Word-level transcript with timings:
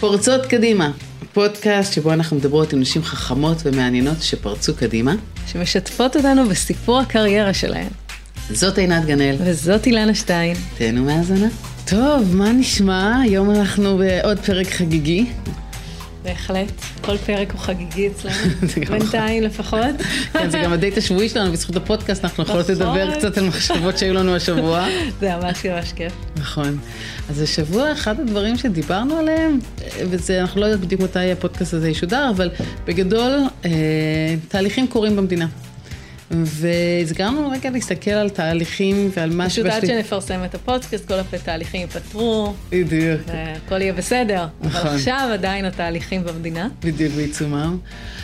פורצות 0.00 0.46
קדימה, 0.46 0.90
פודקאסט 1.32 1.92
שבו 1.92 2.12
אנחנו 2.12 2.36
מדברות 2.36 2.72
עם 2.72 2.80
נשים 2.80 3.02
חכמות 3.02 3.56
ומעניינות 3.64 4.22
שפרצו 4.22 4.74
קדימה. 4.74 5.14
שמשתפות 5.46 6.16
אותנו 6.16 6.48
בסיפור 6.48 6.98
הקריירה 6.98 7.54
שלהן. 7.54 7.88
זאת 8.50 8.78
עינת 8.78 9.04
גנאל. 9.04 9.36
וזאת 9.40 9.86
אילנה 9.86 10.14
שטיין. 10.14 10.56
תהנו 10.78 11.04
מהאזנה. 11.04 11.48
טוב, 11.84 12.36
מה 12.36 12.52
נשמע? 12.52 13.20
היום 13.20 13.50
אנחנו 13.50 13.98
בעוד 13.98 14.38
פרק 14.38 14.66
חגיגי. 14.66 15.26
בהחלט, 16.22 16.72
כל 17.00 17.18
פרק 17.18 17.52
הוא 17.52 17.60
חגיגי 17.60 18.08
אצלנו, 18.08 18.36
בינתיים 18.90 19.42
לפחות. 19.42 19.80
כן, 20.32 20.50
זה 20.50 20.58
גם 20.58 20.72
הדייט 20.74 20.98
השבועי 20.98 21.28
שלנו, 21.28 21.52
בזכות 21.52 21.76
הפודקאסט 21.76 22.24
אנחנו 22.24 22.42
יכולות 22.42 22.68
לדבר 22.68 23.08
נכון. 23.08 23.18
קצת 23.18 23.38
על 23.38 23.48
מחשבות 23.48 23.98
שהיו 23.98 24.14
לנו 24.14 24.36
השבוע. 24.36 24.86
זה 25.20 25.36
ממש 25.36 25.66
ממש 25.66 25.92
כיף. 25.92 26.25
נכון. 26.46 26.78
אז 27.30 27.40
השבוע 27.40 27.92
אחד 27.92 28.20
הדברים 28.20 28.56
שדיברנו 28.56 29.16
עליהם, 29.16 29.58
וזה, 30.10 30.40
אנחנו 30.40 30.60
לא 30.60 30.66
יודעים 30.66 30.86
בדיוק 30.86 31.00
מתי 31.00 31.32
הפודקאסט 31.32 31.74
הזה 31.74 31.88
ישודר, 31.88 32.30
אבל 32.36 32.50
בגדול, 32.84 33.32
אה, 33.64 33.70
תהליכים 34.48 34.86
קורים 34.88 35.16
במדינה. 35.16 35.46
וזה 36.30 37.14
גרם 37.14 37.36
לנו 37.36 37.50
רגע 37.50 37.70
להסתכל 37.70 38.10
על 38.10 38.30
תהליכים 38.30 39.10
ועל 39.16 39.30
מה 39.30 39.46
פשוט 39.48 39.66
עד 39.66 39.86
שנפרסם 39.86 40.44
את 40.44 40.54
הפודקאסט, 40.54 41.08
כל 41.08 41.14
התהליכים 41.14 41.80
ייפתרו, 41.80 42.54
בדיוק. 42.70 43.20
והכל 43.26 43.80
יהיה 43.82 43.92
בסדר. 43.92 44.46
נכון. 44.60 44.80
אבל 44.80 44.94
עכשיו 44.94 45.28
עדיין 45.32 45.64
התהליכים 45.64 46.24
במדינה. 46.24 46.68
בדיוק 46.84 47.12
בעיצומם. 47.12 47.78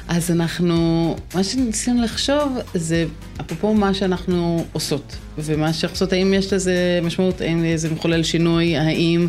אז 0.09 0.31
אנחנו, 0.31 1.17
מה 1.35 1.45
שניסינו 1.45 2.03
לחשוב 2.03 2.59
זה 2.75 3.05
אפרופו 3.41 3.75
מה 3.75 3.95
שאנחנו 3.95 4.65
עושות, 4.73 5.17
ומה 5.39 5.73
שאנחנו 5.73 5.95
עושות, 5.95 6.13
האם 6.13 6.35
יש 6.35 6.53
לזה 6.53 7.01
משמעות, 7.03 7.41
האם 7.41 7.65
זה 7.77 7.91
מחולל 7.91 8.23
שינוי, 8.23 8.77
האם 8.77 9.29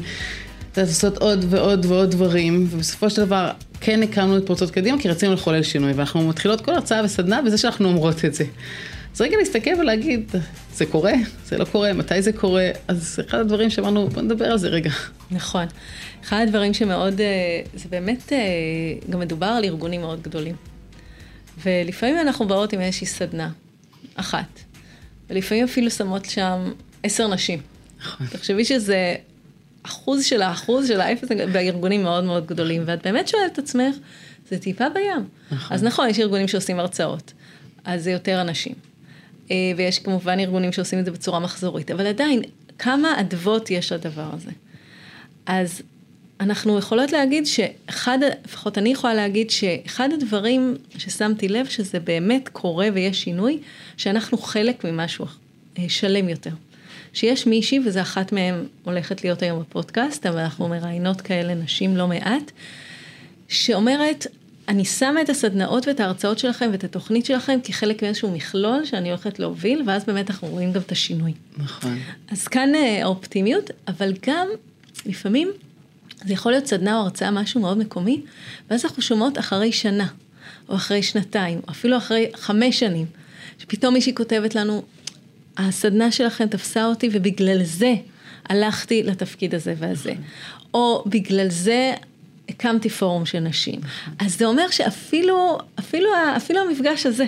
לעשות 0.78 1.18
עוד 1.18 1.46
ועוד 1.50 1.86
ועוד 1.86 2.12
דברים, 2.12 2.68
ובסופו 2.70 3.10
של 3.10 3.26
דבר 3.26 3.52
כן 3.82 4.04
הקמנו 4.04 4.38
את 4.38 4.46
פורצות 4.46 4.72
קדימה 4.72 5.02
כי 5.02 5.10
רצינו 5.10 5.34
לחולל 5.34 5.64
שינוי, 5.64 5.92
ואנחנו 5.92 6.28
מתחילות 6.28 6.62
כל 6.62 6.72
הרצאה 6.72 7.04
וסדנה 7.04 7.42
בזה 7.42 7.58
שאנחנו 7.58 7.88
אומרות 7.88 8.26
את 8.26 8.34
זה. 8.34 8.44
אז 9.16 9.22
רגע 9.22 9.38
להסתכל 9.38 9.72
ולהגיד, 9.80 10.32
זה 10.74 10.86
קורה? 10.86 11.14
זה 11.46 11.58
לא 11.58 11.66
קורה? 11.66 11.94
מתי 11.94 12.22
זה 12.22 12.34
קורה? 12.34 12.70
אז 12.88 13.20
אחד 13.30 13.38
הדברים 13.38 13.70
שאמרנו, 13.70 14.08
בוא 14.08 14.22
נדבר 14.22 14.46
על 14.46 14.58
זה 14.58 14.68
רגע. 14.68 14.92
נכון. 15.32 15.66
אחד 16.24 16.46
הדברים 16.48 16.74
שמאוד, 16.74 17.22
אה, 17.22 17.62
זה 17.76 17.86
באמת, 17.90 18.34
אה, 18.34 18.38
גם 19.10 19.20
מדובר 19.20 19.46
על 19.46 19.64
ארגונים 19.64 20.02
מאוד 20.02 20.22
גדולים. 20.22 20.56
ולפעמים 21.64 22.20
אנחנו 22.20 22.48
באות 22.48 22.74
עם 22.74 22.82
איזושהי 22.82 23.08
סדנה, 23.08 23.50
אחת. 24.16 24.60
ולפעמים 25.30 25.64
אפילו 25.64 25.92
שמות 25.92 26.26
שם 26.26 26.72
עשר 27.04 27.28
נשים. 27.28 27.60
נכון. 28.02 28.28
תחשבי 28.28 28.66
שזה 28.66 29.16
אחוז 29.84 30.26
של 30.26 30.42
האחוז 30.42 30.88
של 30.88 31.02
האפס 31.02 31.28
בארגונים 31.54 32.04
מאוד 32.04 32.24
מאוד 32.24 32.46
גדולים, 32.46 32.84
ואת 32.86 33.04
באמת 33.04 33.28
שואלת 33.28 33.54
את 33.54 33.60
עצמך, 33.60 33.96
זה 34.50 34.60
טיפה 34.60 34.90
בים. 34.90 35.28
נכון. 35.52 35.76
אז 35.76 35.84
נכון, 35.84 36.10
יש 36.10 36.20
ארגונים 36.20 36.48
שעושים 36.48 36.80
הרצאות, 36.80 37.34
אז 37.86 38.04
זה 38.04 38.12
יותר 38.12 38.42
אנשים. 38.42 38.76
אה, 39.52 39.56
ויש 39.78 40.00
כמובן 40.00 40.40
ארגונים 40.40 40.72
שעושים 40.72 41.00
את 41.00 41.06
זה 41.06 41.12
בצורה 41.12 41.40
מחזורית, 41.40 41.92
אבל 41.92 42.08
עדיין, 42.08 42.42
כמה 42.80 43.20
אדוות 43.20 43.72
יש 43.72 43.92
לדבר 43.92 44.30
הזה? 44.34 44.52
אז 45.46 45.82
אנחנו 46.40 46.78
יכולות 46.78 47.12
להגיד 47.12 47.46
שאחד, 47.46 48.18
לפחות 48.46 48.78
אני 48.78 48.90
יכולה 48.90 49.14
להגיד 49.14 49.50
שאחד 49.50 50.10
הדברים 50.14 50.76
ששמתי 50.98 51.48
לב 51.48 51.66
שזה 51.66 52.00
באמת 52.00 52.50
קורה 52.50 52.88
ויש 52.94 53.24
שינוי, 53.24 53.60
שאנחנו 53.98 54.38
חלק 54.38 54.86
ממשהו 54.86 55.26
אה, 55.78 55.86
שלם 55.90 56.30
יותר. 56.30 56.52
שיש 57.14 57.48
מישהי, 57.48 57.80
וזו 57.86 58.02
אחת 58.02 58.32
מהן 58.32 58.66
הולכת 58.84 59.24
להיות 59.24 59.42
היום 59.42 59.60
בפודקאסט, 59.60 60.26
אבל 60.26 60.40
אנחנו 60.40 60.68
מראיינות 60.68 61.22
כאלה 61.22 61.54
נשים 61.54 61.98
לא 61.98 62.08
מעט, 62.08 62.52
שאומרת, 63.48 64.28
אני 64.68 64.86
שמה 64.86 65.22
את 65.22 65.30
הסדנאות 65.30 65.88
ואת 65.88 66.00
ההרצאות 66.00 66.40
שלכם 66.40 66.70
ואת 66.72 66.84
התוכנית 66.84 67.26
שלכם 67.26 67.60
כחלק 67.64 68.04
מאיזשהו 68.04 68.32
מכלול 68.32 68.86
שאני 68.86 69.10
הולכת 69.10 69.40
להוביל, 69.40 69.84
ואז 69.88 70.06
באמת 70.06 70.30
אנחנו 70.30 70.48
רואים 70.48 70.72
גם 70.72 70.82
את 70.82 70.92
השינוי. 70.92 71.34
נכון. 71.58 71.98
אז 72.32 72.48
כאן 72.48 72.76
אה, 72.76 73.04
האופטימיות, 73.04 73.70
אבל 73.88 74.14
גם 74.28 74.48
לפעמים 75.06 75.52
זה 76.26 76.34
יכול 76.34 76.52
להיות 76.52 76.66
סדנה 76.66 76.98
או 76.98 77.04
הרצאה, 77.04 77.32
משהו 77.32 77.62
מאוד 77.62 77.78
מקומי, 77.78 78.22
ואז 78.70 78.86
אנחנו 78.86 79.02
שומעות 79.02 79.40
אחרי 79.40 79.72
שנה, 79.72 80.08
או 80.70 80.76
אחרי 80.76 81.04
שנתיים, 81.04 81.62
או 81.68 81.72
אפילו 81.72 81.98
אחרי 81.98 82.32
חמש 82.36 82.80
שנים, 82.80 83.06
שפתאום 83.60 83.94
מישהי 83.94 84.16
כותבת 84.16 84.56
לנו, 84.56 84.84
הסדנה 85.58 86.12
שלכם 86.12 86.48
תפסה 86.48 86.86
אותי 86.86 87.10
ובגלל 87.12 87.64
זה 87.64 87.94
הלכתי 88.50 89.04
לתפקיד 89.04 89.56
הזה 89.56 89.74
והזה. 89.78 90.14
או 90.74 91.04
בגלל 91.06 91.50
זה 91.50 91.94
הקמתי 92.50 92.90
פורום 92.90 93.26
של 93.26 93.40
נשים. 93.40 93.80
אז 94.20 94.38
זה 94.38 94.46
אומר 94.46 94.70
שאפילו 94.72 95.58
אפילו, 95.80 96.10
אפילו 96.38 96.60
המפגש 96.60 97.06
הזה 97.06 97.26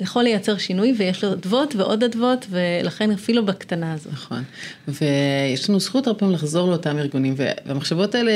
יכול 0.00 0.22
לייצר 0.22 0.58
שינוי 0.58 0.94
ויש 0.98 1.24
לו 1.24 1.32
אדוות 1.32 1.76
ועוד 1.76 2.04
אדוות 2.04 2.46
ולכן 2.50 3.10
אפילו 3.10 3.46
בקטנה 3.46 3.92
הזו. 3.92 4.10
נכון, 4.12 4.42
ויש 4.88 5.70
לנו 5.70 5.80
זכות 5.80 6.06
הרבה 6.06 6.18
פעמים 6.18 6.34
לחזור 6.34 6.68
לאותם 6.68 6.98
ארגונים, 6.98 7.34
והמחשבות 7.36 8.14
האלה 8.14 8.32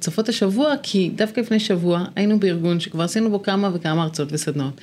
צפות 0.00 0.28
השבוע, 0.28 0.74
כי 0.82 1.10
דווקא 1.14 1.40
לפני 1.40 1.60
שבוע 1.60 2.04
היינו 2.16 2.40
בארגון 2.40 2.80
שכבר 2.80 3.04
עשינו 3.04 3.30
בו 3.30 3.42
כמה 3.42 3.70
וכמה 3.74 4.02
הרצאות 4.02 4.28
וסדנאות. 4.32 4.80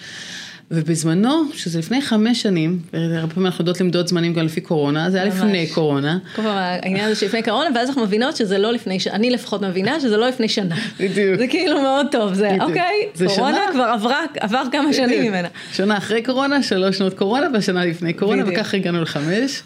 ובזמנו, 0.72 1.44
שזה 1.54 1.80
לפני 1.80 2.02
חמש 2.02 2.42
שנים, 2.42 2.80
הרבה 2.94 3.34
פעמים 3.34 3.46
אנחנו 3.46 3.62
יודעות 3.62 3.82
למדוד 3.82 4.08
זמנים 4.08 4.34
גם 4.34 4.46
לפי 4.46 4.62
קורונה, 4.62 5.10
זה 5.10 5.22
היה 5.22 5.26
ממש. 5.26 5.38
לפני 5.38 5.68
קורונה. 5.68 6.18
כל 6.36 6.42
פעם 6.42 6.58
העניין 6.58 7.06
הזה 7.06 7.20
שלפני 7.20 7.44
קורונה, 7.44 7.70
ואז 7.76 7.90
אנחנו 7.90 8.04
מבינות 8.04 8.36
שזה 8.38 8.58
לא 8.58 8.74
לפני. 8.74 8.98
אני 9.12 9.30
לפחות 9.30 9.62
מבינה 9.62 10.00
שזה 10.00 10.18
לא 10.18 10.28
לפני 10.28 10.50
שנה. 10.50 10.76
בדיוק. 11.00 11.38
זה 11.38 11.48
כאילו 11.48 11.82
מאוד 11.82 12.08
טוב, 12.12 12.34
זה 12.34 12.48
בדיוק. 12.48 12.62
אוקיי, 12.70 13.10
זה 13.14 13.26
קורונה 13.28 13.58
שנה. 13.66 13.74
כבר 13.74 13.84
עברה, 13.84 14.20
עבר 14.40 14.64
כמה 14.72 14.94
שנים 14.94 15.10
בדיוק. 15.10 15.26
ממנה. 15.28 15.48
שנה 15.74 15.98
אחרי 15.98 16.22
קורונה, 16.22 16.64
שלוש 16.64 16.98
שנות 16.98 17.14
קורונה, 17.14 17.48
והשנה 17.54 17.86
לפני 17.86 18.14
קורונה, 18.14 18.44
בדיוק. 18.44 18.60
וככה 18.60 18.78
הגענו 18.78 19.02
לחמש. 19.02 19.62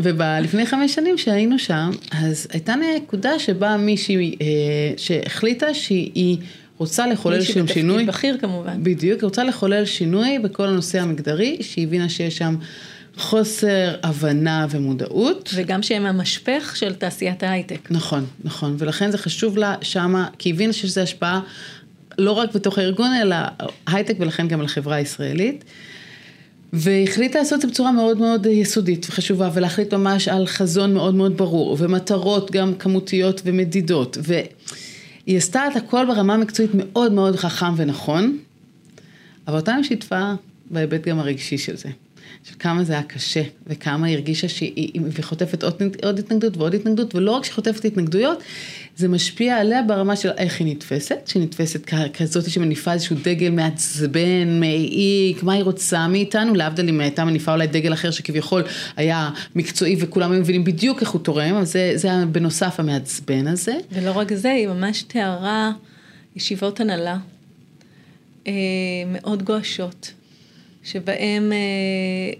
ולפני 0.00 0.66
חמש 0.66 0.94
שנים 0.94 1.18
שהיינו 1.18 1.58
שם, 1.58 1.90
אז 2.24 2.48
הייתה 2.52 2.74
נקודה 2.96 3.38
שבה 3.38 3.76
מישהי 3.76 4.36
אה, 4.40 4.46
שהחליטה 4.96 5.74
שהיא 5.74 6.38
רוצה 6.78 7.06
לחולל 7.06 7.40
שם 7.40 7.60
בתפקיד 7.60 7.74
שינוי. 7.74 8.04
בכיר 8.04 8.38
כמובן. 8.40 8.84
בדיוק, 8.84 9.22
רוצה 9.22 9.44
לחולל 9.44 9.84
שינוי 9.84 10.38
בכל 10.38 10.66
הנושא 10.66 11.00
המגדרי, 11.00 11.58
שהיא 11.60 11.86
הבינה 11.86 12.08
שיש 12.08 12.38
שם 12.38 12.56
חוסר 13.16 13.94
הבנה 14.02 14.66
ומודעות. 14.70 15.50
וגם 15.54 15.82
שהם 15.82 16.06
המשפך 16.06 16.76
של 16.76 16.94
תעשיית 16.94 17.42
ההייטק. 17.42 17.90
נכון, 17.90 18.26
נכון, 18.44 18.76
ולכן 18.78 19.10
זה 19.10 19.18
חשוב 19.18 19.58
לה 19.58 19.74
שמה, 19.82 20.28
כי 20.38 20.48
היא 20.48 20.54
הבינה 20.54 20.72
שיש 20.72 20.84
לזה 20.84 21.02
השפעה 21.02 21.40
לא 22.18 22.32
רק 22.32 22.54
בתוך 22.54 22.78
הארגון, 22.78 23.10
אלא 23.22 23.36
הייטק 23.86 24.14
ולכן 24.18 24.48
גם 24.48 24.60
על 24.60 24.66
החברה 24.66 24.96
הישראלית. 24.96 25.64
והחליטה 26.72 27.38
לעשות 27.38 27.54
את 27.54 27.60
זה 27.60 27.68
בצורה 27.68 27.92
מאוד 27.92 28.18
מאוד 28.18 28.46
יסודית 28.46 29.06
וחשובה, 29.10 29.50
ולהחליט 29.54 29.94
ממש 29.94 30.28
על 30.28 30.46
חזון 30.46 30.94
מאוד 30.94 31.14
מאוד 31.14 31.36
ברור, 31.36 31.76
ומטרות 31.80 32.50
גם 32.50 32.74
כמותיות 32.74 33.42
ומדידות, 33.44 34.18
והיא 35.28 35.38
עשתה 35.38 35.66
את 35.66 35.76
הכל 35.76 36.06
ברמה 36.06 36.34
המקצועית 36.34 36.70
מאוד 36.74 37.12
מאוד 37.12 37.36
חכם 37.36 37.74
ונכון, 37.76 38.38
אבל 39.46 39.56
אותה 39.56 39.74
היא 39.74 39.84
שיתפה 39.84 40.32
בהיבט 40.70 41.08
גם 41.08 41.18
הרגשי 41.18 41.58
של 41.58 41.76
זה. 41.76 41.88
של 42.48 42.54
כמה 42.58 42.84
זה 42.84 42.92
היה 42.92 43.02
קשה, 43.02 43.42
וכמה 43.66 44.06
היא 44.06 44.16
הרגישה 44.16 44.48
שהיא 44.48 45.00
חוטפת 45.22 45.62
עוד, 45.62 45.82
עוד 46.04 46.18
התנגדות 46.18 46.56
ועוד 46.56 46.74
התנגדות, 46.74 47.14
ולא 47.14 47.30
רק 47.30 47.44
שהיא 47.44 47.54
חוטפת 47.54 47.84
התנגדויות, 47.84 48.42
זה 48.96 49.08
משפיע 49.08 49.56
עליה 49.56 49.82
ברמה 49.82 50.16
של 50.16 50.30
איך 50.30 50.60
היא 50.60 50.66
נתפסת, 50.66 51.16
שהיא 51.26 51.42
נתפסת 51.42 51.90
כזאת 52.18 52.50
שמניפה 52.50 52.92
איזשהו 52.92 53.16
דגל 53.22 53.50
מעצבן, 53.50 54.60
מעיק, 54.60 55.42
מה 55.42 55.52
היא 55.52 55.62
רוצה 55.62 56.08
מאיתנו, 56.08 56.54
להבדיל 56.54 56.88
אם 56.88 57.00
הייתה 57.00 57.24
מניפה 57.24 57.52
אולי 57.52 57.66
דגל 57.66 57.92
אחר 57.92 58.10
שכביכול 58.10 58.62
היה 58.96 59.30
מקצועי 59.54 59.96
וכולם 60.00 60.40
מבינים 60.40 60.64
בדיוק 60.64 61.00
איך 61.00 61.10
הוא 61.10 61.20
תורם, 61.20 61.54
אבל 61.54 61.64
זה, 61.64 61.92
זה 61.94 62.08
בנוסף 62.32 62.80
המעצבן 62.80 63.46
הזה. 63.46 63.74
ולא 63.92 64.10
רק 64.10 64.34
זה, 64.34 64.50
היא 64.50 64.68
ממש 64.68 65.02
תיארה 65.02 65.72
ישיבות 66.36 66.80
הנהלה 66.80 67.16
אה, 68.46 68.52
מאוד 69.12 69.42
גועשות, 69.42 70.12
שבהם 70.88 71.52
אה, 71.52 71.56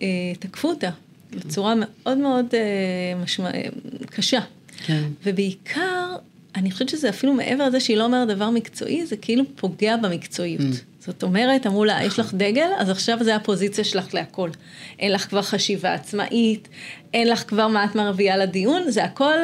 אה, 0.02 0.34
תקפו 0.38 0.68
אותה 0.68 0.90
בצורה 1.30 1.74
מאוד 1.76 2.18
מאוד 2.18 2.46
אה, 2.54 3.22
משמע, 3.22 3.50
אה, 3.54 3.68
קשה. 4.06 4.40
כן. 4.86 5.02
ובעיקר, 5.26 6.16
אני 6.56 6.70
חושבת 6.70 6.88
שזה 6.88 7.08
אפילו 7.08 7.32
מעבר 7.32 7.66
לזה 7.66 7.80
שהיא 7.80 7.96
לא 7.96 8.04
אומרת 8.04 8.28
דבר 8.28 8.50
מקצועי, 8.50 9.06
זה 9.06 9.16
כאילו 9.16 9.44
פוגע 9.56 9.96
במקצועיות. 9.96 10.60
Mm. 10.60 10.98
זאת 11.00 11.22
אומרת, 11.22 11.66
אמרו 11.66 11.84
לה, 11.84 12.04
יש 12.04 12.18
לך 12.18 12.34
דגל, 12.34 12.68
אז 12.78 12.90
עכשיו 12.90 13.18
זה 13.24 13.36
הפוזיציה 13.36 13.84
שלך 13.84 14.14
להכל. 14.14 14.50
אין 14.98 15.12
לך 15.12 15.28
כבר 15.28 15.42
חשיבה 15.42 15.94
עצמאית, 15.94 16.68
אין 17.14 17.28
לך 17.28 17.44
כבר 17.48 17.68
מה 17.68 17.84
את 17.84 17.94
מרביעה 17.94 18.36
לדיון, 18.36 18.90
זה 18.90 19.04
הכל 19.04 19.38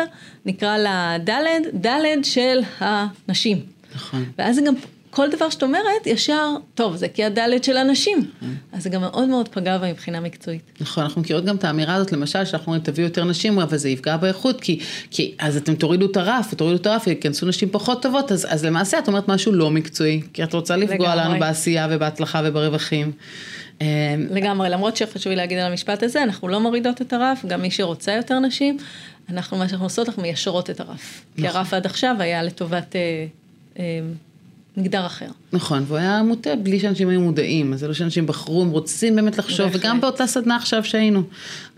נקרא 0.47 0.79
לה 0.79 1.17
דלת, 1.25 1.63
דלת 1.75 2.25
של 2.25 2.61
הנשים. 2.79 3.61
נכון. 3.95 4.25
ואז 4.39 4.57
זה 4.57 4.63
גם 4.63 4.75
כל 5.15 5.31
דבר 5.31 5.51
שאת 5.51 5.63
אומרת, 5.63 6.07
ישר, 6.07 6.51
טוב, 6.75 6.97
זה 6.97 7.09
כי 7.09 7.25
הדלת 7.25 7.65
של 7.65 7.77
אנשים. 7.77 8.19
Mm. 8.19 8.45
אז 8.73 8.83
זה 8.83 8.91
גם 8.91 9.01
מאוד 9.01 9.29
מאוד 9.29 9.49
פגע 9.49 9.79
בה 9.79 9.91
מבחינה 9.93 10.21
מקצועית. 10.21 10.63
נכון, 10.81 11.05
אנחנו 11.05 11.21
מכירות 11.21 11.45
גם 11.45 11.57
את 11.57 11.65
האמירה 11.65 11.95
הזאת, 11.95 12.13
למשל, 12.13 12.45
שאנחנו 12.45 12.67
אומרים, 12.67 12.85
תביאו 12.85 13.07
יותר 13.09 13.25
נשים, 13.25 13.59
אבל 13.59 13.77
זה 13.77 13.89
יפגע 13.89 14.17
באיכות, 14.17 14.61
כי, 14.61 14.81
כי 15.11 15.35
אז 15.39 15.57
אתם 15.57 15.75
תורידו 15.75 16.07
את 16.07 16.17
הרף, 16.17 16.55
תורידו 16.55 16.81
את 16.81 16.87
הרף, 16.87 17.07
ייכנסו 17.07 17.47
נשים 17.47 17.69
פחות 17.73 18.03
טובות, 18.03 18.33
אז, 18.33 18.47
אז 18.51 18.65
למעשה 18.65 18.99
את 18.99 19.09
אומרת 19.09 19.29
משהו 19.29 19.53
לא 19.53 19.71
מקצועי, 19.71 20.23
כי 20.33 20.45
את 20.45 20.55
רוצה 20.55 20.77
לפגוע 20.77 21.15
לגמרי. 21.15 21.31
לנו 21.31 21.41
בעשייה 21.41 21.89
ובהצלחה 21.91 22.41
וברווחים. 22.45 23.13
אה, 23.83 23.87
לגמרי, 24.31 24.71
למרות 24.71 24.97
שחשוב 24.97 25.31
לי 25.31 25.37
להגיד 25.37 25.59
על 25.59 25.71
המשפט 25.71 26.03
הזה, 26.03 26.23
אנחנו 26.23 26.49
לא 26.49 26.61
מורידות 26.61 27.03
את 27.03 27.13
הרף, 27.13 27.45
גם 27.47 27.63
מי 27.63 27.71
שרוצה 27.71 28.13
יותר 28.13 28.39
נשים, 28.39 28.77
אנחנו, 29.29 29.57
מה 29.57 29.69
שאנחנו 29.69 29.87
עושות, 29.87 30.09
אנחנו 30.09 30.23
מיישרות 30.23 30.71
את 30.71 30.81
הרף. 30.81 31.25
כי 31.37 31.43
נכון. 31.43 31.57
הרף 31.57 31.75
עד 31.75 31.87
עכשיו 31.87 32.17
היה 32.19 32.43
לטובת 32.43 32.97
אה, 32.97 33.27
אה, 33.79 34.01
מגדר 34.77 35.07
אחר. 35.07 35.27
נכון, 35.53 35.85
והוא 35.87 35.99
היה 35.99 36.23
מוטה 36.23 36.57
בלי 36.57 36.81
שאנשים 36.81 37.09
היו 37.09 37.21
מודעים, 37.21 37.73
אז 37.73 37.81
זה 37.81 37.89
לא 37.89 37.95
שאנשים 37.95 38.27
בחרו, 38.27 38.63
הם 38.63 38.71
רוצים 38.71 39.17
באמת 39.17 39.39
לחשוב, 39.39 39.67
בהחלט. 39.67 39.81
וגם 39.81 40.01
באותה 40.01 40.27
סדנה 40.27 40.57
עכשיו 40.57 40.85
שהיינו. 40.85 41.23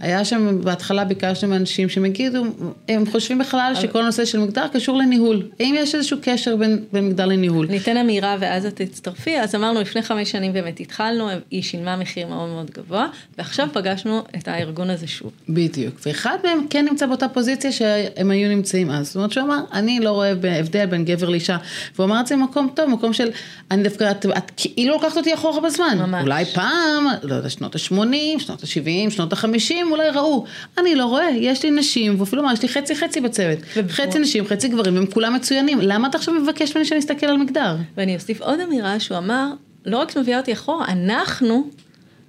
היה 0.01 0.25
שם, 0.25 0.61
בהתחלה 0.65 1.05
ביקשנו 1.05 1.51
מאנשים 1.51 1.89
שהם 1.89 2.05
יגידו, 2.05 2.45
הם 2.89 3.07
חושבים 3.11 3.39
בכלל 3.39 3.73
שכל 3.81 4.03
נושא 4.03 4.25
של 4.25 4.39
מגדר 4.39 4.67
קשור 4.73 4.99
לניהול. 4.99 5.43
האם 5.61 5.75
יש 5.79 5.95
איזשהו 5.95 6.19
קשר 6.23 6.57
בין, 6.57 6.85
בין 6.93 7.09
מגדר 7.09 7.27
לניהול? 7.27 7.67
ניתן 7.67 7.97
אמירה 7.97 8.37
ואז 8.41 8.67
את 8.67 8.81
תצטרפי, 8.81 9.41
אז 9.41 9.55
אמרנו 9.55 9.81
לפני 9.81 10.03
חמש 10.03 10.31
שנים 10.31 10.53
באמת 10.53 10.81
התחלנו, 10.81 11.29
היא 11.51 11.63
שילמה 11.63 11.97
מחיר 11.97 12.27
מאוד 12.27 12.49
מאוד 12.49 12.71
גבוה, 12.71 13.07
ועכשיו 13.39 13.69
פגשנו 13.73 14.23
את 14.37 14.49
הארגון 14.49 14.91
הזה 14.91 15.07
שוב. 15.07 15.31
בדיוק, 15.49 15.95
ואחד 16.07 16.39
מהם 16.45 16.67
כן 16.71 16.87
נמצא 16.91 17.07
באותה 17.07 17.29
פוזיציה 17.29 17.73
שהם 17.73 18.31
היו 18.31 18.49
נמצאים 18.49 18.91
אז. 18.91 19.07
זאת 19.07 19.17
אומרת 19.17 19.33
שהוא 19.33 19.45
אמר, 19.45 19.61
אני 19.73 20.01
לא 20.01 20.11
רואה 20.11 20.31
הבדל 20.31 20.87
בין 20.87 21.05
גבר 21.05 21.29
לאישה. 21.29 21.57
והוא 21.95 22.05
אמר 22.05 22.21
את 22.21 22.27
זה 22.27 22.37
במקום 22.37 22.69
טוב, 22.75 22.86
מקום 22.89 23.13
של, 23.13 23.29
אני 23.71 23.83
דווקא, 23.83 24.11
את, 24.11 24.27
את 24.27 24.51
כאילו 24.57 24.95
לוקחת 24.95 25.17
אותי 25.17 25.35
אחורה 25.35 25.61
בזמן. 25.61 25.99
ממש. 25.99 26.23
אולי 26.23 26.45
פעם, 26.45 27.07
לא 27.23 27.35
יודע, 27.35 27.49
שנות 27.49 27.75
ה-80, 27.75 28.39
שנות 28.39 28.63
ה-70, 28.63 29.11
שנות 29.11 29.33
ה-50, 29.33 29.75
אולי 29.91 30.11
ראו. 30.11 30.45
אני 30.79 30.95
לא 30.95 31.05
רואה, 31.05 31.31
יש 31.31 31.63
לי 31.63 31.71
נשים, 31.71 32.21
ואפילו 32.21 32.43
אמר, 32.43 32.53
יש 32.53 32.63
לי 32.63 32.69
חצי 32.69 32.97
חצי 32.97 33.21
בצוות. 33.21 33.59
חצי 33.89 34.19
נשים, 34.19 34.47
חצי 34.47 34.69
גברים, 34.69 34.95
והם 34.95 35.07
כולם 35.07 35.35
מצוינים. 35.35 35.79
למה 35.81 36.09
אתה 36.09 36.19
עכשיו 36.19 36.35
מבקש 36.35 36.77
ממני 36.77 36.85
שאני 36.85 37.01
אסתכל 37.01 37.27
על 37.27 37.37
מגדר? 37.37 37.77
ואני 37.97 38.15
אוסיף 38.15 38.41
עוד 38.41 38.61
אמירה 38.61 39.01
שהוא 39.01 39.19
אמר, 39.19 39.47
לא 39.87 39.99
רק 39.99 40.11
שמביאה 40.11 40.39
אותי 40.39 40.53
אחורה, 40.53 40.87
אנחנו, 40.89 41.71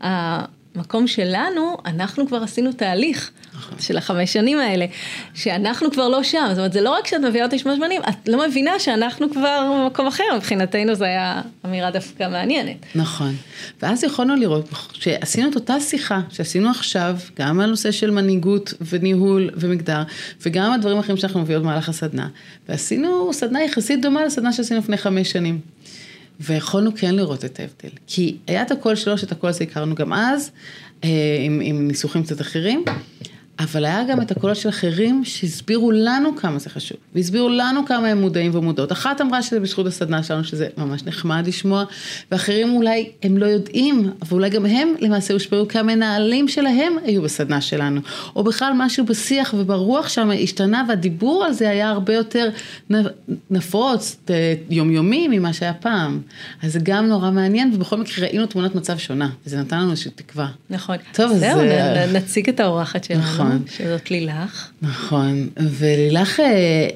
המקום 0.02 1.08
שלנו, 1.08 1.78
אנחנו 1.86 2.28
כבר 2.28 2.44
עשינו 2.44 2.72
תהליך 2.72 3.32
של 3.80 3.98
החמש 3.98 4.34
שנים 4.34 4.60
האלה, 4.60 4.86
שאנחנו 5.34 5.92
כבר 5.92 6.08
לא 6.08 6.24
שם, 6.24 6.46
זאת 6.50 6.58
אומרת, 6.58 6.74
זה 6.74 6.82
לא 6.82 6.90
רק 6.90 7.08
שאת 7.08 7.20
מביאה 7.20 7.46
אותי 7.46 7.60
שמונה 7.60 7.78
שמונים, 7.78 8.02
את 8.10 8.28
לא 8.28 8.48
מבינה 8.48 8.80
שאנחנו 8.80 9.30
כבר 9.32 9.84
במקום 9.84 10.08
אחר, 10.08 10.24
מבחינתנו 10.36 10.96
זו 10.96 11.06
הייתה 11.06 11.42
אמירה 11.66 11.92
דווקא 11.92 12.28
מעניינת. 12.30 12.78
נכון. 12.96 13.36
ואז 13.82 14.04
יכולנו 14.04 14.36
לראות 14.36 14.70
שעשינו 14.94 15.50
את 15.50 15.56
אותה 15.56 15.80
שיחה 15.80 16.22
שעשינו 16.30 16.70
עכשיו, 16.70 17.18
גם 17.40 17.60
על 17.60 17.70
נושא 17.70 17.92
של 17.92 18.12
מנהיגות 18.12 18.74
וניהול 18.82 19.50
ומגדר, 19.54 20.04
וגם 20.42 20.72
הדברים 20.72 20.98
האחרים 20.98 21.18
שאנחנו 21.18 21.42
מביאות 21.42 21.64
במהלך 21.64 21.90
הסדנה. 21.90 22.28
ועשינו 22.70 23.30
סדנה 23.34 23.64
יחסית 23.64 24.02
דומה 24.02 24.26
לסדנה 24.26 24.54
שעשינו 24.54 24.80
לפני 24.80 24.98
חמש 24.98 25.32
שנים. 25.32 25.60
ויכולנו 26.40 26.92
כן 26.96 27.16
לראות 27.16 27.46
את 27.46 27.60
ההבדל. 27.60 27.98
כי 28.08 28.38
היה 28.48 28.62
את 28.62 28.72
הקול 28.72 28.96
שלו, 28.96 29.18
שאת 29.18 29.32
הקול 29.32 29.50
הזה 29.50 29.64
הכרנו 29.64 29.96
גם 29.96 30.14
אז, 30.14 30.52
אה, 31.04 31.10
עם, 31.46 31.62
עם 31.64 31.88
ניסוחים 31.88 32.24
קצת 32.24 32.42
אחרים, 32.42 32.84
אבל 33.60 33.86
היה 33.86 34.04
גם 34.04 34.22
את 34.22 34.32
הקולות 34.32 34.58
של 34.58 34.70
אחרים 34.70 35.22
שהסבירו 35.26 35.92
לנו 35.92 36.36
כמה 36.36 36.60
זה 36.60 36.70
חשוב, 36.70 36.98
והסבירו 37.16 37.50
לנו 37.50 37.86
כמה 37.86 38.08
הם 38.08 38.22
מודעים 38.22 38.56
ומודעות. 38.56 38.92
אחת 38.92 39.22
אמרה 39.22 39.42
שזה 39.42 39.60
בזכות 39.60 39.86
הסדנה 39.88 40.24
שלנו, 40.24 40.44
שזה 40.44 40.68
ממש 40.78 41.04
נחמד 41.06 41.48
לשמוע, 41.48 41.84
ואחרים 42.32 42.76
אולי 42.76 43.10
הם 43.24 43.38
לא 43.38 43.46
יודעים, 43.46 44.12
אבל 44.22 44.34
אולי 44.34 44.50
גם 44.50 44.66
הם 44.66 44.88
למעשה 45.00 45.34
הושפעו 45.34 45.68
כי 45.68 45.80
המנהלים 45.80 46.48
שלהם 46.48 46.94
היו 47.06 47.22
בסדנה 47.22 47.62
שלנו, 47.62 48.02
או 48.36 48.44
בכלל 48.44 48.72
משהו 48.76 49.06
בשיח 49.06 49.54
וברוח 49.58 50.10
שם 50.10 50.32
השתנה, 50.44 50.84
והדיבור 50.90 51.44
על 51.46 51.54
זה 51.54 51.70
היה 51.70 51.90
הרבה 51.90 52.14
יותר 52.14 52.50
נפוץ, 53.52 54.18
אה, 54.30 54.54
יומיומי 54.70 55.28
ממה 55.28 55.54
שהיה 55.54 55.74
פעם. 55.74 56.20
אז 56.64 56.74
זה 56.74 56.80
גם 56.84 57.06
נורא 57.06 57.32
מעניין, 57.32 57.72
ובכל 57.74 57.98
מקרה 57.98 58.28
ראינו 58.28 58.46
תמונת 58.46 58.76
מצב 58.76 58.98
שונה, 58.98 59.30
וזה 59.46 59.60
נתן 59.60 59.80
לנו 59.80 59.92
איזושהי 59.92 60.12
תקווה. 60.16 60.48
נכון. 60.70 60.96
טוב, 61.14 61.38
זהו, 61.38 61.62
נ- 61.62 62.16
נציג 62.16 62.50
את 62.50 62.60
האורחת 62.60 63.04
שלנו, 63.04 63.22
נכון. 63.22 63.47
שזאת 63.78 64.12
לילך. 64.12 64.70
נכון, 64.82 65.50
ולילך, 65.58 66.40
אה, 66.40 66.46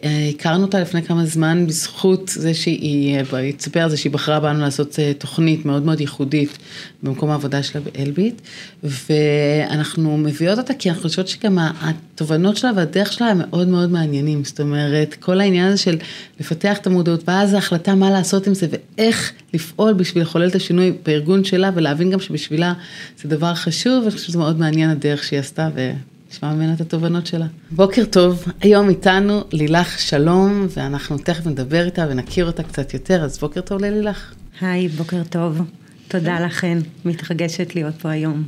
אה, 0.04 0.30
הכרנו 0.30 0.66
אותה 0.66 0.80
לפני 0.80 1.04
כמה 1.04 1.26
זמן 1.26 1.68
בזכות 1.68 2.32
זה 2.34 2.54
שהיא, 2.54 3.18
אה, 3.34 3.38
היא 3.38 3.54
תספר 3.54 3.80
על 3.80 3.90
זה 3.90 3.98
שהיא 3.98 4.12
בחרה 4.12 4.40
בנו 4.40 4.60
לעשות 4.60 5.00
תוכנית 5.18 5.66
מאוד 5.66 5.86
מאוד 5.86 6.02
ייחודית 6.02 6.58
במקום 7.04 7.30
העבודה 7.30 7.64
שלה 7.64 7.82
באלביט, 7.82 8.42
ואנחנו 8.84 10.18
מביאות 10.18 10.58
אותה 10.58 10.74
כי 10.74 10.90
אנחנו 10.90 11.04
חושבות 11.04 11.28
שגם 11.28 11.58
התובנות 11.82 12.58
שלה 12.58 12.72
והדרך 12.76 13.14
שלה 13.14 13.28
הם 13.28 13.38
מאוד 13.38 13.68
מאוד 13.68 13.92
מעניינים, 13.92 14.44
זאת 14.44 14.60
אומרת, 14.60 15.16
כל 15.20 15.42
העניין 15.42 15.68
הזה 15.68 15.78
של 15.78 15.98
לפתח 16.40 16.78
את 16.78 16.88
המודעות, 16.88 17.24
ואז 17.28 17.54
ההחלטה 17.54 17.96
מה 17.96 18.12
לעשות 18.12 18.48
עם 18.48 18.54
זה 18.54 18.68
ואיך 18.72 19.32
לפעול 19.54 19.94
בשביל 19.94 20.24
לחולל 20.24 20.48
את 20.48 20.56
השינוי 20.56 20.94
בארגון 21.06 21.44
שלה 21.44 21.72
ולהבין 21.76 22.10
גם 22.10 22.20
שבשבילה 22.20 22.74
זה 23.22 23.30
דבר 23.30 23.56
חשוב, 23.56 24.00
ואני 24.00 24.12
חושבת 24.12 24.28
שזה 24.28 24.38
מאוד 24.38 24.60
מעניין 24.60 24.90
הדרך 24.90 25.24
שהיא 25.24 25.40
עשתה. 25.40 25.70
ו... 25.76 25.92
נשמע 26.32 26.54
ממנה 26.54 26.74
את 26.74 26.82
התובנות 26.82 27.28
שלה. 27.28 27.46
בוקר 27.72 28.06
טוב, 28.06 28.46
היום 28.62 28.90
איתנו 28.90 29.44
לילך 29.52 30.00
שלום, 30.00 30.68
ואנחנו 30.70 31.18
תכף 31.18 31.48
נדבר 31.48 31.86
איתה 31.86 32.06
ונכיר 32.10 32.46
אותה 32.46 32.64
קצת 32.64 32.94
יותר, 32.94 33.24
אז 33.24 33.40
בוקר 33.40 33.62
טוב 33.62 33.82
ללילך. 33.82 34.34
היי, 34.62 34.88
בוקר 34.88 35.24
טוב. 35.30 35.62
תודה 36.08 36.40
לכן, 36.40 36.78
מתרגשת 37.06 37.76
להיות 37.76 37.96
פה 37.96 38.10
היום. 38.10 38.44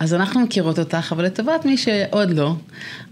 אז 0.00 0.14
אנחנו 0.14 0.40
מכירות 0.40 0.78
אותך, 0.78 1.12
אבל 1.12 1.24
לטובת 1.24 1.64
מי 1.64 1.76
שעוד 1.76 2.30
לא, 2.30 2.56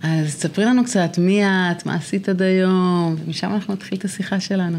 אז 0.03 0.31
ספרי 0.33 0.65
לנו 0.65 0.85
קצת 0.85 1.19
מי 1.19 1.45
את, 1.45 1.87
מה 1.87 1.95
עשית 1.95 2.29
עד 2.29 2.43
היום, 2.43 3.17
ומשם 3.25 3.53
אנחנו 3.55 3.75
נתחיל 3.75 3.99
את 3.99 4.05
השיחה 4.05 4.41
שלנו. 4.41 4.79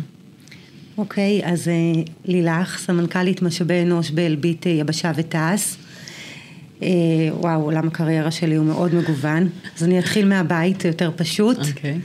אוקיי, 0.97 1.41
אז 1.45 1.67
אה, 1.67 2.03
לילך, 2.25 2.77
סמנכ"לית 2.77 3.41
משאבי 3.41 3.81
אנוש 3.81 4.11
באלביט 4.11 4.67
אה, 4.67 4.71
יבשה 4.71 5.11
ותעש. 5.15 5.75
אה, 6.83 6.87
וואו, 7.31 7.61
עולם 7.61 7.87
הקריירה 7.87 8.31
שלי 8.31 8.55
הוא 8.55 8.65
מאוד 8.65 8.95
מגוון. 8.95 9.49
אז 9.77 9.83
אני 9.83 9.99
אתחיל 9.99 10.25
מהבית, 10.25 10.85
יותר 10.85 11.11
פשוט. 11.15 11.57
אוקיי. 11.57 11.99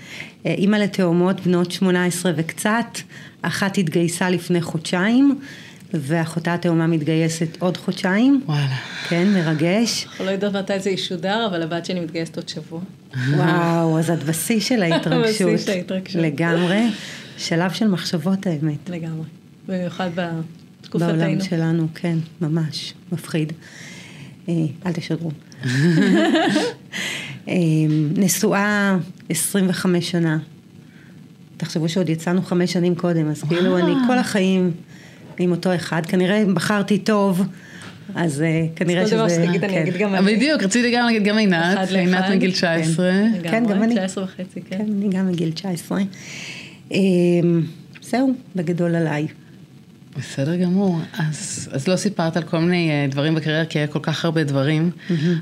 אה, 0.47 0.55
אימא 0.55 0.77
לתאומות 0.77 1.41
בנות 1.41 1.71
18 1.71 2.33
וקצת, 2.37 2.99
אחת 3.43 3.79
התגייסה 3.79 4.31
לפני 4.31 4.61
חודשיים, 4.61 5.39
ואחותה 5.95 6.55
התאומה 6.55 6.87
מתגייסת 6.87 7.57
עוד 7.59 7.77
חודשיים. 7.77 8.43
וואלה. 8.47 8.77
כן, 9.09 9.29
מרגש. 9.35 10.07
אנחנו 10.07 10.25
לא 10.25 10.31
יודעות 10.31 10.57
מתי 10.57 10.81
זה 10.81 10.91
ישודר, 10.91 11.47
אבל 11.47 11.63
הבת 11.63 11.85
שלי 11.85 12.01
מתגייסת 12.01 12.37
עוד 12.37 12.49
שבוע. 12.49 12.81
וואו, 13.37 13.99
אז 13.99 14.11
את 14.11 14.23
בשיא 14.23 14.61
של 14.61 14.83
ההתרגשות. 14.83 15.49
בשיא 15.49 15.59
של 15.59 15.71
ההתרגשות. 15.71 16.23
לגמרי. 16.23 16.81
שלב 17.39 17.71
של 17.71 17.89
מחשבות 17.89 18.47
האמת. 18.47 18.91
לגמרי. 18.91 19.27
במיוחד 19.69 20.11
בתקופתנו. 20.15 21.09
בעולם 21.09 21.41
שלנו, 21.41 21.87
כן, 21.95 22.19
ממש, 22.41 22.95
מפחיד. 23.13 23.53
אה, 24.51 24.87
אל 24.87 24.93
תשדרו. 24.93 25.31
אה, 27.49 27.55
נשואה 28.17 28.97
25 29.29 30.11
שנה. 30.11 30.39
תחשבו 31.57 31.89
שעוד 31.89 32.09
יצאנו 32.09 32.43
חמש 32.43 32.73
שנים 32.73 32.95
קודם, 32.95 33.29
אז 33.31 33.43
כאילו 33.43 33.79
אני 33.79 33.93
כל 34.07 34.19
החיים 34.19 34.71
עם 35.39 35.51
אותו 35.51 35.75
אחד. 35.75 36.07
כנראה 36.07 36.45
בחרתי 36.55 36.99
טוב, 36.99 37.43
אז 38.15 38.43
אה, 38.43 38.67
כנראה 38.77 39.03
כל 39.03 39.07
שזה... 39.07 39.17
דבר 39.17 39.29
שתגיד 39.29 39.65
אני 39.65 39.73
כן. 39.73 39.83
אגיד 39.83 39.97
גם 39.97 40.15
אני. 40.15 40.37
בדיוק, 40.37 40.63
רציתי 40.63 40.91
גם 40.91 41.07
להגיד 41.07 41.25
גם 41.25 41.39
עינת, 41.39 41.91
עינת. 41.91 42.25
מגיל 42.31 42.51
19. 42.51 43.13
כן, 43.43 43.65
גם 43.67 43.83
אני. 43.83 43.95
19 43.95 44.25
וחצי, 44.25 44.61
כן. 44.61 44.79
כן, 44.79 44.85
אני 44.99 45.09
גם 45.09 45.29
מגיל 45.29 45.51
19. 45.53 46.01
אה, 46.93 46.99
זהו, 48.03 48.33
בגדול 48.57 48.95
עליי. 48.95 49.27
בסדר 50.19 50.57
גמור. 50.57 50.99
אז, 51.19 51.69
אז 51.73 51.89
לא 51.89 51.97
סיפרת 51.97 52.37
על 52.37 52.43
כל 52.43 52.59
מיני 52.59 52.91
אה, 52.91 53.07
דברים 53.11 53.35
בקריירה, 53.35 53.65
כי 53.65 53.79
היה 53.79 53.87
כל 53.87 53.99
כך 54.03 54.25
הרבה 54.25 54.45
דברים, 54.45 54.91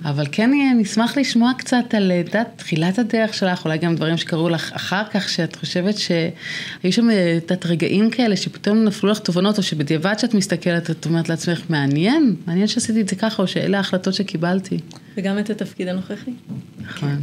אבל 0.04 0.26
כן 0.32 0.50
אה, 0.52 0.74
נשמח 0.74 1.16
לשמוע 1.16 1.52
קצת 1.58 1.94
על 1.96 2.10
אה, 2.10 2.16
יודעת, 2.16 2.48
תחילת 2.56 2.98
הדרך 2.98 3.34
שלך, 3.34 3.64
אולי 3.64 3.78
גם 3.78 3.94
דברים 3.96 4.16
שקרו 4.16 4.48
לך 4.48 4.72
אחר 4.72 5.02
כך, 5.10 5.28
שאת 5.28 5.56
חושבת 5.56 5.94
שהיו 5.98 6.92
שם 6.92 7.10
את 7.10 7.42
יודעת, 7.42 7.66
רגעים 7.66 8.10
כאלה 8.10 8.36
שפתאום 8.36 8.84
נפלו 8.84 9.10
לך 9.10 9.18
תובנות, 9.18 9.58
או 9.58 9.62
שבדיעבד 9.62 10.14
שאת 10.18 10.34
מסתכלת, 10.34 10.90
את 10.90 11.06
אומרת 11.06 11.28
לעצמך, 11.28 11.62
מעניין, 11.68 12.36
מעניין 12.46 12.66
שעשיתי 12.66 13.00
את 13.00 13.08
זה 13.08 13.16
ככה, 13.16 13.42
או 13.42 13.48
שאלה 13.48 13.76
ההחלטות 13.76 14.14
שקיבלתי. 14.14 14.78
וגם 15.16 15.38
את 15.38 15.50
התפקיד 15.50 15.88
הנוכחי. 15.88 16.30
נכון. 16.78 17.20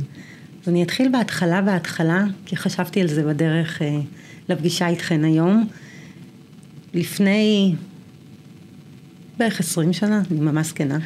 אז 0.63 0.69
אני 0.69 0.83
אתחיל 0.83 1.11
בהתחלה 1.11 1.61
בהתחלה, 1.61 2.23
כי 2.45 2.57
חשבתי 2.57 3.01
על 3.01 3.07
זה 3.07 3.23
בדרך 3.23 3.81
אה, 3.81 3.99
לפגישה 4.49 4.87
איתכן 4.87 5.23
היום. 5.23 5.67
לפני 6.95 7.75
בערך 9.37 9.59
20 9.59 9.93
שנה, 9.93 10.21
אני 10.31 10.39
ממש 10.39 10.67
זקנה. 10.67 10.97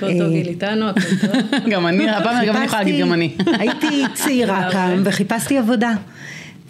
באותו 0.00 0.30
גיל 0.30 0.46
איתנו, 0.46 0.88
הכל 0.88 1.00
טוב. 1.20 1.70
גם 1.70 1.86
אני, 1.86 2.10
הפעם 2.10 2.46
גם 2.46 2.56
אני 2.56 2.64
יכולה 2.64 2.82
להגיד 2.82 3.00
גם 3.00 3.12
אני. 3.12 3.36
הייתי 3.60 4.04
צעירה. 4.14 4.72
כאן 4.72 5.02
וחיפשתי 5.04 5.58
עבודה. 5.58 5.92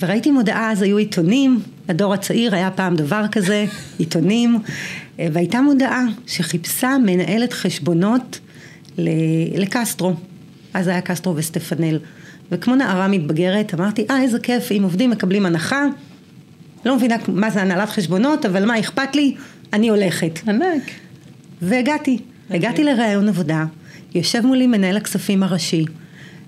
וראיתי 0.01 0.31
מודעה, 0.31 0.73
אז 0.73 0.83
היו 0.83 0.97
עיתונים, 0.97 1.61
הדור 1.89 2.15
הצעיר 2.15 2.55
היה 2.55 2.71
פעם 2.71 2.97
דבר 2.97 3.25
כזה, 3.33 3.65
עיתונים, 3.99 4.59
והייתה 5.19 5.61
מודעה 5.61 6.05
שחיפשה 6.27 6.97
מנהלת 7.05 7.53
חשבונות 7.53 8.41
לקסטרו. 9.55 10.15
אז 10.75 10.89
היה 10.89 11.01
קסטרו 11.01 11.37
וסטפנל. 11.37 11.99
וכמו 12.51 12.75
נערה 12.75 13.09
מתבגרת, 13.09 13.75
אמרתי, 13.75 14.07
אה, 14.11 14.23
איזה 14.23 14.39
כיף, 14.39 14.73
אם 14.73 14.83
עובדים 14.83 15.11
מקבלים 15.11 15.47
הנחה. 15.47 15.85
לא 16.85 16.97
מבינה 16.97 17.17
מה 17.29 17.51
זה 17.51 17.63
הנהלת 17.63 17.89
חשבונות, 17.89 18.47
אבל 18.47 18.65
מה 18.67 18.81
אכפת 18.81 19.17
לי? 19.17 19.35
אני 19.73 19.89
הולכת. 19.89 20.41
ענק. 20.49 20.83
והגעתי. 21.63 22.19
הגעתי 22.51 22.85
לראיון 22.85 23.29
עבודה, 23.29 23.65
יושב 24.15 24.47
מולי 24.47 24.67
מנהל 24.67 24.97
הכספים 24.97 25.43
הראשי, 25.43 25.85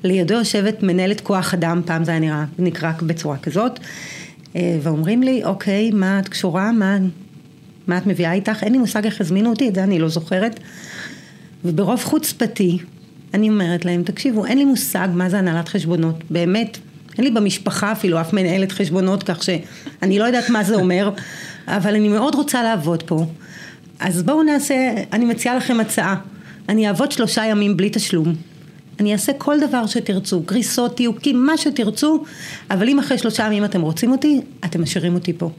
לידו 0.04 0.34
יושבת 0.34 0.82
מנהלת 0.82 1.20
כוח 1.20 1.54
אדם, 1.54 1.80
פעם 1.86 2.04
זה 2.04 2.10
היה 2.10 2.20
נראה, 2.20 2.44
נקרא 2.58 2.92
בצורה 3.02 3.36
כזאת, 3.36 3.80
אה, 4.56 4.78
ואומרים 4.82 5.22
לי, 5.22 5.44
אוקיי, 5.44 5.90
מה 5.90 6.18
את 6.18 6.28
קשורה, 6.28 6.72
מה, 6.72 6.98
מה 7.86 7.98
את 7.98 8.06
מביאה 8.06 8.32
איתך? 8.32 8.62
אין 8.62 8.72
לי 8.72 8.78
מושג 8.78 9.04
איך 9.04 9.20
הזמינו 9.20 9.50
אותי, 9.50 9.68
את 9.68 9.74
זה 9.74 9.84
אני 9.84 9.98
לא 9.98 10.08
זוכרת. 10.08 10.60
וברוב 11.64 12.04
חוצפתי, 12.04 12.78
אני 13.34 13.48
אומרת 13.48 13.84
להם, 13.84 14.02
תקשיבו, 14.02 14.46
אין 14.46 14.58
לי 14.58 14.64
מושג 14.64 15.08
מה 15.14 15.30
זה 15.30 15.38
הנהלת 15.38 15.68
חשבונות, 15.68 16.24
באמת, 16.30 16.78
אין 17.18 17.24
לי 17.24 17.30
במשפחה 17.30 17.92
אפילו 17.92 18.20
אף 18.20 18.32
מנהלת 18.32 18.72
חשבונות, 18.72 19.22
כך 19.22 19.42
שאני 19.42 20.18
לא 20.18 20.24
יודעת 20.24 20.50
מה 20.50 20.64
זה 20.64 20.74
אומר, 20.74 21.10
אבל 21.66 21.94
אני 21.94 22.08
מאוד 22.08 22.34
רוצה 22.34 22.62
לעבוד 22.62 23.02
פה. 23.02 23.26
אז 24.00 24.22
בואו 24.22 24.42
נעשה, 24.42 24.94
אני 25.12 25.24
מציעה 25.24 25.56
לכם 25.56 25.80
הצעה. 25.80 26.16
אני 26.68 26.88
אעבוד 26.88 27.12
שלושה 27.12 27.44
ימים 27.44 27.76
בלי 27.76 27.90
תשלום. 27.92 28.34
אני 29.00 29.12
אעשה 29.12 29.32
כל 29.32 29.60
דבר 29.60 29.86
שתרצו, 29.86 30.40
גריסות, 30.40 30.96
תיוקים, 30.96 31.46
מה 31.46 31.56
שתרצו, 31.56 32.24
אבל 32.70 32.88
אם 32.88 32.98
אחרי 32.98 33.18
שלושה 33.18 33.46
ימים 33.46 33.64
אתם 33.64 33.80
רוצים 33.80 34.10
אותי, 34.10 34.40
אתם 34.64 34.82
משאירים 34.82 35.14
אותי 35.14 35.32
פה. 35.32 35.50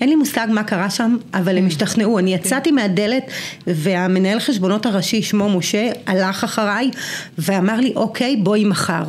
אין 0.00 0.08
לי 0.08 0.16
מושג 0.16 0.46
מה 0.50 0.64
קרה 0.64 0.90
שם, 0.90 1.16
אבל 1.34 1.56
הם 1.56 1.62
כן. 1.62 1.66
השתכנעו. 1.66 2.18
אני 2.18 2.38
כן. 2.38 2.46
יצאתי 2.46 2.70
מהדלת, 2.70 3.22
והמנהל 3.66 4.40
חשבונות 4.40 4.86
הראשי, 4.86 5.22
שמו 5.22 5.58
משה, 5.58 5.90
הלך 6.06 6.44
אחריי, 6.44 6.90
ואמר 7.38 7.76
לי, 7.76 7.92
אוקיי, 7.96 8.36
בואי 8.36 8.64
מחר. 8.64 9.04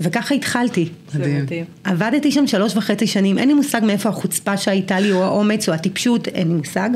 וככה 0.00 0.34
התחלתי. 0.34 0.88
מדהים. 1.14 1.64
עבדתי 1.84 2.32
שם 2.32 2.46
שלוש 2.46 2.76
וחצי 2.76 3.06
שנים, 3.06 3.38
אין 3.38 3.48
לי 3.48 3.54
מושג 3.54 3.80
מאיפה 3.84 4.08
החוצפה 4.08 4.56
שהייתה 4.56 5.00
לי, 5.00 5.12
או 5.12 5.24
האומץ, 5.24 5.68
או 5.68 5.74
הטיפשות, 5.74 6.28
אין 6.28 6.48
לי 6.48 6.54
מושג. 6.54 6.90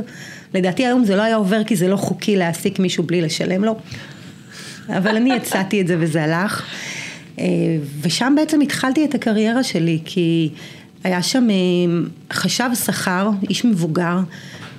לדעתי 0.55 0.87
היום 0.87 1.05
זה 1.05 1.17
לא 1.17 1.23
היה 1.23 1.37
עובר 1.37 1.65
כי 1.65 1.77
זה 1.77 1.89
לא 1.89 1.97
חוקי 1.97 2.37
להעסיק 2.37 2.79
מישהו 2.79 3.05
בלי 3.05 3.21
לשלם 3.21 3.65
לו. 3.65 3.77
אבל 4.89 5.17
אני 5.17 5.33
הצעתי 5.33 5.81
את 5.81 5.87
זה 5.87 5.97
וזה 5.99 6.25
הלך. 6.25 6.67
אה, 7.39 7.45
ושם 8.01 8.33
בעצם 8.37 8.61
התחלתי 8.61 9.05
את 9.05 9.15
הקריירה 9.15 9.63
שלי, 9.63 9.99
כי 10.05 10.51
היה 11.05 11.23
שם 11.23 11.51
אה, 11.51 11.57
חשב 12.33 12.71
שכר, 12.85 13.31
איש 13.51 13.65
מבוגר, 13.65 14.19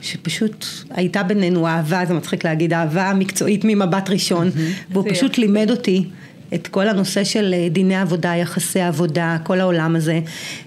שפשוט 0.01 0.65
הייתה 0.89 1.23
בינינו 1.23 1.67
אהבה, 1.67 2.05
זה 2.07 2.13
מצחיק 2.13 2.45
להגיד, 2.45 2.73
אהבה 2.73 3.13
מקצועית 3.15 3.61
ממבט 3.63 4.09
ראשון, 4.09 4.49
והוא 4.91 5.05
פשוט 5.09 5.37
לימד 5.37 5.71
אותי. 5.71 6.05
את 6.53 6.67
כל 6.67 6.87
הנושא 6.87 7.23
של 7.23 7.53
אה, 7.57 7.67
דיני 7.69 7.95
עבודה, 7.95 8.35
יחסי 8.35 8.81
עבודה, 8.81 9.37
כל 9.43 9.59
העולם 9.59 9.95
הזה, 9.95 10.19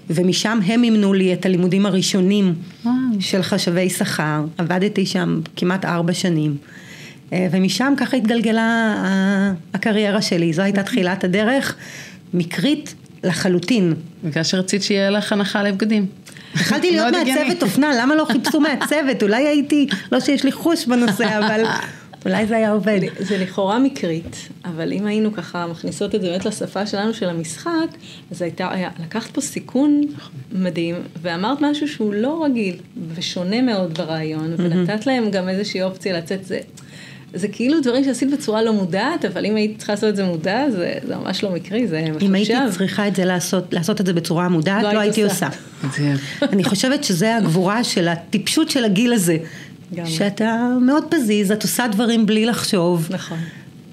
ומשם 0.09 0.59
הם 0.65 0.81
מימנו 0.81 1.13
לי 1.13 1.33
את 1.33 1.45
הלימודים 1.45 1.85
הראשונים 1.85 2.53
וואו. 2.85 2.93
של 3.19 3.41
חשבי 3.41 3.89
שכר, 3.89 4.45
עבדתי 4.57 5.05
שם 5.05 5.39
כמעט 5.55 5.85
ארבע 5.85 6.13
שנים. 6.13 6.57
אה, 7.33 7.47
ומשם 7.51 7.93
ככה 7.97 8.17
התגלגלה 8.17 8.95
הקריירה 9.73 10.21
שלי, 10.21 10.53
זו 10.53 10.61
הייתה 10.61 10.83
תחילת 10.83 11.23
הדרך, 11.23 11.75
מקרית 12.33 12.95
לחלוטין. 13.23 13.93
בגלל 14.23 14.43
שרצית 14.43 14.83
שיהיה 14.83 15.09
לך 15.09 15.31
הנחה 15.31 15.63
לבגדים. 15.63 16.05
התחלתי 16.53 16.91
להיות 16.91 17.11
מעצבת 17.11 17.63
אופנה, 17.63 17.91
למה 18.01 18.15
לא 18.15 18.25
חיפשו 18.25 18.59
מעצבת? 18.59 19.23
אולי 19.23 19.47
הייתי, 19.47 19.87
לא 20.11 20.19
שיש 20.19 20.43
לי 20.43 20.51
חוש 20.51 20.85
בנושא, 20.85 21.39
אבל 21.39 21.63
אולי 22.25 22.47
זה 22.47 22.55
היה 22.55 22.71
עובד. 22.71 22.99
זה 23.19 23.37
לכאורה 23.37 23.79
מקרית, 23.79 24.49
אבל 24.65 24.93
אם 24.93 25.05
היינו 25.05 25.33
ככה 25.33 25.67
מכניסות 25.67 26.15
את 26.15 26.21
זה 26.21 26.29
באמת 26.29 26.45
לשפה 26.45 26.85
שלנו 26.85 27.13
של 27.13 27.29
המשחק, 27.29 27.87
אז 28.31 28.41
הייתה, 28.41 28.71
היה, 28.71 28.89
לקחת 29.03 29.31
פה 29.31 29.41
סיכון 29.41 30.01
מדהים, 30.51 30.95
ואמרת 31.21 31.57
משהו 31.61 31.87
שהוא 31.87 32.13
לא 32.13 32.45
רגיל, 32.45 32.75
ושונה 33.15 33.61
מאוד 33.61 33.97
ברעיון, 33.97 34.53
ונתת 34.57 35.05
להם 35.05 35.31
גם 35.31 35.49
איזושהי 35.49 35.81
אופציה 35.81 36.17
לצאת, 36.17 36.45
זה... 36.45 36.59
זה 37.35 37.47
כאילו 37.47 37.81
דברים 37.81 38.03
שעשית 38.03 38.31
בצורה 38.31 38.61
לא 38.61 38.73
מודעת, 38.73 39.25
אבל 39.25 39.45
אם 39.45 39.55
היית 39.55 39.77
צריכה 39.77 39.93
לעשות 39.93 40.09
את 40.09 40.15
זה 40.15 40.25
מודע, 40.25 40.69
זה, 40.69 40.93
זה 41.07 41.15
ממש 41.15 41.43
לא 41.43 41.51
מקרי, 41.51 41.87
זה 41.87 42.05
מחושב. 42.09 42.25
אם 42.25 42.35
הייתי 42.35 42.53
צריכה 42.71 43.07
את 43.07 43.15
זה 43.15 43.25
לעשות, 43.25 43.73
לעשות 43.73 44.01
את 44.01 44.05
זה 44.05 44.13
בצורה 44.13 44.49
מודעת, 44.49 44.83
לא, 44.83 44.93
לא 44.93 44.99
הייתי 44.99 45.23
עושה. 45.23 45.47
עושה. 45.83 46.01
אני 46.53 46.63
חושבת 46.63 47.03
שזה 47.03 47.35
הגבורה 47.35 47.83
של 47.83 48.07
הטיפשות 48.07 48.69
של 48.69 48.85
הגיל 48.85 49.13
הזה. 49.13 49.37
גם. 49.93 50.05
שאתה 50.05 50.67
מאוד 50.81 51.03
פזיז, 51.09 51.51
את 51.51 51.63
עושה 51.63 51.87
דברים 51.87 52.25
בלי 52.25 52.45
לחשוב. 52.45 53.07
נכון. 53.09 53.37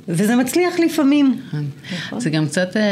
וזה 0.08 0.36
מצליח 0.36 0.74
לפעמים. 0.86 1.40
נכון. 1.92 2.20
זה 2.20 2.30
גם 2.30 2.46
קצת, 2.46 2.76
אה, 2.76 2.82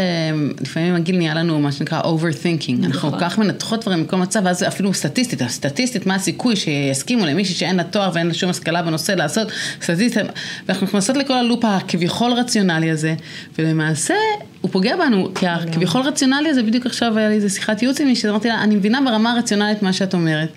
לפעמים 0.61 0.95
הגיל 0.95 1.16
נהיה 1.16 1.35
לנו 1.35 1.61
מה 1.61 1.73
שנקרא 1.73 2.02
overthinking. 2.02 2.87
אנחנו 2.87 3.11
כל 3.11 3.21
כך 3.21 3.38
מנתחות 3.38 3.83
דברים 3.83 4.02
מכל 4.02 4.16
מצב, 4.16 4.40
ואז 4.45 4.62
אפילו 4.62 4.95
סטטיסטית, 4.95 5.42
הסטטיסטית, 5.42 6.07
מה 6.07 6.14
הסיכוי 6.14 6.57
שיסכימו 6.57 7.26
למישהי 7.26 7.54
שאין 7.54 7.76
לה 7.76 7.85
תואר 7.85 8.11
ואין 8.14 8.26
לה 8.26 8.35
שום 8.35 8.50
השכלה 8.50 8.83
בנושא 8.83 9.12
לעשות 9.12 9.49
סטטיסטית, 9.83 10.26
ואנחנו 10.66 10.87
נכנסות 10.87 11.16
לכל 11.16 11.33
הלופ 11.35 11.64
הכביכול 11.64 12.33
רציונלי 12.33 12.90
הזה, 12.90 13.14
ולמעשה 13.59 14.14
הוא 14.60 14.70
פוגע 14.70 14.96
בנו, 14.96 15.28
כי 15.34 15.46
הכביכול 15.46 16.00
רציונלי 16.00 16.48
הזה, 16.48 16.62
בדיוק 16.62 16.86
עכשיו 16.86 17.18
היה 17.18 17.28
לי 17.28 17.34
איזה 17.34 17.48
שיחת 17.48 17.82
ייעוץ 17.82 18.00
עם 18.00 18.06
מישהי, 18.06 18.30
אמרתי 18.30 18.48
לה, 18.48 18.62
אני 18.62 18.76
מבינה 18.76 19.00
ברמה 19.04 19.32
הרציונלית 19.32 19.82
מה 19.82 19.92
שאת 19.92 20.14
אומרת, 20.14 20.48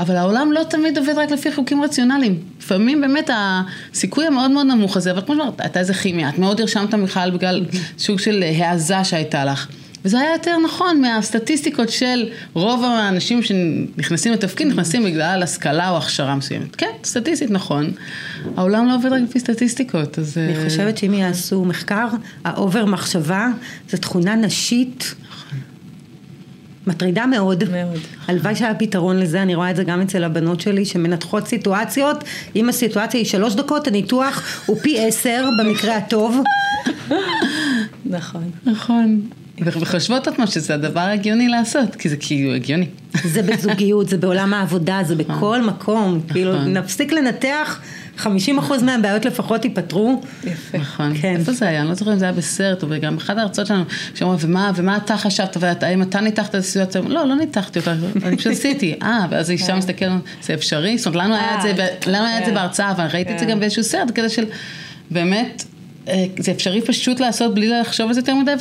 אבל 0.00 0.16
העולם 0.16 0.52
לא 0.52 0.62
תמיד 0.70 0.98
עובד 0.98 1.14
רק 1.16 1.30
לפי 1.30 1.52
חוקים 1.52 1.82
רציונליים. 1.82 2.38
לפעמים 2.58 3.00
באמת 3.00 3.30
הסיכוי 3.32 4.26
המאוד 4.26 4.50
מאוד 4.50 4.66
נמוך 4.66 4.96
הזה, 4.96 5.10
אבל 5.10 5.20
כמו 5.26 5.34
שאמרת, 5.34 5.60
הייתה 5.60 5.80
איזה 5.80 5.94
כימיה, 5.94 6.28
את 6.28 6.38
מאוד 6.38 6.60
הרשמת 6.60 6.94
בכלל 6.94 7.30
בגלל 7.30 7.64
סוג 7.98 8.18
של 8.18 8.44
העזה 8.58 9.04
שהייתה 9.04 9.44
לך. 9.44 9.66
וזה 10.04 10.20
היה 10.20 10.32
יותר 10.32 10.56
נכון 10.64 11.00
מהסטטיסטיקות 11.00 11.88
של 11.88 12.28
רוב 12.54 12.84
האנשים 12.84 13.42
שנכנסים 13.42 14.32
לתפקיד, 14.32 14.66
נכנסים 14.66 15.04
בגלל 15.04 15.42
השכלה 15.42 15.90
או 15.90 15.96
הכשרה 15.96 16.34
מסוימת. 16.34 16.76
כן, 16.76 16.90
סטטיסטית 17.04 17.50
נכון. 17.50 17.90
העולם 18.56 18.86
לא 18.86 18.94
עובד 18.94 19.12
רק 19.12 19.22
לפי 19.22 19.40
סטטיסטיקות, 19.40 20.18
אז... 20.18 20.38
אני 20.38 20.56
אה, 20.56 20.64
חושבת 20.64 20.98
שאם 20.98 21.14
יעשו 21.14 21.64
מחקר, 21.64 22.06
ה 22.44 22.52
over 22.52 22.84
מחשבה 22.84 23.48
זו 23.90 23.98
תכונה 23.98 24.34
נשית. 24.34 25.14
מטרידה 26.86 27.26
מאוד. 27.26 27.64
מאוד. 27.70 28.00
הלוואי 28.28 28.56
שהיה 28.56 28.74
פתרון 28.74 29.18
לזה, 29.18 29.42
אני 29.42 29.54
רואה 29.54 29.70
את 29.70 29.76
זה 29.76 29.84
גם 29.84 30.00
אצל 30.00 30.24
הבנות 30.24 30.60
שלי 30.60 30.84
שמנתחות 30.84 31.46
סיטואציות, 31.48 32.24
אם 32.56 32.68
הסיטואציה 32.68 33.20
היא 33.20 33.26
שלוש 33.26 33.54
דקות, 33.54 33.86
הניתוח 33.86 34.62
הוא 34.66 34.76
פי 34.82 35.06
עשר 35.06 35.48
במקרה 35.60 35.96
הטוב. 35.96 36.42
נכון. 38.04 38.50
נכון. 38.64 39.20
וחושבות 39.64 40.28
עצמן 40.28 40.46
שזה 40.46 40.74
הדבר 40.74 41.00
הגיוני 41.00 41.48
לעשות, 41.48 41.96
כי 41.96 42.08
זה 42.08 42.16
כאילו 42.16 42.54
הגיוני. 42.54 42.86
זה 43.24 43.42
בזוגיות, 43.42 44.08
זה 44.08 44.16
בעולם 44.16 44.54
העבודה, 44.54 45.00
זה 45.04 45.14
נכון. 45.14 45.36
בכל 45.36 45.62
מקום, 45.62 46.20
כאילו 46.28 46.54
נכון. 46.54 46.76
נפסיק 46.76 47.12
לנתח. 47.12 47.80
50 48.16 48.58
אחוז 48.58 48.82
מהבעיות 48.82 49.24
לפחות 49.24 49.64
ייפתרו. 49.64 50.22
יפה. 50.44 50.78
נכון. 50.78 51.14
כן. 51.20 51.36
איפה 51.36 51.52
זה 51.52 51.68
היה? 51.68 51.80
אני 51.80 51.88
לא 51.88 51.94
זוכרת 51.94 52.14
אם 52.14 52.18
זה 52.18 52.24
היה 52.24 52.32
בסרט, 52.32 52.82
או 52.82 52.88
גם 53.00 53.16
אחת 53.16 53.38
ההרצאות 53.38 53.66
שלנו, 53.66 53.84
שאומרים, 54.14 54.38
ומה, 54.42 54.70
ומה 54.76 54.96
אתה 54.96 55.16
חשבת, 55.16 55.56
והאם 55.60 56.02
אתה 56.02 56.20
ניתחת 56.20 56.50
את 56.50 56.54
הסיטואציה? 56.54 57.00
לא, 57.00 57.26
לא 57.26 57.34
ניתחתי 57.34 57.78
אותה, 57.78 57.94
אני 58.22 58.36
פשוט 58.36 58.52
עשיתי. 58.52 58.94
אה, 59.02 59.26
ואז 59.30 59.50
האישה 59.50 59.66
כן. 59.66 59.76
מסתכלת, 59.76 60.12
זה 60.42 60.54
אפשרי? 60.54 60.98
זאת 60.98 61.06
אומרת, 61.06 61.24
לנו 61.24 61.34
היה 61.34 61.56
את 61.56 61.62
זה, 61.62 61.84
אה, 62.14 62.40
כן. 62.44 62.54
בהרצאה, 62.54 62.90
אבל 62.90 63.06
ראיתי 63.12 63.34
את 63.34 63.38
זה. 63.38 63.44
גם 63.44 63.60
באיזשהו 63.60 63.84
סרט, 63.84 64.10
כזה 64.10 64.28
של, 64.28 64.44
באמת, 65.10 65.64
זה 66.38 66.52
אפשרי 66.52 66.80
פשוט 66.80 67.20
לעשות 67.20 67.54
בלי 67.54 67.68
לחשוב 67.68 68.08
על 68.08 68.14
זה 68.14 68.20
יותר 68.20 68.34
מדי, 68.34 68.52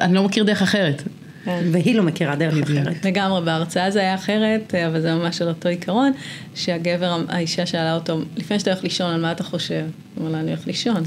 אני 0.00 0.14
לא 0.14 0.24
מכיר 0.24 0.44
דרך 0.44 0.62
אחרת. 0.62 1.02
כן. 1.44 1.64
והיא 1.72 1.94
לא 1.94 2.02
מכירה 2.02 2.36
דרך 2.36 2.62
אחרת. 2.62 3.04
לגמרי, 3.04 3.44
בהרצאה 3.44 3.90
זה 3.90 4.00
היה 4.00 4.14
אחרת, 4.14 4.74
אה, 4.74 4.86
אבל 4.86 5.00
זה 5.00 5.14
ממש 5.14 5.42
על 5.42 5.48
אותו 5.48 5.68
עיקרון, 5.68 6.12
שהגבר, 6.54 7.22
האישה 7.28 7.66
שאלה 7.66 7.94
אותו, 7.94 8.20
לפני 8.36 8.58
שאתה 8.58 8.70
הולך 8.70 8.84
לישון, 8.84 9.14
על 9.14 9.20
מה 9.20 9.32
אתה 9.32 9.44
חושב? 9.44 9.84
הוא 10.14 10.22
אמר 10.22 10.32
לה, 10.32 10.40
אני 10.40 10.50
הולך 10.50 10.66
לישון. 10.66 11.02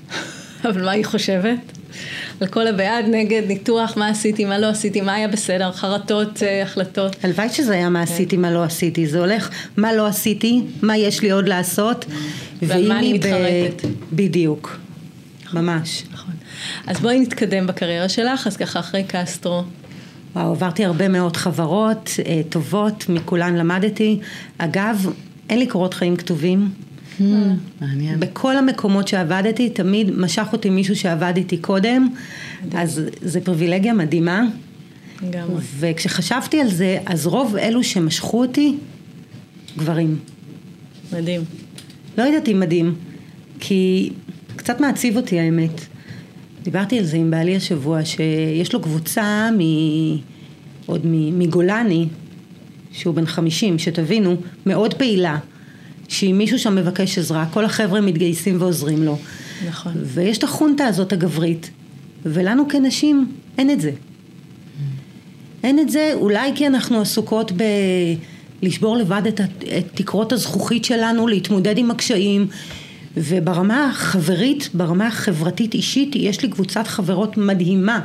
אבל 0.68 0.84
מה 0.84 0.90
היא 0.90 1.04
חושבת? 1.04 1.58
על 2.40 2.46
כל 2.46 2.66
הבעד, 2.66 3.04
נגד, 3.08 3.42
ניתוח, 3.46 3.96
מה 3.96 4.08
עשיתי, 4.08 4.44
מה 4.44 4.58
לא 4.58 4.66
עשיתי, 4.66 5.00
מה 5.00 5.14
היה 5.14 5.28
בסדר, 5.28 5.72
חרטות, 5.72 6.42
אה, 6.42 6.62
החלטות. 6.62 7.16
הלוואי 7.24 7.48
שזה 7.48 7.74
היה 7.74 7.88
מה 7.88 8.06
כן. 8.06 8.12
עשיתי, 8.12 8.36
מה 8.36 8.50
לא 8.50 8.64
עשיתי. 8.64 9.06
זה 9.06 9.18
הולך, 9.18 9.50
מה 9.76 9.92
לא 9.92 10.06
עשיתי, 10.06 10.62
מה 10.82 10.96
יש 10.96 11.22
לי 11.22 11.30
עוד 11.30 11.48
לעשות. 11.48 12.04
ועל 12.62 12.88
מה 12.88 12.98
אני 12.98 13.12
מתחרטת. 13.12 13.88
בדיוק, 14.12 14.78
ממש. 15.52 16.02
נכון. 16.12 16.34
אז 16.86 17.00
בואי 17.00 17.20
נתקדם 17.20 17.66
בקריירה 17.66 18.08
שלך, 18.08 18.46
אז 18.46 18.56
ככה 18.56 18.80
אחרי 18.80 19.04
קסטרו. 19.08 19.62
וואו, 20.36 20.50
עברתי 20.50 20.84
הרבה 20.84 21.08
מאוד 21.08 21.36
חברות 21.36 22.10
אה, 22.26 22.40
טובות, 22.48 23.08
מכולן 23.08 23.54
למדתי. 23.54 24.18
אגב, 24.58 25.10
אין 25.50 25.58
לי 25.58 25.66
קורות 25.66 25.94
חיים 25.94 26.16
כתובים. 26.16 26.70
Hmm, 27.18 27.22
מעניין. 27.80 28.20
בכל 28.20 28.56
המקומות 28.56 29.08
שעבדתי, 29.08 29.70
תמיד 29.70 30.10
משך 30.16 30.46
אותי 30.52 30.70
מישהו 30.70 30.96
שעבד 30.96 31.32
איתי 31.36 31.56
קודם, 31.56 32.08
אז 32.74 33.00
זה 33.22 33.40
פריבילגיה 33.40 33.94
מדהימה. 33.94 34.42
לגמרי. 35.22 35.62
וכשחשבתי 35.78 36.60
על 36.60 36.70
זה, 36.70 36.98
אז 37.06 37.26
רוב 37.26 37.56
אלו 37.56 37.84
שמשכו 37.84 38.40
אותי, 38.40 38.74
גברים. 39.78 40.18
מדהים. 41.12 41.40
לא 42.18 42.22
יודעת 42.22 42.48
אם 42.48 42.60
מדהים, 42.60 42.94
כי 43.60 44.10
קצת 44.56 44.80
מעציב 44.80 45.16
אותי 45.16 45.40
האמת. 45.40 45.80
דיברתי 46.62 46.98
על 46.98 47.04
זה 47.04 47.16
עם 47.16 47.30
בעלי 47.30 47.56
השבוע, 47.56 48.04
שיש 48.04 48.72
לו 48.72 48.80
קבוצה 48.82 49.50
מ... 49.58 49.60
עוד 50.86 51.00
מגולני, 51.06 52.06
שהוא 52.92 53.14
בן 53.14 53.26
50, 53.26 53.78
שתבינו, 53.78 54.36
מאוד 54.66 54.94
פעילה, 54.94 55.38
שאם 56.08 56.34
מישהו 56.38 56.58
שם 56.58 56.74
מבקש 56.74 57.18
עזרה, 57.18 57.46
כל 57.52 57.64
החבר'ה 57.64 58.00
מתגייסים 58.00 58.60
ועוזרים 58.60 59.02
לו. 59.02 59.18
נכון. 59.68 59.92
ויש 60.04 60.38
את 60.38 60.44
החונטה 60.44 60.86
הזאת 60.86 61.12
הגברית, 61.12 61.70
ולנו 62.26 62.68
כנשים 62.68 63.32
אין 63.58 63.70
את 63.70 63.80
זה. 63.80 63.90
אין 65.62 65.78
את 65.78 65.90
זה, 65.90 66.10
אולי 66.14 66.52
כי 66.54 66.66
אנחנו 66.66 67.00
עסוקות 67.00 67.52
ב... 67.52 67.62
לשבור 68.62 68.96
לבד 68.96 69.22
את, 69.28 69.40
את 69.78 69.86
תקרות 69.94 70.32
הזכוכית 70.32 70.84
שלנו, 70.84 71.28
להתמודד 71.28 71.78
עם 71.78 71.90
הקשיים. 71.90 72.46
וברמה 73.16 73.90
החברית, 73.90 74.68
ברמה 74.74 75.06
החברתית 75.06 75.74
אישית, 75.74 76.16
יש 76.16 76.42
לי 76.42 76.48
קבוצת 76.48 76.86
חברות 76.86 77.36
מדהימה. 77.36 78.00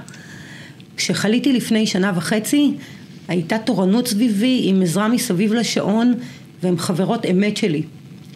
כשחליתי 0.98 1.54
לפני 1.54 1.88
שנה 1.88 2.12
וחצי, 2.16 2.74
הייתה 3.28 3.58
תורנות 3.58 4.08
סביבי 4.08 4.62
עם 4.64 4.82
עזרה 4.82 5.08
מסביב 5.08 5.54
לשעון, 5.54 6.14
והן 6.64 6.78
חברות 6.78 7.26
אמת 7.26 7.58
שלי. 7.58 7.84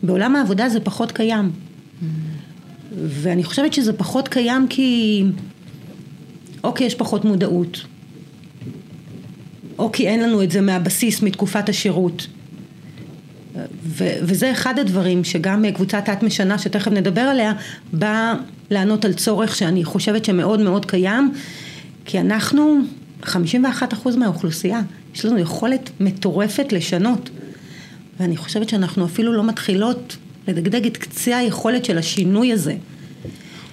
בעולם 0.03 0.35
העבודה 0.35 0.69
זה 0.69 0.79
פחות 0.79 1.11
קיים. 1.11 1.51
ואני 2.97 3.43
חושבת 3.43 3.73
שזה 3.73 3.93
פחות 3.93 4.27
קיים 4.27 4.67
כי... 4.69 5.23
אוקיי, 6.63 6.87
יש 6.87 6.95
פחות 6.95 7.25
מודעות. 7.25 7.85
או 9.79 9.91
כי 9.91 10.07
אין 10.07 10.23
לנו 10.23 10.43
את 10.43 10.51
זה 10.51 10.61
מהבסיס, 10.61 11.21
מתקופת 11.21 11.69
השירות. 11.69 12.27
ו- 13.83 14.17
וזה 14.21 14.51
אחד 14.51 14.79
הדברים 14.79 15.23
שגם 15.23 15.65
קבוצת 15.73 16.05
תת 16.05 16.23
משנה 16.23 16.57
שתכף 16.57 16.91
נדבר 16.91 17.21
עליה 17.21 17.53
באה 17.93 18.33
לענות 18.71 19.05
על 19.05 19.13
צורך 19.13 19.55
שאני 19.55 19.83
חושבת 19.83 20.25
שמאוד 20.25 20.59
מאוד 20.59 20.85
קיים 20.85 21.31
כי 22.05 22.19
אנחנו 22.19 22.79
51% 23.23 23.29
מהאוכלוסייה 24.17 24.81
יש 25.15 25.25
לנו 25.25 25.39
יכולת 25.39 25.89
מטורפת 25.99 26.73
לשנות 26.73 27.29
ואני 28.19 28.37
חושבת 28.37 28.69
שאנחנו 28.69 29.05
אפילו 29.05 29.33
לא 29.33 29.43
מתחילות 29.43 30.17
לדגדג 30.47 30.85
את 30.85 30.97
קצה 30.97 31.37
היכולת 31.37 31.85
של 31.85 31.97
השינוי 31.97 32.53
הזה. 32.53 32.75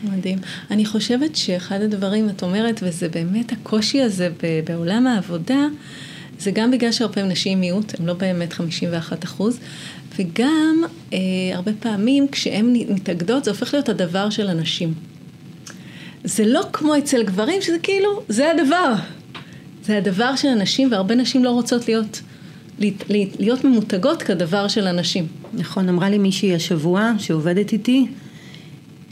מדהים. 0.03 0.39
אני 0.71 0.85
חושבת 0.85 1.37
שאחד 1.37 1.81
הדברים, 1.81 2.29
את 2.29 2.43
אומרת, 2.43 2.81
וזה 2.83 3.09
באמת 3.09 3.53
הקושי 3.53 4.01
הזה 4.01 4.29
בעולם 4.65 5.07
העבודה, 5.07 5.67
זה 6.39 6.51
גם 6.51 6.71
בגלל 6.71 6.93
שהרבה 6.93 7.15
פעמים 7.15 7.31
נשים 7.31 7.61
מיעוט, 7.61 8.01
הן 8.01 8.07
לא 8.07 8.15
באמת 8.15 8.53
51 8.53 9.25
אחוז, 9.25 9.59
וגם 10.19 10.83
אה, 11.13 11.19
הרבה 11.55 11.73
פעמים 11.81 12.29
כשהן 12.29 12.73
מתאגדות 12.73 13.45
זה 13.45 13.51
הופך 13.51 13.75
להיות 13.75 13.89
הדבר 13.89 14.31
של 14.31 14.49
הנשים. 14.49 14.95
זה 16.25 16.45
לא 16.47 16.63
כמו 16.73 16.99
אצל 16.99 17.23
גברים 17.23 17.63
שזה 17.63 17.79
כאילו, 17.83 18.23
זה 18.29 18.51
הדבר. 18.51 18.95
זה 19.85 19.99
הדבר 19.99 20.37
של 20.37 20.49
הנשים 20.49 20.93
והרבה 20.93 21.15
נשים 21.15 21.45
לא 21.45 21.51
רוצות 21.51 21.89
להיות, 21.89 22.23
להיות, 23.39 23.65
ממותגות 23.65 24.23
כדבר 24.23 24.69
של 24.69 24.87
הנשים. 24.87 25.27
נכון, 25.55 25.89
אמרה 25.89 26.11
לי 26.11 26.19
מישהי 26.19 26.55
השבוע 26.55 27.13
שעובדת 27.19 27.73
איתי, 27.73 28.07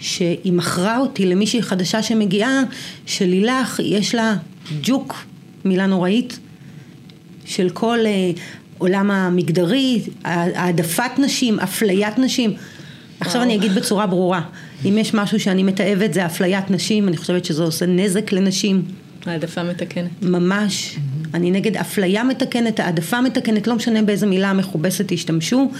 שהיא 0.00 0.52
מכרה 0.52 0.98
אותי 0.98 1.26
למישהי 1.26 1.62
חדשה 1.62 2.02
שמגיעה, 2.02 2.62
שלילך 3.06 3.80
יש 3.84 4.14
לה 4.14 4.36
ג'וק, 4.82 5.24
מילה 5.64 5.86
נוראית, 5.86 6.38
של 7.44 7.70
כל 7.70 7.98
אה, 8.06 8.30
עולם 8.78 9.10
המגדרי, 9.10 10.02
העדפת 10.24 11.10
נשים, 11.18 11.60
אפליית 11.60 12.18
נשים. 12.18 12.54
עכשיו 13.20 13.42
אני 13.42 13.54
אגיד 13.54 13.74
בצורה 13.74 14.06
ברורה, 14.06 14.40
אם 14.84 14.98
יש 14.98 15.14
משהו 15.14 15.40
שאני 15.40 15.62
מתעבת 15.62 16.14
זה 16.14 16.26
אפליית 16.26 16.70
נשים, 16.70 17.08
אני 17.08 17.16
חושבת 17.16 17.44
שזה 17.44 17.62
עושה 17.62 17.86
נזק 17.86 18.32
לנשים. 18.32 18.82
העדפה 19.26 19.62
מתקנת. 19.62 20.10
ממש. 20.22 20.94
Mm-hmm. 20.94 21.28
אני 21.34 21.50
נגד 21.50 21.76
אפליה 21.76 22.24
מתקנת, 22.24 22.80
העדפה 22.80 23.20
מתקנת, 23.20 23.66
לא 23.66 23.74
משנה 23.74 24.02
באיזה 24.02 24.26
מילה 24.26 24.52
מכובסת 24.52 25.04
תשתמשו. 25.08 25.70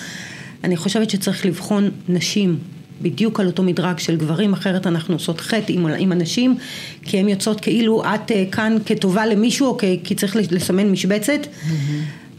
אני 0.65 0.77
חושבת 0.77 1.11
שצריך 1.11 1.47
לבחון 1.47 1.91
נשים 2.09 2.59
בדיוק 3.03 3.41
על 3.41 3.47
אותו 3.47 3.63
מדרג 3.63 3.99
של 3.99 4.17
גברים, 4.17 4.53
אחרת 4.53 4.87
אנחנו 4.87 5.15
עושות 5.15 5.41
חטא 5.41 5.73
עם, 5.73 5.87
עם 5.87 6.13
הנשים, 6.13 6.57
כי 7.03 7.19
הן 7.19 7.29
יוצאות 7.29 7.61
כאילו 7.61 8.05
את 8.05 8.31
uh, 8.31 8.35
כאן 8.53 8.77
כטובה 8.87 9.27
למישהו, 9.27 9.67
או 9.67 9.77
כי, 9.79 10.01
כי 10.05 10.15
צריך 10.15 10.37
לסמן 10.37 10.91
משבצת. 10.91 11.41
Mm-hmm. 11.45 11.75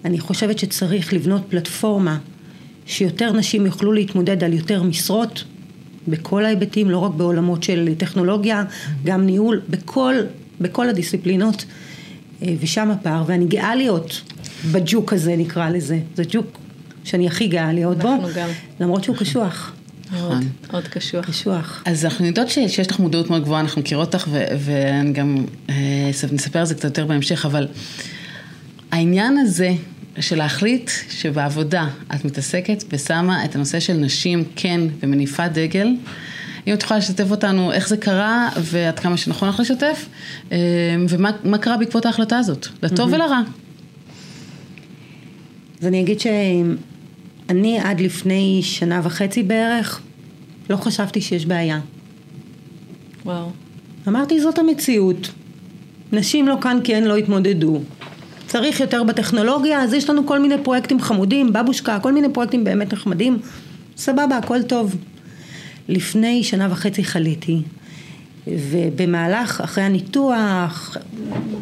אני 0.06 0.19
חושבת 0.19 0.60
שצריך 0.60 1.13
לבנות 1.13 1.41
פלטפורמה 1.50 2.17
שיותר 2.86 3.32
נשים 3.34 3.65
יוכלו 3.65 3.93
להתמודד 3.93 4.43
על 4.43 4.54
יותר 4.54 4.84
משרות, 4.84 5.43
בכל 6.08 6.45
ההיבטים, 6.45 6.89
לא 6.89 6.97
רק 6.97 7.12
בעולמות 7.12 7.63
של 7.63 7.89
טכנולוגיה, 7.97 8.63
mm-hmm. 8.63 8.89
גם 9.04 9.26
ניהול, 9.26 9.62
בכל, 9.69 10.15
בכל 10.62 10.89
הדיסציפלינות, 10.89 11.65
אה, 12.43 12.54
ושם 12.60 12.91
הפער, 12.91 13.24
ואני 13.28 13.45
גאה 13.45 13.76
להיות 13.76 14.21
בג'וק 14.71 15.13
הזה 15.13 15.36
נקרא 15.36 15.69
לזה, 15.69 16.00
זה 16.15 16.24
ג'וק 16.32 16.58
שאני 17.04 17.28
הכי 17.28 17.47
גאה 17.47 17.74
להיות 17.74 17.97
בו, 17.97 18.17
גם. 18.36 18.50
למרות 18.80 19.04
שהוא 19.04 19.15
קשוח. 19.15 19.74
נכון. 20.12 20.50
מאוד 20.71 20.88
קשוח. 20.88 21.26
קשוח. 21.26 21.84
אז 21.86 22.06
אנחנו 22.06 22.26
יודעות 22.26 22.50
שיש 22.50 22.91
לך 22.91 23.00
מודעות 23.00 23.30
מאוד 23.30 23.43
גבוהה, 23.43 23.62
אנחנו 23.62 23.82
מכירות 23.82 24.15
אותך, 24.15 24.28
ואני 24.60 25.13
גם 25.13 25.45
אה, 25.69 26.12
נספר 26.32 26.60
על 26.60 26.65
זה 26.65 26.76
קצת 26.76 26.84
יותר 26.84 27.06
בהמשך, 27.06 27.45
אבל 27.45 27.67
העניין 28.91 29.38
הזה 29.38 29.74
של 30.19 30.38
להחליט 30.38 30.91
שבעבודה 31.10 31.88
את 32.15 32.26
מתעסקת 32.26 32.84
ושמה 32.89 33.45
את 33.45 33.56
הנושא 33.56 33.80
של 33.80 33.93
נשים 33.93 34.43
כן 34.56 34.82
ומניפה 35.00 35.47
דגל, 35.47 35.88
אם 36.67 36.74
את 36.74 36.84
יכולה 36.84 36.97
לשתף 36.97 37.32
אותנו 37.32 37.71
איך 37.71 37.88
זה 37.88 37.97
קרה 37.97 38.50
ועד 38.62 39.00
כמה 39.00 39.17
שנכון 39.17 39.50
לך 39.50 39.60
לשתף, 39.60 40.06
אה, 40.52 40.58
ומה 41.10 41.58
קרה 41.58 41.78
בעקבות 41.78 42.06
ההחלטה 42.06 42.38
הזאת, 42.38 42.67
לטוב 42.84 43.13
ולרע. 43.13 43.41
אז 45.82 45.88
אני 45.88 46.02
אגיד 46.02 46.19
שאני 47.52 47.80
עד 47.80 48.00
לפני 48.00 48.60
שנה 48.64 49.02
וחצי 49.04 49.44
בערך 49.44 50.02
לא 50.70 50.76
חשבתי 50.76 51.22
שיש 51.22 51.46
בעיה. 51.46 51.80
וואו. 53.26 53.50
אמרתי 54.08 54.42
זאת 54.42 54.60
המציאות. 54.60 55.32
נשים 56.12 56.48
לא 56.48 56.56
כאן 56.62 56.80
כי 56.84 56.96
הן 56.96 57.04
לא 57.04 57.16
התמודדו. 57.16 57.80
צריך 58.48 58.80
יותר 58.80 59.04
בטכנולוגיה, 59.04 59.82
אז 59.84 59.94
יש 59.94 60.10
לנו 60.10 60.28
כל 60.28 60.40
מיני 60.40 60.56
פרויקטים 60.64 61.02
חמודים, 61.02 61.54
בבושקה, 61.54 62.00
כל 62.00 62.14
מיני 62.14 62.28
פרויקטים 62.34 62.64
באמת 62.64 62.94
נחמדים. 62.94 63.40
סבבה, 63.98 64.38
הכל 64.38 64.64
טוב. 64.64 64.96
לפני 65.90 66.44
שנה 66.44 66.68
וחצי 66.72 67.04
חליתי, 67.04 67.62
ובמהלך, 68.48 69.62
אחרי 69.62 69.84
הניתוח, 69.84 70.98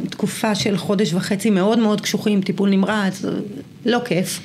תקופה 0.10 0.56
של 0.56 0.78
חודש 0.78 1.13
וחצי 1.13 1.49
מאוד 1.49 1.80
מאוד 1.80 2.02
קשוחים, 2.02 2.41
טיפול 2.41 2.69
נמרץ, 2.69 3.25
לא 3.86 3.99
כיף. 4.06 4.39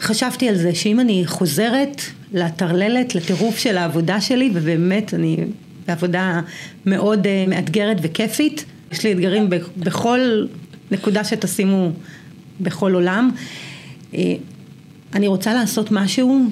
חשבתי 0.00 0.48
על 0.48 0.56
זה 0.56 0.74
שאם 0.74 1.00
אני 1.00 1.22
חוזרת 1.26 2.02
לטרללת, 2.32 3.14
לטירוף 3.14 3.58
של 3.58 3.76
העבודה 3.76 4.20
שלי, 4.20 4.50
ובאמת 4.54 5.14
אני 5.14 5.36
בעבודה 5.86 6.40
מאוד 6.86 7.26
uh, 7.26 7.50
מאתגרת 7.50 7.96
וכיפית, 8.02 8.64
יש 8.92 9.04
לי 9.04 9.12
אתגרים 9.12 9.50
בכל 9.76 10.46
נקודה 10.90 11.24
שתשימו 11.24 11.90
בכל 12.60 12.94
עולם. 12.94 13.30
Uh, 14.12 14.16
אני 15.14 15.26
רוצה 15.28 15.54
לעשות 15.54 15.90
משהו 15.90 16.50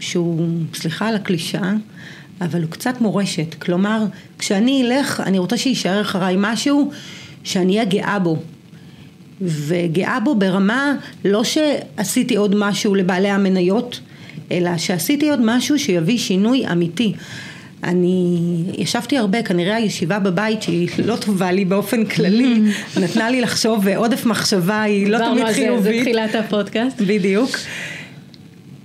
שהוא, 0.00 0.48
סליחה 0.74 1.08
על 1.08 1.14
הקלישאה, 1.14 1.72
אבל 2.40 2.62
הוא 2.62 2.70
קצת 2.70 3.00
מורשת. 3.00 3.54
כלומר, 3.54 4.04
כשאני 4.38 4.82
אלך, 4.84 5.22
אני 5.26 5.38
רוצה 5.38 5.56
שיישאר 5.56 6.00
אחריי 6.00 6.34
משהו 6.38 6.90
שאני 7.44 7.72
אהיה 7.72 7.84
גאה 7.84 8.18
בו. 8.18 8.36
וגאה 9.40 10.20
בו 10.20 10.34
ברמה, 10.34 10.94
לא 11.24 11.44
שעשיתי 11.44 12.36
עוד 12.36 12.54
משהו 12.58 12.94
לבעלי 12.94 13.28
המניות, 13.28 14.00
אלא 14.52 14.78
שעשיתי 14.78 15.30
עוד 15.30 15.40
משהו 15.42 15.78
שיביא 15.78 16.18
שינוי 16.18 16.66
אמיתי. 16.72 17.12
אני 17.84 18.38
ישבתי 18.78 19.18
הרבה, 19.18 19.42
כנראה 19.42 19.76
הישיבה 19.76 20.18
בבית 20.18 20.62
שהיא 20.62 20.88
לא 21.04 21.16
טובה 21.16 21.52
לי 21.52 21.64
באופן 21.64 22.04
כללי, 22.04 22.60
נתנה 23.02 23.30
לי 23.30 23.40
לחשוב 23.40 23.80
ועודף 23.84 24.26
מחשבה 24.26 24.82
היא 24.82 25.06
לא 25.06 25.18
תמיד 25.18 25.46
חיובית. 25.46 25.82
זה 25.82 26.00
תחילת 26.00 26.34
הפודקאסט. 26.34 27.00
בדיוק. 27.00 27.50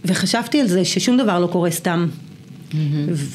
וחשבתי 0.06 0.62
על 0.62 0.68
זה 0.68 0.86
ששום 0.86 1.18
דבר 1.18 1.40
לא 1.40 1.48
קורה 1.48 1.72
סתם. 1.72 2.08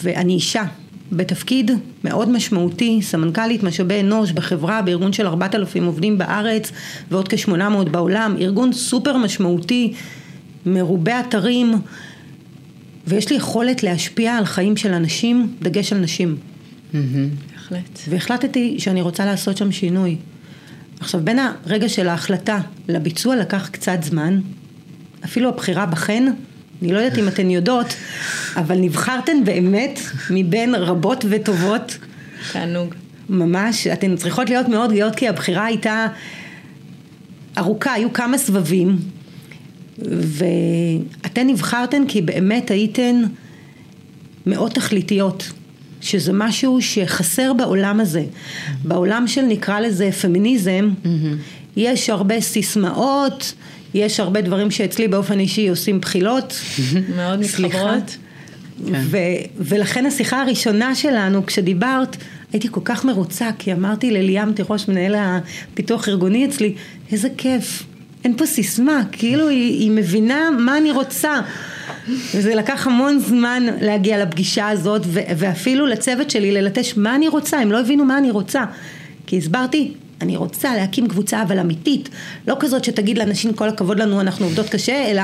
ואני 0.03 0.33
אישה, 0.33 0.63
בתפקיד 1.12 1.71
מאוד 2.05 2.29
משמעותי, 2.29 3.03
סמנכ"לית 3.03 3.62
משאבי 3.62 4.01
אנוש 4.01 4.33
בחברה, 4.33 4.83
בארגון 4.83 5.12
של 5.12 5.27
4,000 5.27 5.87
עובדים 5.87 6.19
בארץ 6.19 6.73
ועוד 7.11 7.29
כ-800 7.29 7.88
בעולם, 7.90 8.37
ארגון 8.40 8.73
סופר 8.73 9.16
משמעותי, 9.16 9.92
מרובה 10.66 11.21
אתרים, 11.21 11.75
ויש 13.07 13.31
לי 13.31 13.37
יכולת 13.37 13.83
להשפיע 13.83 14.37
על 14.37 14.45
חיים 14.45 14.77
של 14.77 14.92
אנשים, 14.92 15.53
דגש 15.62 15.92
על 15.92 15.99
נשים. 15.99 16.37
בהחלט. 16.92 17.99
והחלטתי 18.09 18.77
שאני 18.79 19.03
רוצה 19.03 19.25
לעשות 19.25 19.57
שם 19.57 19.73
שינוי. 19.73 20.16
עכשיו, 21.01 21.21
בין 21.25 21.38
הרגע 21.66 21.88
של 21.88 22.09
ההחלטה 22.09 22.61
לביצוע 22.88 23.37
לקח 23.37 23.69
קצת 23.73 23.99
זמן. 24.03 24.40
אפילו 25.25 25.49
הבחירה 25.49 25.87
בכן, 25.87 26.33
אני 26.83 26.93
לא 26.93 26.99
יודעת 26.99 27.19
אם 27.19 27.29
אתן 27.29 27.51
יודעות, 27.51 27.95
אבל 28.57 28.79
נבחרתן 28.79 29.45
באמת 29.45 30.01
מבין 30.31 30.75
רבות 30.75 31.25
וטובות. 31.29 31.99
תענוג. 32.53 32.95
ממש, 33.29 33.87
אתן 33.87 34.17
צריכות 34.17 34.49
להיות 34.49 34.69
מאוד 34.69 34.93
גאות 34.93 35.15
כי 35.17 35.29
הבחירה 35.29 35.65
הייתה 35.65 36.07
ארוכה, 37.59 37.93
היו 37.93 38.12
כמה 38.12 38.39
סבבים. 38.39 38.99
ואתן 39.99 41.47
נבחרתן 41.47 42.03
כי 42.09 42.23
באמת 42.23 42.71
הייתן 42.71 43.23
מאוד 44.47 44.71
תכליתיות. 44.71 45.53
שזה 46.01 46.33
משהו 46.33 46.83
שחסר 46.83 47.53
בעולם 47.53 48.01
הזה. 48.01 48.25
בעולם 48.85 49.27
של 49.27 49.43
נקרא 49.43 49.81
לזה 49.81 50.12
פמיניזם, 50.12 50.91
יש 51.77 52.11
הרבה 52.11 52.41
סיסמאות, 52.41 53.55
יש 53.94 54.20
הרבה 54.20 54.40
דברים 54.40 54.70
שאצלי 54.70 55.09
באופן 55.09 55.40
אישי 55.40 55.68
עושים 55.68 56.01
בחילות. 56.01 56.61
מאוד 57.16 57.40
מתחברות. 57.40 58.16
כן. 58.88 59.03
ולכן 59.59 60.07
השיחה 60.07 60.42
הראשונה 60.42 60.94
שלנו, 60.94 61.46
כשדיברת, 61.46 62.16
הייתי 62.53 62.68
כל 62.70 62.81
כך 62.85 63.05
מרוצה, 63.05 63.49
כי 63.59 63.72
אמרתי 63.72 64.11
לליאם 64.11 64.53
תירוש, 64.53 64.88
מנהל 64.88 65.14
הפיתוח 65.18 66.09
ארגוני 66.09 66.46
אצלי, 66.46 66.75
איזה 67.12 67.29
כיף. 67.37 67.83
אין 68.25 68.37
פה 68.37 68.46
סיסמה, 68.46 69.03
כאילו 69.12 69.49
היא, 69.49 69.81
היא 69.81 69.90
מבינה 69.90 70.51
מה 70.59 70.79
אני 70.79 70.90
רוצה. 70.90 71.40
וזה 72.35 72.55
לקח 72.55 72.87
המון 72.87 73.18
זמן 73.18 73.62
להגיע 73.81 74.25
לפגישה 74.25 74.68
הזאת, 74.68 75.03
ואפילו 75.12 75.87
לצוות 75.87 76.31
שלי 76.31 76.53
ללטש 76.53 76.96
מה 76.96 77.14
אני 77.14 77.29
רוצה, 77.29 77.59
הם 77.59 77.72
לא 77.72 77.81
הבינו 77.81 78.05
מה 78.05 78.18
אני 78.18 78.31
רוצה. 78.31 78.64
כי 79.27 79.38
הסברתי, 79.38 79.92
אני 80.21 80.37
רוצה 80.37 80.77
להקים 80.77 81.09
קבוצה 81.09 81.43
אבל 81.43 81.59
אמיתית, 81.59 82.09
לא 82.47 82.57
כזאת 82.61 82.85
שתגיד 82.85 83.19
לאנשים 83.19 83.53
כל 83.53 83.69
הכבוד 83.69 83.99
לנו 83.99 84.21
אנחנו 84.21 84.45
עובדות 84.45 84.69
קשה, 84.69 85.11
אלא 85.11 85.23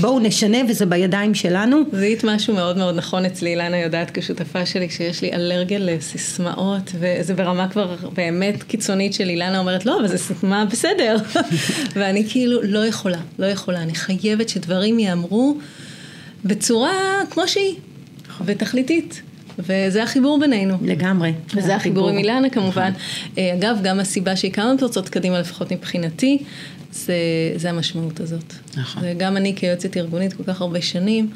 בואו 0.00 0.18
נשנה 0.18 0.58
וזה 0.68 0.86
בידיים 0.86 1.34
שלנו. 1.34 1.82
זיהית 1.92 2.24
משהו 2.24 2.54
מאוד 2.54 2.78
מאוד 2.78 2.94
נכון 2.94 3.24
אצלי, 3.24 3.50
אילנה 3.50 3.76
יודעת 3.76 4.10
כשותפה 4.14 4.66
שלי 4.66 4.90
שיש 4.90 5.22
לי 5.22 5.32
אלרגיה 5.32 5.78
לסיסמאות, 5.78 6.92
וזה 6.98 7.34
ברמה 7.34 7.68
כבר 7.68 7.96
באמת 8.12 8.62
קיצונית 8.62 9.14
של 9.14 9.28
אילנה 9.28 9.58
אומרת 9.58 9.86
לא, 9.86 9.98
אבל 10.00 10.08
זה 10.08 10.18
סיסמה 10.18 10.64
בסדר, 10.64 11.16
ואני 11.96 12.24
כאילו 12.28 12.62
לא 12.62 12.86
יכולה, 12.86 13.20
לא 13.38 13.46
יכולה, 13.46 13.82
אני 13.82 13.94
חייבת 13.94 14.48
שדברים 14.48 14.98
ייאמרו 14.98 15.56
בצורה 16.44 16.92
כמו 17.30 17.48
שהיא, 17.48 17.74
ותכליתית. 18.44 19.22
וזה 19.58 20.02
החיבור 20.02 20.40
בינינו. 20.40 20.76
לגמרי. 20.82 21.32
וזה 21.54 21.76
החיבור 21.76 22.08
עם 22.08 22.18
אילנה 22.18 22.50
כמובן. 22.50 22.90
אה, 23.38 23.54
אגב, 23.54 23.78
גם 23.82 24.00
הסיבה 24.00 24.36
שהקמנו 24.36 24.78
פרצות 24.78 25.08
קדימה, 25.08 25.40
לפחות 25.40 25.72
מבחינתי, 25.72 26.38
זה, 26.92 27.14
זה 27.56 27.70
המשמעות 27.70 28.20
הזאת. 28.20 28.54
נכון. 28.76 29.02
וגם 29.06 29.36
אני 29.36 29.54
כיועצת 29.56 29.96
ארגונית 29.96 30.32
כל 30.32 30.42
כך 30.44 30.60
הרבה 30.60 30.82
שנים, 30.82 31.30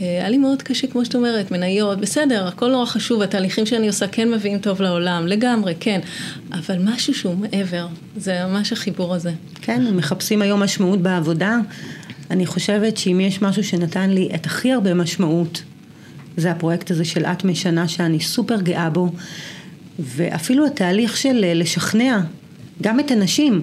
אה, 0.00 0.06
היה 0.06 0.28
לי 0.28 0.38
מאוד 0.38 0.62
קשה, 0.62 0.86
כמו 0.86 1.04
שאת 1.04 1.14
אומרת, 1.14 1.50
מניות, 1.50 2.00
בסדר, 2.00 2.46
הכל 2.46 2.70
נורא 2.70 2.86
חשוב, 2.86 3.22
התהליכים 3.22 3.66
שאני 3.66 3.86
עושה 3.86 4.08
כן 4.08 4.30
מביאים 4.30 4.58
טוב 4.58 4.82
לעולם, 4.82 5.26
לגמרי, 5.26 5.74
כן, 5.80 6.00
אבל 6.52 6.76
משהו 6.84 7.14
שהוא 7.14 7.36
מעבר, 7.36 7.86
זה 8.16 8.44
ממש 8.44 8.72
החיבור 8.72 9.14
הזה. 9.14 9.32
כן, 9.62 9.94
מחפשים 9.94 10.42
היום 10.42 10.62
משמעות 10.62 11.02
בעבודה. 11.02 11.58
אני 12.30 12.46
חושבת 12.46 12.96
שאם 12.96 13.20
יש 13.20 13.42
משהו 13.42 13.64
שנתן 13.64 14.10
לי 14.10 14.28
את 14.34 14.46
הכי 14.46 14.72
הרבה 14.72 14.94
משמעות, 14.94 15.62
זה 16.36 16.50
הפרויקט 16.50 16.90
הזה 16.90 17.04
של 17.04 17.24
את 17.24 17.44
משנה 17.44 17.88
שאני 17.88 18.20
סופר 18.20 18.60
גאה 18.60 18.90
בו, 18.90 19.12
ואפילו 19.98 20.66
התהליך 20.66 21.16
של 21.16 21.44
אה, 21.44 21.54
לשכנע 21.54 22.20
גם 22.82 23.00
את 23.00 23.10
הנשים 23.10 23.62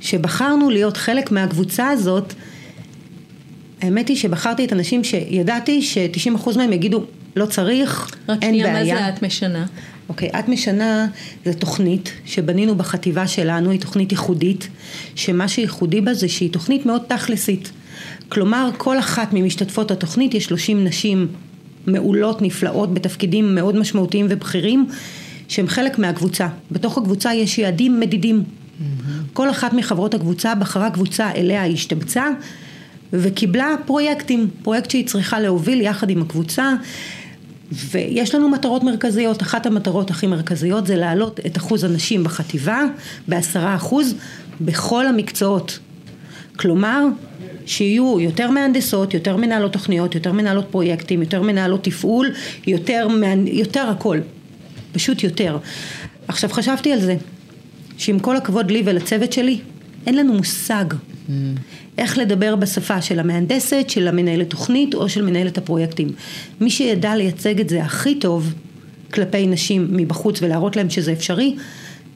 שבחרנו 0.00 0.70
להיות 0.70 0.96
חלק 0.96 1.30
מהקבוצה 1.30 1.88
הזאת, 1.88 2.34
האמת 3.80 4.08
היא 4.08 4.16
שבחרתי 4.16 4.64
את 4.64 4.72
הנשים 4.72 5.04
שידעתי 5.04 5.82
ש-90% 5.82 6.56
מהם 6.56 6.72
יגידו 6.72 7.04
לא 7.36 7.46
צריך, 7.46 8.16
אין 8.28 8.38
בעיה. 8.38 8.72
רק 8.72 8.80
שנייה, 8.80 8.94
מה 8.94 9.00
זה 9.00 9.08
את 9.08 9.22
משנה? 9.22 9.66
אוקיי, 10.08 10.28
את 10.38 10.48
משנה 10.48 11.06
זה 11.44 11.54
תוכנית 11.54 12.12
שבנינו 12.24 12.74
בחטיבה 12.74 13.26
שלנו, 13.26 13.70
היא 13.70 13.80
תוכנית 13.80 14.12
ייחודית, 14.12 14.68
שמה 15.14 15.48
שייחודי 15.48 16.00
בה 16.00 16.14
זה 16.14 16.28
שהיא 16.28 16.52
תוכנית 16.52 16.86
מאוד 16.86 17.02
תכלסית. 17.08 17.70
כלומר, 18.28 18.70
כל 18.76 18.98
אחת 18.98 19.28
ממשתתפות 19.32 19.90
התוכנית 19.90 20.34
יש 20.34 20.44
30 20.44 20.84
נשים 20.84 21.28
מעולות, 21.86 22.42
נפלאות, 22.42 22.94
בתפקידים 22.94 23.54
מאוד 23.54 23.76
משמעותיים 23.76 24.26
ובכירים, 24.30 24.86
שהם 25.48 25.68
חלק 25.68 25.98
מהקבוצה. 25.98 26.48
בתוך 26.70 26.98
הקבוצה 26.98 27.34
יש 27.34 27.58
יעדים 27.58 28.00
מדידים. 28.00 28.42
Mm-hmm. 28.42 28.82
כל 29.32 29.50
אחת 29.50 29.72
מחברות 29.72 30.14
הקבוצה 30.14 30.54
בחרה 30.54 30.90
קבוצה 30.90 31.30
אליה 31.30 31.62
היא 31.62 31.74
השתבצה 31.74 32.26
וקיבלה 33.12 33.74
פרויקטים, 33.86 34.48
פרויקט 34.62 34.90
שהיא 34.90 35.06
צריכה 35.06 35.40
להוביל 35.40 35.80
יחד 35.80 36.10
עם 36.10 36.22
הקבוצה. 36.22 36.74
ויש 37.72 38.34
לנו 38.34 38.48
מטרות 38.48 38.82
מרכזיות, 38.82 39.42
אחת 39.42 39.66
המטרות 39.66 40.10
הכי 40.10 40.26
מרכזיות 40.26 40.86
זה 40.86 40.96
להעלות 40.96 41.40
את 41.46 41.56
אחוז 41.56 41.84
הנשים 41.84 42.24
בחטיבה 42.24 42.82
בעשרה 43.28 43.74
אחוז 43.74 44.14
בכל 44.60 45.06
המקצועות. 45.06 45.78
כלומר, 46.56 47.04
שיהיו 47.66 48.20
יותר 48.20 48.50
מהנדסות, 48.50 49.14
יותר 49.14 49.36
מנהלות 49.36 49.72
תוכניות, 49.72 50.14
יותר 50.14 50.32
מנהלות 50.32 50.66
פרויקטים, 50.70 51.20
יותר 51.20 51.42
מנהלות 51.42 51.84
תפעול, 51.84 52.30
יותר, 52.66 53.06
יותר 53.46 53.88
הכל, 53.88 54.18
פשוט 54.92 55.22
יותר. 55.22 55.58
עכשיו 56.28 56.50
חשבתי 56.50 56.92
על 56.92 57.00
זה, 57.00 57.16
שעם 57.96 58.18
כל 58.18 58.36
הכבוד 58.36 58.70
לי 58.70 58.82
ולצוות 58.84 59.32
שלי, 59.32 59.58
אין 60.06 60.16
לנו 60.16 60.34
מושג 60.34 60.84
mm. 60.92 61.30
איך 61.98 62.18
לדבר 62.18 62.56
בשפה 62.56 63.02
של 63.02 63.18
המהנדסת, 63.20 63.84
של 63.88 64.08
המנהלת 64.08 64.50
תוכנית 64.50 64.94
או 64.94 65.08
של 65.08 65.22
מנהלת 65.22 65.58
הפרויקטים. 65.58 66.08
מי 66.60 66.70
שידע 66.70 67.16
לייצג 67.16 67.60
את 67.60 67.68
זה 67.68 67.82
הכי 67.82 68.14
טוב 68.14 68.54
כלפי 69.12 69.46
נשים 69.46 69.88
מבחוץ 69.90 70.42
ולהראות 70.42 70.76
להם 70.76 70.90
שזה 70.90 71.12
אפשרי, 71.12 71.56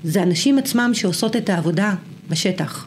זה 0.04 0.22
הנשים 0.22 0.58
עצמם 0.58 0.90
שעושות 0.94 1.36
את 1.36 1.50
העבודה 1.50 1.94
בשטח. 2.28 2.86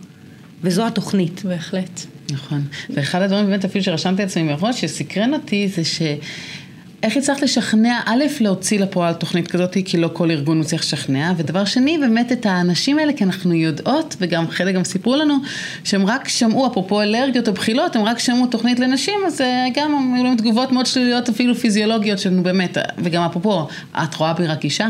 וזו 0.64 0.88
התוכנית. 0.88 1.42
בהחלט. 1.46 2.06
נכון. 2.32 2.64
ואחד 2.90 3.22
הדברים 3.22 3.46
באמת 3.46 3.66
אפילו 3.66 3.84
שרשמתי 3.84 4.22
לעצמי 4.22 4.44
מראש, 4.44 4.82
שסקרן 4.82 5.34
אותי, 5.34 5.68
זה 5.68 5.86
ש... 5.86 6.02
איך 7.04 7.18
הצלחת 7.18 7.42
לשכנע, 7.42 8.00
א', 8.06 8.24
להוציא 8.40 8.80
לפועל 8.80 9.14
תוכנית 9.14 9.48
כזאת, 9.48 9.78
כי 9.86 9.98
לא 9.98 10.10
כל 10.14 10.32
ארגון 10.32 10.60
מצליח 10.60 10.82
לשכנע, 10.82 11.34
ודבר 11.38 11.66
שני, 11.66 11.98
באמת 11.98 12.32
את 12.32 12.46
האנשים 12.46 13.00
האלה, 13.00 13.14
כי 13.14 13.24
אנחנו 13.24 13.54
יודעות, 13.54 14.16
וגם 14.20 14.48
חלק 14.50 14.76
גם 14.76 14.84
סיפרו 14.84 15.16
לנו, 15.16 15.36
שהם 15.84 16.06
רק 16.06 16.28
שמעו, 16.28 16.68
אפרופו 16.68 17.02
אלרגיות 17.02 17.48
או 17.48 17.54
בחילות, 17.54 17.96
הם 17.96 18.04
רק 18.04 18.20
שמעו 18.20 18.48
תוכנית 18.48 18.80
לנשים, 18.80 19.20
אז 19.28 19.42
אה, 19.42 19.68
גם 19.76 20.14
היו 20.16 20.24
להם 20.24 20.38
תגובות 20.38 20.72
מאוד 20.72 20.86
שליליות, 20.86 21.30
אפילו 21.30 21.56
פיזיולוגיות, 21.56 22.20
שלנו 22.20 22.44
באמת, 22.44 22.78
וגם 22.98 23.24
אפרופו, 23.24 23.68
את 24.04 24.16
רואה 24.16 24.34
בי 24.34 24.48
רק 24.48 24.64
אישה? 24.64 24.88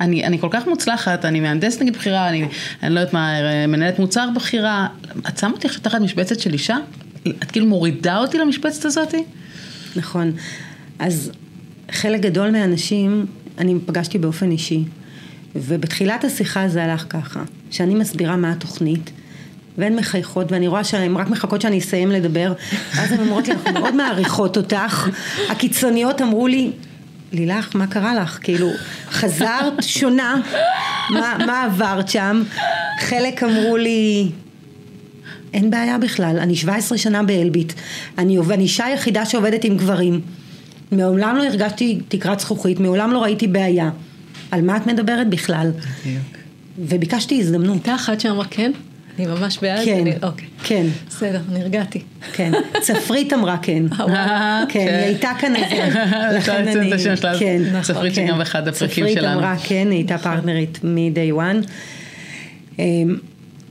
אני, 0.00 0.24
אני 0.24 0.38
כל 0.38 0.48
כך 0.50 0.66
מוצלחת, 0.66 1.24
אני 1.24 1.40
מהנדס 1.40 1.80
נגיד 1.80 1.94
בחירה, 1.96 2.28
אני, 2.28 2.48
אני 2.82 2.94
לא 2.94 3.00
יודעת 3.00 3.14
מה, 3.14 3.32
מנהלת 3.68 3.98
מוצר 3.98 4.28
בחירה, 4.34 4.86
את 5.28 5.38
שמה 5.38 5.50
אותי 5.50 5.66
עכשיו 5.66 5.82
תחת 5.82 6.00
משבצת 6.00 6.40
של 6.40 6.52
אישה? 6.52 6.76
את 7.28 7.50
כאילו 7.50 7.66
מורידה 7.66 8.18
אותי 8.18 8.38
למשבצת 8.38 8.84
הזאתי? 8.84 9.24
נכון. 9.96 10.32
אז 10.98 11.30
חלק 11.90 12.20
גדול 12.20 12.50
מהאנשים, 12.50 13.26
אני 13.58 13.74
פגשתי 13.86 14.18
באופן 14.18 14.50
אישי, 14.50 14.84
ובתחילת 15.56 16.24
השיחה 16.24 16.68
זה 16.68 16.84
הלך 16.84 17.06
ככה, 17.08 17.42
שאני 17.70 17.94
מסבירה 17.94 18.36
מה 18.36 18.52
התוכנית, 18.52 19.10
והן 19.78 19.96
מחייכות, 19.96 20.52
ואני 20.52 20.68
רואה 20.68 20.84
שהן 20.84 21.16
רק 21.16 21.28
מחכות 21.30 21.60
שאני 21.60 21.78
אסיים 21.78 22.10
לדבר, 22.10 22.52
ואז 22.94 23.12
הן 23.12 23.20
אומרות 23.20 23.48
לי, 23.48 23.54
אנחנו 23.54 23.72
מאוד 23.72 23.94
מעריכות 23.94 24.56
אותך. 24.56 25.08
הקיצוניות 25.48 26.22
אמרו 26.22 26.46
לי, 26.46 26.70
לילך, 27.32 27.76
מה 27.76 27.86
קרה 27.86 28.14
לך? 28.14 28.38
כאילו, 28.42 28.70
חזרת 29.10 29.82
שונה, 29.96 30.40
מה, 31.10 31.36
מה 31.46 31.64
עברת 31.64 32.08
שם? 32.08 32.42
חלק 33.00 33.42
אמרו 33.42 33.76
לי, 33.76 34.30
אין 35.54 35.70
בעיה 35.70 35.98
בכלל, 35.98 36.38
אני 36.38 36.56
17 36.56 36.98
שנה 36.98 37.22
באלביט, 37.22 37.72
אני, 38.18 38.38
אני 38.38 38.62
אישה 38.62 38.86
יחידה 38.94 39.26
שעובדת 39.26 39.64
עם 39.64 39.76
גברים. 39.76 40.20
מעולם 40.92 41.36
לא 41.36 41.44
הרגשתי 41.44 42.00
תקרת 42.08 42.40
זכוכית, 42.40 42.80
מעולם 42.80 43.12
לא 43.12 43.22
ראיתי 43.22 43.46
בעיה. 43.46 43.90
על 44.50 44.62
מה 44.62 44.76
את 44.76 44.86
מדברת 44.86 45.30
בכלל? 45.30 45.70
וביקשתי 46.78 47.40
הזדמנות. 47.40 47.74
הייתה 47.74 47.94
אחת 47.94 48.20
שאמרה 48.20 48.44
כן? 48.50 48.72
אני 49.20 49.28
ממש 49.28 49.58
בעד. 49.62 49.84
כן, 49.84 49.98
אני, 50.00 50.12
אוקיי. 50.22 50.48
כן. 50.64 50.86
בסדר, 51.08 51.40
נרגעתי. 51.52 52.02
כן. 52.32 52.52
צפרית 52.80 53.32
אמרה 53.32 53.56
כן. 53.62 53.82
אה, 54.00 54.62
כן, 54.68 54.80
היא 54.80 54.88
הייתה 54.88 55.32
כאן 55.40 55.56
איזה, 55.56 55.88
לכן 56.36 56.68
אני, 56.68 56.90
כן. 57.38 57.82
צפרית 57.82 58.14
שגם 58.14 58.38
באחד 58.38 58.68
הפרקים 58.68 59.08
שלנו. 59.08 59.14
צפרית 59.14 59.36
אמרה 59.36 59.54
כן, 59.64 59.88
היא 59.90 59.98
הייתה 59.98 60.14
נכון. 60.14 60.34
פרטנרית 60.34 60.78
מ-day 60.84 61.34
one. 61.36 61.68
אמ, 62.78 63.16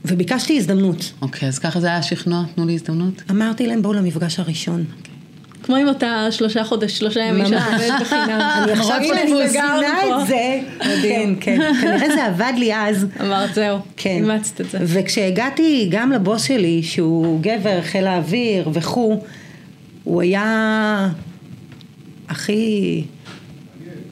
וביקשתי 0.04 0.56
הזדמנות. 0.56 1.12
אוקיי, 1.22 1.48
אז 1.48 1.58
ככה 1.58 1.80
זה 1.80 1.86
היה 1.86 1.96
השכנוע, 1.96 2.42
תנו 2.54 2.66
לי 2.66 2.74
הזדמנות. 2.74 3.22
אמרתי 3.30 3.66
להם 3.66 3.82
בואו 3.82 3.92
למפגש 3.92 4.38
הראשון. 4.38 4.84
כמו 5.70 5.76
עם 5.76 5.88
אותה 5.88 6.26
שלושה 6.30 6.64
חודש, 6.64 6.98
שלושה 6.98 7.20
ימים 7.20 7.44
עובדת 7.44 8.00
בחינם. 8.00 8.40
אני 8.64 8.72
עכשיו 8.72 8.96
מבינה. 9.00 10.22
את 10.22 10.26
זה, 10.26 10.60
כן, 11.02 11.30
כן, 11.40 11.58
כנראה 11.80 12.14
זה 12.14 12.24
עבד 12.24 12.52
לי 12.58 12.74
אז. 12.74 13.06
אמרת, 13.20 13.54
זהו, 13.54 13.78
כן. 13.96 14.10
אימצת 14.10 14.60
את 14.60 14.70
זה. 14.70 14.78
וכשהגעתי 14.82 15.88
גם 15.90 16.12
לבוס 16.12 16.42
שלי, 16.42 16.82
שהוא 16.82 17.40
גבר, 17.40 17.82
חיל 17.82 18.06
האוויר 18.06 18.70
וכו', 18.72 19.20
הוא 20.04 20.22
היה 20.22 21.08
הכי 22.28 23.04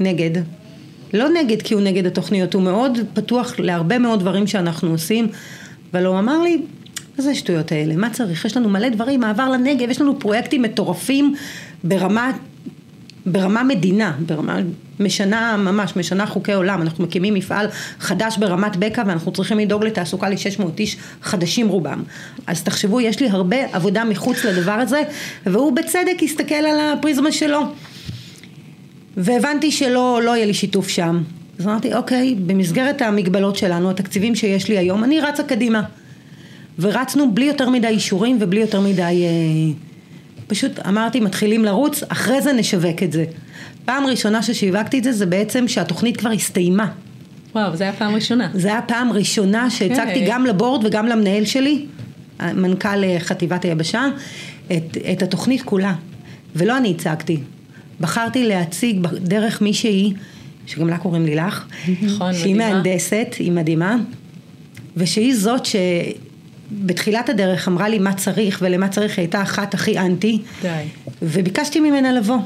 נגד. 0.01 0.43
לא 1.15 1.29
נגד 1.29 1.63
כי 1.63 1.75
הוא 1.75 1.83
נגד 1.83 2.07
התוכניות, 2.07 2.55
הוא 2.55 2.63
מאוד 2.63 2.99
פתוח 3.15 3.55
להרבה 3.59 3.99
מאוד 3.99 4.21
דברים 4.21 4.47
שאנחנו 4.47 4.91
עושים, 4.91 5.29
אבל 5.93 6.07
הוא 6.07 6.19
אמר 6.19 6.43
לי, 6.43 6.59
מה 7.19 7.25
זה 7.25 7.31
השטויות 7.31 7.73
האלה? 7.73 7.97
מה 7.97 8.11
צריך? 8.11 8.45
יש 8.45 8.57
לנו 8.57 8.69
מלא 8.69 8.89
דברים, 8.89 9.21
מעבר 9.21 9.49
לנגב, 9.49 9.91
יש 9.91 10.01
לנו 10.01 10.19
פרויקטים 10.19 10.63
מטורפים 10.63 11.35
ברמה 11.85 12.33
ברמה 13.27 13.63
מדינה, 13.63 14.17
ברמה 14.27 14.59
משנה 15.01 15.57
ממש, 15.57 15.97
משנה 15.97 16.27
חוקי 16.27 16.53
עולם, 16.53 16.83
אנחנו 16.83 17.05
מקימים 17.05 17.35
מפעל 17.35 17.67
חדש 18.01 18.37
ברמת 18.37 18.77
בקע 18.77 19.03
ואנחנו 19.07 19.33
צריכים 19.33 19.59
לדאוג 19.59 19.85
לתעסוקה 19.85 20.29
ל-600 20.29 20.63
איש 20.79 20.97
חדשים 21.23 21.69
רובם. 21.69 22.03
אז 22.47 22.63
תחשבו, 22.63 23.01
יש 23.01 23.21
לי 23.21 23.29
הרבה 23.29 23.57
עבודה 23.73 24.05
מחוץ 24.05 24.45
לדבר 24.45 24.73
הזה, 24.73 25.03
והוא 25.47 25.73
בצדק 25.73 26.23
הסתכל 26.23 26.55
על 26.55 26.81
הפריזמה 26.81 27.33
שלו. 27.33 27.61
והבנתי 29.17 29.71
שלא 29.71 30.21
לא 30.25 30.37
יהיה 30.37 30.47
לי 30.47 30.55
שיתוף 30.55 30.89
שם. 30.89 31.23
אז 31.59 31.67
אמרתי, 31.67 31.95
אוקיי, 31.95 32.35
במסגרת 32.35 33.03
המגבלות 33.03 33.57
שלנו, 33.57 33.91
התקציבים 33.91 34.35
שיש 34.35 34.69
לי 34.69 34.79
היום, 34.79 35.05
אני 35.05 35.21
רצה 35.21 35.43
קדימה. 35.43 35.83
ורצנו 36.79 37.35
בלי 37.35 37.45
יותר 37.45 37.71
מדי 37.71 37.87
אישורים 37.87 38.39
ובלי 38.41 38.61
יותר 38.61 38.81
מדי... 38.81 39.03
אה, 39.03 39.73
פשוט 40.47 40.79
אמרתי, 40.87 41.21
מתחילים 41.21 41.65
לרוץ, 41.65 42.03
אחרי 42.09 42.43
זה 42.43 42.53
נשווק 42.53 43.03
את 43.03 43.13
זה. 43.13 43.25
פעם 43.85 44.07
ראשונה 44.07 44.43
ששיווקתי 44.43 44.99
את 44.99 45.05
זה, 45.05 45.13
זה 45.13 45.27
בעצם 45.27 45.69
שהתוכנית 45.69 46.17
כבר 46.17 46.31
הסתיימה. 46.31 46.89
וואו, 47.55 47.77
זו 47.77 47.85
הייתה 47.85 47.99
פעם 47.99 48.15
ראשונה. 48.15 48.51
זה 48.55 48.69
היה 48.69 48.83
פעם 48.83 49.13
ראשונה 49.13 49.71
שהצגתי 49.71 50.01
אוקיי. 50.01 50.29
גם 50.29 50.47
לבורד 50.47 50.85
וגם 50.85 51.07
למנהל 51.07 51.45
שלי, 51.45 51.87
מנכ"ל 52.41 53.05
אה, 53.05 53.17
חטיבת 53.21 53.65
היבשה, 53.65 54.07
את, 54.67 54.97
את 55.13 55.23
התוכנית 55.23 55.63
כולה. 55.63 55.95
ולא 56.57 56.77
אני 56.77 56.91
הצגתי. 56.91 57.41
בחרתי 58.01 58.49
להציג 58.49 59.07
דרך 59.13 59.63
מישהי, 59.63 60.13
שגם 60.67 60.89
לה 60.89 60.99
קוראים 60.99 61.27
לילך, 61.27 61.65
נכון, 62.03 62.35
שהיא 62.35 62.55
מדהימה. 62.55 62.75
מהנדסת, 62.75 63.35
היא 63.39 63.53
מדהימה, 63.53 63.97
ושהיא 64.97 65.35
זאת 65.37 65.67
שבתחילת 66.71 67.29
הדרך 67.29 67.69
אמרה 67.69 67.89
לי 67.89 67.99
מה 67.99 68.13
צריך 68.15 68.59
ולמה 68.63 68.89
צריך, 68.89 69.19
היא 69.19 69.23
הייתה 69.23 69.43
אחת 69.43 69.75
הכי 69.75 69.99
אנטי, 69.99 70.43
די. 70.63 70.69
וביקשתי 71.23 71.81
ממנה 71.81 72.13
לבוא. 72.13 72.39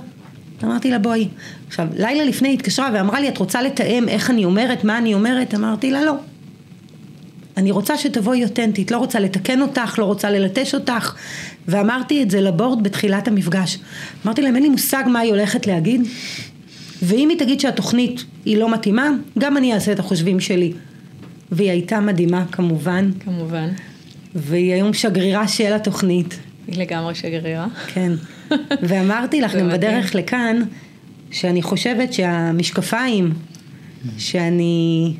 אמרתי 0.64 0.90
לה 0.90 0.98
בואי. 0.98 1.28
עכשיו, 1.68 1.86
לילה 1.96 2.24
לפני 2.24 2.48
היא 2.48 2.54
התקשרה 2.54 2.90
ואמרה 2.94 3.20
לי, 3.20 3.28
את 3.28 3.38
רוצה 3.38 3.62
לתאם 3.62 4.08
איך 4.08 4.30
אני 4.30 4.44
אומרת, 4.44 4.84
מה 4.84 4.98
אני 4.98 5.14
אומרת? 5.14 5.54
אמרתי 5.54 5.90
לה, 5.90 6.04
לא. 6.04 6.14
אני 7.56 7.70
רוצה 7.70 7.98
שתבואי 7.98 8.44
אותנטית, 8.44 8.90
לא 8.90 8.98
רוצה 8.98 9.20
לתקן 9.20 9.62
אותך, 9.62 9.98
לא 9.98 10.04
רוצה 10.04 10.30
ללטש 10.30 10.74
אותך. 10.74 11.14
ואמרתי 11.68 12.22
את 12.22 12.30
זה 12.30 12.40
לבורד 12.40 12.82
בתחילת 12.82 13.28
המפגש. 13.28 13.78
אמרתי 14.24 14.42
להם, 14.42 14.54
אין 14.54 14.62
לי 14.62 14.68
מושג 14.68 15.04
מה 15.06 15.18
היא 15.18 15.30
הולכת 15.30 15.66
להגיד, 15.66 16.00
ואם 17.02 17.28
היא 17.28 17.38
תגיד 17.38 17.60
שהתוכנית 17.60 18.24
היא 18.44 18.56
לא 18.56 18.72
מתאימה, 18.72 19.10
גם 19.38 19.56
אני 19.56 19.74
אעשה 19.74 19.92
את 19.92 19.98
החושבים 19.98 20.40
שלי. 20.40 20.72
והיא 21.52 21.70
הייתה 21.70 22.00
מדהימה 22.00 22.44
כמובן, 22.52 23.10
כמובן. 23.20 23.68
והיא 24.34 24.72
היום 24.72 24.92
שגרירה 24.92 25.48
של 25.48 25.72
התוכנית. 25.72 26.38
היא 26.66 26.78
לגמרי 26.78 27.14
שגרירה. 27.14 27.66
כן. 27.86 28.12
ואמרתי 28.88 29.40
לך 29.40 29.54
גם. 29.54 29.68
בדרך 29.70 30.14
לכאן, 30.14 30.62
שאני 31.30 31.62
חושבת 31.62 32.12
שהמשקפיים 32.12 33.32
שאני 34.18 35.14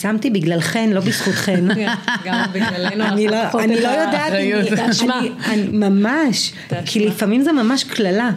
שמתי 0.00 0.30
בגללכן, 0.30 0.90
לא 0.90 1.00
בזכותכן. 1.00 1.64
גם 2.24 2.44
בגללנו. 2.52 3.04
אני 3.14 3.26
לא, 3.26 3.32
לא 3.66 3.88
יודעת, 3.88 4.32
אני- 4.32 5.68
ממש. 5.72 6.52
כי 6.86 7.06
לפעמים 7.06 7.42
זה 7.42 7.52
ממש 7.52 7.84
קללה. 7.84 8.30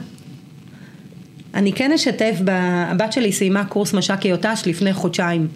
אני 1.54 1.74
כן 1.74 1.92
אשתף, 1.92 2.36
הבת 2.48 3.14
שלי 3.14 3.32
סיימה 3.32 3.66
קורס 3.66 3.94
מש"קי 3.94 4.28
יוטש 4.28 4.62
לפני 4.66 4.94
חודשיים. 4.94 5.48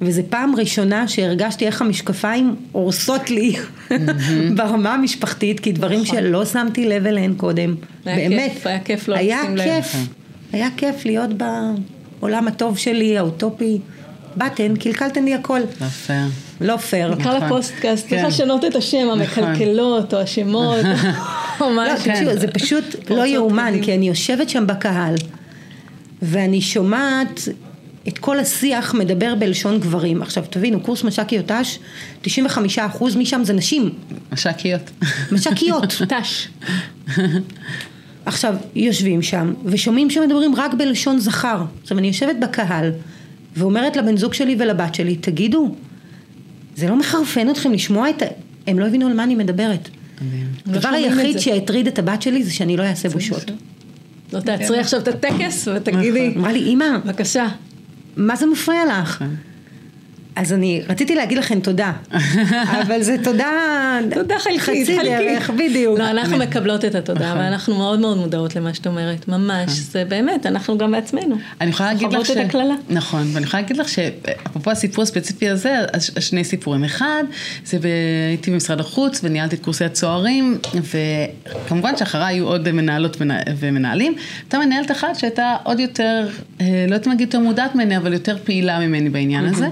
וזו 0.00 0.22
פעם 0.28 0.56
ראשונה 0.56 1.08
שהרגשתי 1.08 1.66
איך 1.66 1.82
המשקפיים 1.82 2.56
הורסות 2.72 3.30
לי 3.30 3.56
ברמה 4.56 4.94
המשפחתית, 4.94 5.60
כי 5.60 5.72
דברים 5.72 6.00
נכון. 6.00 6.18
שלא 6.18 6.44
שמתי 6.44 6.88
לב 6.88 7.06
אליהם 7.06 7.34
קודם. 7.34 7.74
היה 8.04 8.28
באמת. 8.28 8.52
כיף, 8.52 8.66
היה 8.66 8.80
כיף 8.80 9.08
לא 9.08 9.14
היה 9.14 9.42
לשים 9.42 9.56
לב. 9.56 9.64
כיף, 9.64 9.96
היה 10.52 10.68
כיף 10.76 11.04
להיות 11.04 11.30
בעולם 12.20 12.48
הטוב 12.48 12.78
שלי, 12.78 13.18
האוטופי. 13.18 13.78
באתן, 14.36 14.76
קלקלתן 14.76 15.24
לי 15.24 15.34
הכל. 15.34 15.60
לא 15.80 15.86
פייר. 15.86 16.26
לא 16.60 16.76
פייר. 16.76 17.14
נקרא 17.14 17.36
נכון. 17.36 17.46
לפודקאסט, 17.46 18.08
צריך 18.08 18.20
כן. 18.20 18.26
לשנות 18.26 18.64
את 18.64 18.76
השם, 18.76 19.08
המקלקלות 19.12 20.14
או 20.14 20.18
השמות, 20.20 20.84
או 21.60 21.70
לא, 21.70 21.82
משהו. 21.94 22.12
תקשיבו, 22.12 22.30
זה 22.34 22.48
פשוט 22.48 23.10
לא 23.10 23.26
יאומן. 23.26 23.74
כי 23.82 23.94
אני 23.94 24.08
יושבת 24.08 24.48
שם 24.48 24.66
בקהל, 24.66 25.14
ואני 26.22 26.60
שומעת 26.60 27.48
את 28.08 28.18
כל 28.18 28.38
השיח 28.38 28.94
מדבר 28.94 29.34
בלשון 29.34 29.80
גברים. 29.80 30.22
עכשיו, 30.22 30.44
תבינו, 30.50 30.80
קורס 30.80 31.04
מש"קי 31.04 31.36
יוטש, 31.36 31.78
95% 32.24 32.28
משם 33.16 33.44
זה 33.44 33.52
נשים, 33.52 33.90
מש"קיות. 34.32 34.90
מש"קיות. 35.32 35.92
ת"ש. 36.12 36.48
עכשיו, 38.26 38.54
יושבים 38.74 39.22
שם, 39.22 39.54
ושומעים 39.64 40.10
שמדברים 40.10 40.54
רק 40.54 40.74
בלשון 40.74 41.18
זכר. 41.18 41.64
עכשיו, 41.82 41.98
אני 41.98 42.06
יושבת 42.06 42.36
בקהל, 42.40 42.92
ואומרת 43.56 43.96
לבן 43.96 44.16
זוג 44.16 44.34
שלי 44.34 44.56
ולבת 44.58 44.94
שלי, 44.94 45.16
תגידו, 45.16 45.74
זה 46.76 46.88
לא 46.88 46.96
מחרפן 46.96 47.50
אתכם 47.50 47.72
לשמוע 47.72 48.10
את 48.10 48.22
ה... 48.22 48.26
הם 48.66 48.78
לא 48.78 48.86
הבינו 48.86 49.06
על 49.06 49.14
מה 49.14 49.24
אני 49.24 49.34
מדברת. 49.34 49.88
לא 50.66 50.72
הדבר 50.72 50.88
היחיד. 50.88 51.38
שהטריד 51.38 51.86
את 51.86 51.98
הבת 51.98 52.22
שלי 52.22 52.44
זה 52.44 52.52
שאני 52.52 52.76
לא 52.76 52.82
אעשה 52.82 53.08
בושות. 53.08 53.50
לא 54.32 54.40
תעצרי 54.40 54.78
עכשיו 54.78 55.00
את 55.00 55.08
הטקס 55.08 55.68
ותגידי, 55.68 56.32
אמרה 56.36 56.52
לי, 56.52 56.72
אמא, 56.72 56.98
בבקשה. 57.04 57.48
מה 58.16 58.36
זה 58.36 58.46
מפריע 58.46 59.00
לך? 59.00 59.24
אז 60.36 60.52
אני 60.52 60.82
רציתי 60.88 61.14
להגיד 61.14 61.38
לכם 61.38 61.60
תודה, 61.60 61.92
אבל 62.82 63.02
זה 63.02 63.16
תודה... 63.24 63.50
תודה 64.14 64.38
חלקית, 64.38 64.60
חצי. 64.60 64.98
דרך, 65.02 65.50
בדיוק. 65.50 65.98
לא, 65.98 66.10
אנחנו 66.10 66.36
מקבלות 66.36 66.84
את 66.84 66.94
התודה, 66.94 67.28
נכון. 67.28 67.38
ואנחנו 67.38 67.74
מאוד 67.74 68.00
מאוד 68.00 68.16
מודעות 68.16 68.56
למה 68.56 68.74
שאת 68.74 68.86
אומרת, 68.86 69.28
ממש, 69.28 69.70
זה 69.70 70.04
באמת, 70.04 70.46
אנחנו 70.46 70.78
גם 70.78 70.92
בעצמנו. 70.92 71.36
אני 71.60 71.70
יכולה 71.70 71.92
להגיד 71.92 72.08
לך 72.08 72.14
חוות 72.14 72.26
ש... 72.26 72.30
את 72.30 72.36
הקללה. 72.36 72.74
נכון, 72.88 73.30
ואני 73.32 73.46
יכולה 73.46 73.62
להגיד 73.62 73.76
לך 73.76 73.88
שאפרופו 73.88 74.70
הסיפור 74.70 75.02
הספציפי 75.02 75.48
הזה, 75.48 75.76
אז 75.92 76.10
שני 76.20 76.44
סיפורים. 76.44 76.84
אחד, 76.84 77.24
זה. 77.64 77.78
הייתי 78.28 78.50
במשרד 78.50 78.80
החוץ 78.80 79.20
וניהלתי 79.22 79.56
את 79.56 79.60
קורסי 79.60 79.84
הצוערים, 79.84 80.58
וכמובן 80.74 81.96
שאחריי 81.96 82.34
היו 82.34 82.46
עוד 82.46 82.72
מנהלות 82.72 83.16
ומנהלים. 83.60 84.14
הייתה 84.42 84.58
מנהלת 84.58 84.90
אחת 84.90 85.16
שהייתה 85.16 85.56
עוד 85.62 85.80
יותר, 85.80 86.28
אה, 86.60 86.66
לא 86.88 86.94
יודעת 86.94 87.06
אם 87.06 87.12
להגיד 87.12 87.28
יותר 87.28 87.38
מודעת 87.38 87.74
ממני, 87.74 87.96
אבל 87.96 88.12
יותר 88.12 88.36
פעילה 88.44 88.78
ממני 88.80 89.10
בעניין 89.10 89.44
הזה. 89.44 89.66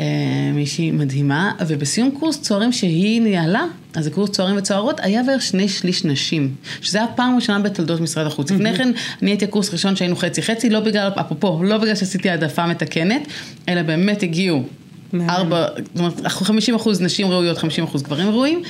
אה, 0.00 0.52
מישהי 0.54 0.90
מדהימה, 0.90 1.52
ובסיום 1.68 2.10
קורס 2.10 2.40
צוערים 2.40 2.72
שהיא 2.72 3.22
ניהלה, 3.22 3.64
אז 3.94 4.04
זה 4.04 4.10
קורס 4.10 4.30
צוערים 4.30 4.56
וצוערות, 4.56 5.00
היה 5.02 5.22
בערך 5.22 5.42
שני 5.42 5.68
שליש 5.68 6.04
נשים, 6.04 6.54
שזה 6.80 6.98
היה 6.98 7.06
פעם 7.06 7.36
ראשונה 7.36 7.58
בתולדות 7.58 8.00
משרד 8.00 8.26
החוץ. 8.26 8.50
לפני 8.50 8.76
כן, 8.76 8.92
אני 9.22 9.30
הייתי 9.30 9.44
הקורס 9.44 9.72
ראשון 9.72 9.96
שהיינו 9.96 10.16
חצי 10.16 10.42
חצי, 10.42 10.70
לא 10.70 10.80
בגלל, 10.80 11.10
אפרופו, 11.20 11.62
לא 11.64 11.78
בגלל 11.78 11.94
שעשיתי 11.94 12.30
העדפה 12.30 12.66
מתקנת, 12.66 13.22
אלא 13.68 13.82
באמת 13.82 14.22
הגיעו. 14.22 14.62
ארבע, 15.28 15.66
זאת 15.76 15.98
אומרת, 15.98 16.26
50 16.26 16.74
אחוז 16.74 17.00
נשים 17.00 17.26
ראויות, 17.30 17.58
50 17.58 17.84
אחוז 17.84 18.02
גברים 18.02 18.28
ראויים, 18.30 18.62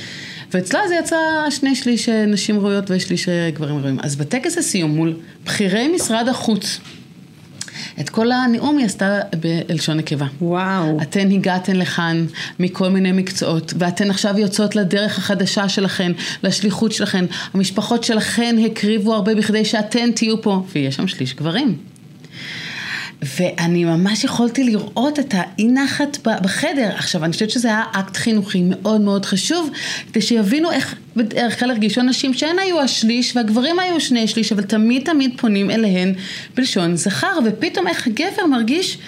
ואצלה 0.53 0.81
זה 0.89 0.95
יצא 0.95 1.17
שני 1.51 1.75
שליש 1.75 2.09
אה, 2.09 2.27
נשים 2.27 2.61
ראויות 2.61 2.85
ושליש 2.89 3.29
אה, 3.29 3.51
גברים 3.51 3.79
ראויים. 3.79 3.99
אז 4.03 4.17
בטקס 4.17 4.59
הסיום 4.59 4.91
מול 4.91 5.17
בכירי 5.45 5.89
משרד 5.89 6.29
החוץ, 6.29 6.81
את 8.01 8.09
כל 8.09 8.33
הנאום 8.33 8.79
היא 8.79 8.87
עשתה 8.87 9.21
בלשון 9.69 9.97
נקבה. 9.97 10.27
וואו. 10.41 10.99
אתן 11.03 11.31
הגעתן 11.31 11.77
לכאן 11.77 12.27
מכל 12.59 12.89
מיני 12.89 13.13
מקצועות, 13.13 13.75
ואתן 13.79 14.11
עכשיו 14.11 14.39
יוצאות 14.39 14.77
לדרך 14.77 15.19
החדשה 15.19 15.69
שלכן, 15.69 16.13
לשליחות 16.43 16.93
שלכן. 16.93 17.25
המשפחות 17.55 18.05
שלכן 18.05 18.57
הקריבו 18.67 19.15
הרבה 19.15 19.35
בכדי 19.35 19.65
שאתן 19.65 20.11
תהיו 20.13 20.43
פה, 20.43 20.63
ויש 20.73 20.97
שם 20.97 21.09
שליש 21.09 21.35
גברים. 21.35 21.90
ואני 23.23 23.85
ממש 23.85 24.25
יכולתי 24.25 24.65
לראות 24.65 25.19
את 25.19 25.35
האי 25.37 25.69
נחת 25.69 26.19
ב- 26.29 26.43
בחדר. 26.43 26.91
עכשיו, 26.95 27.25
אני 27.25 27.33
חושבת 27.33 27.51
שזה 27.51 27.69
היה 27.69 27.83
אקט 27.93 28.17
חינוכי 28.17 28.63
מאוד 28.63 29.01
מאוד 29.01 29.25
חשוב, 29.25 29.71
כדי 30.13 30.21
שיבינו 30.21 30.71
איך 30.71 30.95
בדרך 31.17 31.61
כלל 31.61 31.71
הרגישו 31.71 32.01
אנשים 32.01 32.35
שהן 32.35 32.59
היו 32.59 32.81
השליש 32.81 33.37
והגברים 33.37 33.79
היו 33.79 34.01
שני 34.01 34.29
שליש, 34.29 34.53
אבל 34.53 34.63
תמיד 34.63 35.05
תמיד 35.05 35.41
פונים 35.41 35.71
אליהן 35.71 36.15
בלשון 36.55 36.97
זכר, 36.97 37.39
ופתאום 37.45 37.89
איך 37.89 38.07
הגבר 38.07 38.47
מרגיש 38.51 38.99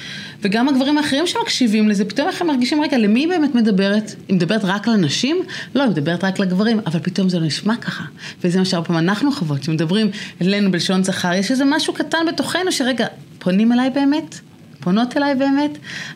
וגם 0.43 0.69
הגברים 0.69 0.99
האחרים 0.99 1.27
שמקשיבים 1.27 1.89
לזה, 1.89 2.05
פתאום 2.05 2.29
איך 2.29 2.41
הם 2.41 2.47
מרגישים, 2.47 2.83
רגע, 2.83 2.99
למי 2.99 3.21
היא 3.21 3.29
באמת 3.29 3.55
מדברת? 3.55 4.15
היא 4.29 4.37
מדברת 4.37 4.65
רק 4.65 4.87
לנשים? 4.87 5.37
לא, 5.75 5.83
היא 5.83 5.91
מדברת 5.91 6.25
רק 6.25 6.39
לגברים, 6.39 6.81
אבל 6.87 7.01
פתאום 7.03 7.29
זה 7.29 7.39
לא 7.39 7.47
נשמע 7.47 7.77
ככה. 7.77 8.05
וזה 8.45 8.59
מה 8.59 8.65
שהרבה 8.65 8.87
פעמים 8.87 9.09
אנחנו 9.09 9.33
חוות, 9.33 9.63
שמדברים 9.63 10.11
אלינו 10.41 10.71
בלשון 10.71 11.05
זכר, 11.05 11.33
יש 11.33 11.51
איזה 11.51 11.65
משהו 11.65 11.95
קטן 11.95 12.19
בתוכנו 12.29 12.73
שרגע, 12.73 13.07
פונים 13.39 13.73
אליי 13.73 13.91
באמת? 13.91 14.41
פונות 14.81 15.17
אליי 15.17 15.35
באמת? 15.35 15.71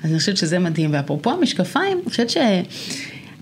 אז 0.05 0.11
אני 0.11 0.19
חושבת 0.19 0.37
שזה 0.37 0.59
מדהים. 0.59 0.91
ואפרופו 0.93 1.31
המשקפיים, 1.31 1.99
אני 2.03 2.11
חושבת 2.11 2.31
ש... 2.31 2.37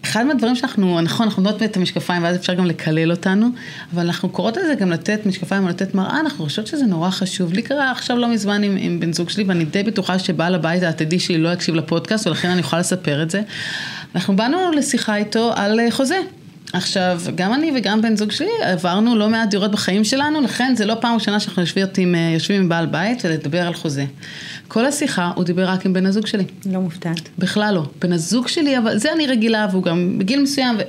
אחד 0.05 0.27
מהדברים 0.27 0.57
שאנחנו, 0.57 1.01
נכון, 1.01 1.27
אנחנו 1.27 1.43
נותנות 1.43 1.63
את 1.63 1.77
המשקפיים 1.77 2.23
ואז 2.23 2.37
אפשר 2.37 2.55
גם 2.55 2.67
לקלל 2.67 3.11
אותנו, 3.11 3.49
אבל 3.95 4.07
אנחנו 4.07 4.29
קוראות 4.29 4.57
לזה 4.57 4.75
גם 4.75 4.91
לתת 4.91 5.27
משקפיים 5.27 5.65
או 5.65 5.69
לתת 5.69 5.95
מראה, 5.95 6.21
אנחנו 6.21 6.45
חושבות 6.45 6.67
שזה 6.67 6.87
נורא 6.87 7.11
חשוב. 7.11 7.53
לי 7.53 7.63
קרה 7.63 7.91
עכשיו 7.91 8.17
לא 8.17 8.29
מזמן 8.29 8.63
עם, 8.63 8.77
עם 8.79 9.01
בן 9.01 9.13
זוג 9.13 9.31
שלי, 9.31 9.45
ואני 9.45 9.65
די 9.65 9.83
בטוחה 9.83 10.19
שבעל 10.19 10.55
הבית 10.55 10.83
העתידי 10.83 11.19
שלי 11.19 11.39
לא 11.39 11.49
יקשיב 11.53 11.75
לפודקאסט, 11.75 12.27
ולכן 12.27 12.49
אני 12.49 12.61
יכולה 12.61 12.81
לספר 12.81 13.23
את 13.23 13.31
זה. 13.31 13.43
אנחנו 14.15 14.37
באנו 14.37 14.73
לשיחה 14.73 15.17
איתו 15.17 15.53
על 15.57 15.81
אה, 15.81 15.91
חוזה. 15.91 16.17
עכשיו, 16.75 17.21
גם 17.35 17.55
אני 17.55 17.73
וגם 17.77 18.03
בן 18.03 18.17
זוג 18.17 18.31
שלי 18.31 18.51
עברנו 18.63 19.17
לא 19.17 19.29
מעט 19.29 19.49
דירות 19.49 19.71
בחיים 19.71 20.05
שלנו, 20.05 20.41
לכן 20.41 20.75
זה 20.77 20.87
לא 20.87 20.95
פעם 21.01 21.15
ראשונה 21.15 21.41
שאנחנו 21.41 21.63
יושבים 21.63 21.87
עם, 21.99 22.15
אה, 22.15 22.31
יושבים 22.35 22.61
עם 22.61 22.69
בעל 22.69 22.87
בית 22.87 23.25
ולדבר 23.25 23.67
על 23.67 23.75
חוזה. 23.75 24.05
כל 24.69 24.87
השיחה 24.87 25.31
הוא 25.35 25.45
דיבר 25.45 25.69
רק 25.69 25.87
עם 25.87 25.93
בן 25.93 26.07
הזוג 26.07 26.27
שלי. 26.27 26.45
לא 26.67 26.81
מופתעת. 26.81 27.29
בכלל 27.39 27.75
לא. 27.75 27.87
בן 28.01 28.13
הזוג 28.13 28.49
שלי, 28.49 28.79
אבל 28.79 28.99
זה 28.99 29.13
אני 29.13 29.27
רגילה, 29.27 29.67
והוא 29.71 29.83
גם 29.83 30.19
בגיל 30.19 30.43
מסוים, 30.43 30.77
ו... 30.79 30.83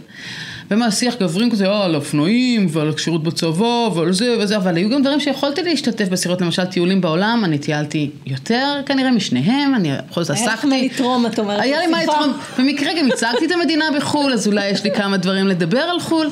ומה, 0.72 0.92
שיח 0.92 1.16
גברים 1.20 1.52
כזה, 1.52 1.68
אה, 1.68 1.86
על 1.86 1.96
אופנועים, 1.96 2.68
ועל 2.70 2.90
הכשירות 2.90 3.24
בצבא, 3.24 3.90
ועל 3.96 4.14
זה 4.14 4.36
וזה, 4.40 4.58
אבל 4.58 4.76
היו 4.76 4.90
גם 4.90 5.02
דברים 5.02 5.20
שיכולתי 5.20 5.64
להשתתף 5.64 6.08
בשיחות, 6.10 6.42
למשל 6.42 6.66
טיולים 6.66 7.02
בעולם, 7.02 7.42
אני 7.46 7.58
טיילתי 7.58 8.10
יותר 8.26 8.82
כנראה 8.86 9.12
משניהם, 9.12 9.76
אני 9.76 9.92
בכל 10.10 10.24
זאת 10.24 10.32
עסקתי. 10.32 10.50
היה 10.50 10.56
לך 10.56 10.66
מה 10.66 10.78
לתרום, 10.78 11.26
את 11.26 11.40
אומרת. 11.40 11.62
היה 11.62 11.80
לי 11.80 11.88
מה 11.88 12.04
לתרום, 12.04 12.34
במקרה 12.60 12.92
גם 13.00 13.08
הצגתי 13.08 13.46
את 13.46 13.52
המדינה 13.52 13.86
בחו"ל, 13.98 14.34
אז 14.34 14.48
אולי 14.48 14.70
יש 14.70 14.84
לי 14.84 14.92
כמה 14.92 15.18
דברים 15.18 15.48
לדבר 15.48 15.82
על 15.82 16.00
חו"ל. 16.00 16.30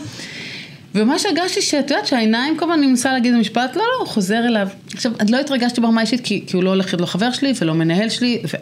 ומה 0.96 1.20
שהרגשתי 1.20 1.62
שאת 1.62 1.92
יודעת 1.92 2.08
שהעיניים 2.08 2.58
כל 2.58 2.66
הזמן 2.66 2.78
אני 2.78 2.88
מנסה 2.88 3.12
להגיד 3.12 3.34
במשפט, 3.34 3.76
לא, 3.76 3.82
לא, 3.82 4.00
הוא 4.00 4.08
חוזר 4.08 4.46
אליו. 4.46 4.68
עכשיו, 4.94 5.12
אני 5.20 5.32
לא 5.32 5.40
התרגשתי 5.40 5.82
ברמה 5.82 6.02
אישית 6.02 6.22
כי, 6.22 6.44
כי 6.48 6.56
הוא 6.56 6.64
לא 6.64 6.70
הולך 6.70 6.96
לא 7.00 7.06
חבר 7.06 7.32
שלי 7.32 7.54
ולא 7.62 7.74
מנהל 7.74 8.10
שלי, 8.10 8.42
ו... 8.54 8.58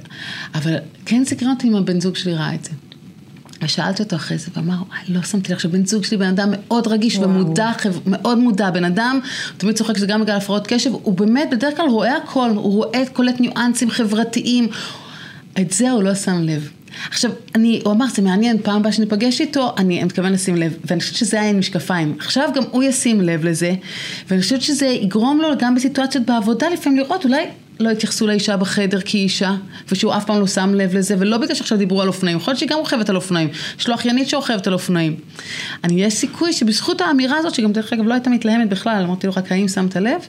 אבל 0.55 0.75
כן 1.05 1.25
סקרן 1.25 1.49
אותי 1.49 1.67
אם 1.67 1.75
הבן 1.75 2.01
זוג 2.01 2.15
שלי 2.15 2.33
ראה 2.33 2.55
את 2.55 2.63
זה. 2.63 2.71
ושאלתי 3.61 4.03
אותו 4.03 4.15
אחרי 4.15 4.37
זה, 4.37 4.51
ואמר, 4.55 4.75
לא 5.07 5.21
שמתי 5.21 5.53
לך 5.53 5.59
שבן 5.59 5.85
זוג 5.85 6.03
שלי 6.03 6.17
בן 6.17 6.27
אדם 6.27 6.49
מאוד 6.51 6.87
רגיש 6.87 7.17
וואו. 7.17 7.29
ומודע, 7.29 7.71
מאוד 8.05 8.37
מודע, 8.37 8.69
בן 8.69 8.83
אדם, 8.83 9.19
הוא 9.23 9.57
תמיד 9.57 9.75
צוחק 9.75 9.97
שזה 9.97 10.05
גם 10.05 10.21
בגלל 10.21 10.37
הפרעות 10.37 10.67
קשב, 10.67 10.91
הוא 10.91 11.13
באמת 11.13 11.49
בדרך 11.51 11.77
כלל 11.77 11.89
רואה 11.89 12.17
הכל, 12.17 12.49
הוא 12.49 12.73
רואה, 12.73 13.03
קולט 13.13 13.39
ניואנסים 13.39 13.89
חברתיים, 13.89 14.67
את 15.59 15.71
זה 15.71 15.91
הוא 15.91 16.03
לא 16.03 16.15
שם 16.15 16.41
לב. 16.41 16.69
עכשיו, 17.09 17.31
אני, 17.55 17.81
הוא 17.83 17.93
אמר, 17.93 18.05
זה 18.15 18.21
מעניין, 18.21 18.57
פעם 18.63 18.75
הבאה 18.75 18.91
שניפגש 18.91 19.41
איתו, 19.41 19.73
אני, 19.77 19.97
אני 19.97 20.03
מתכוון 20.03 20.31
לשים 20.31 20.55
לב, 20.55 20.77
ואני 20.85 21.01
חושבת 21.01 21.15
שזה 21.15 21.41
היה 21.41 21.49
עם 21.49 21.59
משקפיים. 21.59 22.15
עכשיו 22.19 22.49
גם 22.55 22.63
הוא 22.71 22.83
ישים 22.83 23.21
לב 23.21 23.45
לזה, 23.45 23.73
ואני 24.27 24.41
חושבת 24.41 24.61
שזה 24.61 24.85
יגרום 24.85 25.41
לו 25.41 25.47
גם 25.59 25.75
בסיטואציות 25.75 26.25
בעבודה 26.25 26.69
לפעמים 26.69 26.99
לראות, 26.99 27.25
אולי 27.25 27.45
לא 27.81 27.89
התייחסו 27.89 28.27
לאישה 28.27 28.57
בחדר 28.57 28.99
כאישה, 29.05 29.55
ושהוא 29.91 30.13
אף 30.13 30.25
פעם 30.25 30.39
לא 30.39 30.47
שם 30.47 30.73
לב 30.73 30.95
לזה, 30.95 31.15
ולא 31.19 31.37
בגלל 31.37 31.55
שעכשיו 31.55 31.77
דיברו 31.77 32.01
על 32.01 32.07
אופנועים, 32.07 32.37
יכול 32.37 32.51
להיות 32.51 32.59
שהיא 32.59 32.69
גם 32.69 32.77
רוכבת 32.77 33.09
על 33.09 33.15
אופנועים, 33.15 33.49
יש 33.79 33.89
לו 33.89 33.95
אחיינית 33.95 34.29
שרוכבת 34.29 34.67
על 34.67 34.73
אופנועים. 34.73 35.15
אני, 35.83 36.03
יש 36.03 36.13
סיכוי 36.13 36.53
שבזכות 36.53 37.01
האמירה 37.01 37.37
הזאת, 37.37 37.55
שגם 37.55 37.71
דרך 37.71 37.93
אגב 37.93 38.07
לא 38.07 38.13
הייתה 38.13 38.29
מתלהמת 38.29 38.69
בכלל, 38.69 39.03
אמרתי 39.03 39.27
לו 39.27 39.33
רק 39.35 39.51
האם 39.51 39.67
שמת 39.67 39.95
לב, 39.95 40.21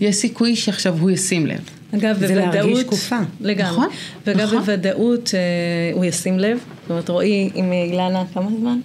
יש 0.00 0.16
סיכוי 0.16 0.56
שעכשיו 0.56 0.94
הוא 1.00 1.10
ישים 1.10 1.46
לב. 1.46 1.60
אגב, 1.94 2.18
זה 2.18 2.28
בוודאות, 2.28 2.54
להרגיש 2.54 2.78
שקופה. 2.78 3.18
לגמרי, 3.40 3.70
נכון, 3.70 3.88
ואגב 4.26 4.40
נכון. 4.40 4.58
בוודאות 4.58 5.30
אה, 5.34 5.40
הוא 5.94 6.04
ישים 6.04 6.38
לב, 6.38 6.58
זאת 6.58 6.90
אומרת 6.90 7.08
רועי 7.08 7.50
עם 7.54 7.72
אילנה 7.72 8.22
כמה 8.34 8.50
זמן? 8.60 8.78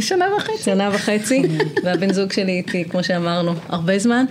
שנה 0.00 0.24
וחצי. 0.36 0.62
שנה 0.64 0.90
וחצי, 0.92 1.42
והבן 1.84 2.12
זוג 2.12 2.32
שלי 2.32 2.52
איתי, 2.52 2.84
כמו 2.84 3.04
שאמרנו, 3.04 3.54
הרבה 3.68 3.98
זמן, 3.98 4.24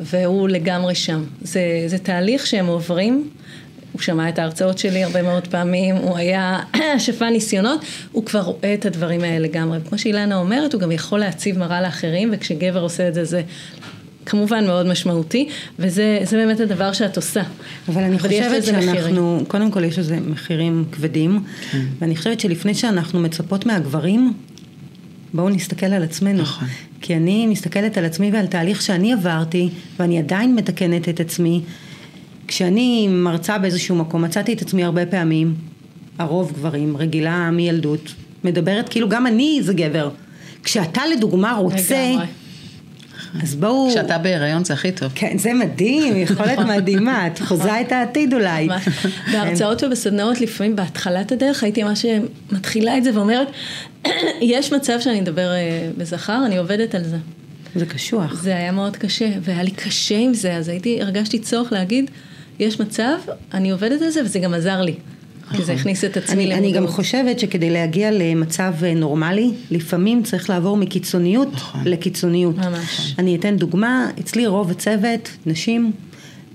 והוא 0.00 0.48
לגמרי 0.48 0.94
שם. 0.94 1.24
זה, 1.40 1.60
זה 1.86 1.98
תהליך 1.98 2.46
שהם 2.46 2.66
עוברים. 2.66 3.28
הוא 3.92 4.02
שמע 4.02 4.28
את 4.28 4.38
ההרצאות 4.38 4.78
שלי 4.78 5.04
הרבה 5.04 5.22
מאוד 5.22 5.48
פעמים, 5.48 5.96
הוא 5.96 6.16
היה 6.16 6.60
שפע 6.98 7.30
ניסיונות, 7.30 7.84
הוא 8.12 8.24
כבר 8.24 8.40
רואה 8.40 8.74
את 8.74 8.86
הדברים 8.86 9.20
האלה 9.20 9.38
לגמרי. 9.38 9.78
כמו 9.88 9.98
שאילנה 9.98 10.36
אומרת, 10.36 10.72
הוא 10.72 10.80
גם 10.80 10.92
יכול 10.92 11.18
להציב 11.20 11.58
מראה 11.58 11.80
לאחרים, 11.80 12.30
וכשגבר 12.32 12.80
עושה 12.80 13.08
את 13.08 13.14
זה, 13.14 13.24
זה 13.24 13.42
כמובן 14.26 14.66
מאוד 14.66 14.86
משמעותי, 14.86 15.48
וזה 15.78 16.24
באמת 16.32 16.60
הדבר 16.60 16.92
שאת 16.92 17.16
עושה. 17.16 17.42
אבל 17.88 18.02
אני 18.02 18.16
יש 18.16 18.22
חושבת 18.22 18.50
לזה 18.50 18.72
מחירים. 18.72 18.94
שאנחנו, 18.94 19.40
קודם 19.48 19.70
כל 19.70 19.84
יש 19.84 19.98
לזה 19.98 20.16
מחירים 20.20 20.84
כבדים, 20.92 21.40
כן. 21.70 21.78
ואני 22.00 22.16
חושבת 22.16 22.40
שלפני 22.40 22.74
שאנחנו 22.74 23.20
מצפות 23.20 23.66
מהגברים, 23.66 24.32
בואו 25.34 25.48
נסתכל 25.48 25.86
על 25.86 26.02
עצמנו. 26.02 26.42
נכון. 26.42 26.68
כי 27.00 27.16
אני 27.16 27.46
מסתכלת 27.46 27.98
על 27.98 28.04
עצמי 28.04 28.30
ועל 28.32 28.46
תהליך 28.46 28.82
שאני 28.82 29.12
עברתי, 29.12 29.68
ואני 29.98 30.18
עדיין 30.18 30.54
מתקנת 30.54 31.08
את 31.08 31.20
עצמי. 31.20 31.60
כשאני 32.48 33.08
מרצה 33.08 33.58
באיזשהו 33.58 33.96
מקום, 33.96 34.24
מצאתי 34.24 34.52
את 34.52 34.62
עצמי 34.62 34.84
הרבה 34.84 35.06
פעמים, 35.06 35.54
הרוב 36.18 36.52
גברים, 36.52 36.96
רגילה 36.96 37.50
מילדות, 37.50 38.14
מדברת 38.44 38.88
כאילו 38.88 39.08
גם 39.08 39.26
אני 39.26 39.58
זה 39.62 39.74
גבר. 39.74 40.10
כשאתה 40.62 41.02
לדוגמה 41.16 41.52
רוצה, 41.56 42.10
לגמרי. 42.12 42.26
אז 43.42 43.54
בואו... 43.54 43.88
כשאתה 43.90 44.18
בהיריון 44.18 44.64
זה 44.64 44.74
הכי 44.74 44.92
טוב. 44.92 45.12
כן, 45.14 45.38
זה 45.38 45.54
מדהים, 45.54 46.16
יכולת 46.16 46.58
מדהימה, 46.58 47.26
את 47.26 47.38
חוזה 47.38 47.80
את 47.80 47.92
העתיד 47.92 48.34
אולי. 48.34 48.68
בהרצאות 49.32 49.84
ובסדנאות 49.84 50.40
לפעמים 50.40 50.76
בהתחלת 50.76 51.32
הדרך 51.32 51.62
הייתי 51.62 51.82
ממש 51.82 52.06
מתחילה 52.52 52.98
את 52.98 53.04
זה 53.04 53.10
ואומרת, 53.14 53.48
יש 54.40 54.72
מצב 54.72 55.00
שאני 55.00 55.20
אדבר 55.20 55.50
אה, 55.52 55.90
בזכר, 55.96 56.42
אני 56.46 56.56
עובדת 56.56 56.94
על 56.94 57.04
זה. 57.04 57.16
זה 57.74 57.86
קשוח. 57.86 58.42
זה 58.42 58.56
היה 58.56 58.72
מאוד 58.72 58.96
קשה, 58.96 59.30
והיה 59.40 59.62
לי 59.62 59.70
קשה 59.70 60.18
עם 60.18 60.34
זה, 60.34 60.54
אז 60.54 60.68
הייתי, 60.68 61.02
הרגשתי 61.02 61.38
צורך 61.38 61.72
להגיד, 61.72 62.10
יש 62.58 62.80
מצב, 62.80 63.16
אני 63.54 63.70
עובדת 63.70 64.02
על 64.02 64.10
זה, 64.10 64.20
וזה 64.24 64.38
גם 64.38 64.54
עזר 64.54 64.80
לי. 64.80 64.94
כי 65.56 65.64
זה 65.64 65.72
הכניס 65.72 66.04
את 66.04 66.16
עצמי 66.16 66.44
אני, 66.44 66.54
אני 66.54 66.68
גם 66.70 66.76
למודעות. 66.76 66.96
חושבת 66.96 67.38
שכדי 67.38 67.70
להגיע 67.70 68.10
למצב 68.10 68.72
אה, 68.82 68.94
נורמלי, 68.94 69.50
לפעמים 69.70 70.22
צריך 70.22 70.50
לעבור 70.50 70.76
מקיצוניות 70.76 71.52
נכון. 71.52 71.80
לקיצוניות. 71.84 72.58
ממש. 72.58 73.14
אני 73.18 73.36
אתן 73.36 73.56
דוגמה, 73.56 74.10
אצלי 74.20 74.46
רוב 74.46 74.70
הצוות, 74.70 75.30
נשים, 75.46 75.92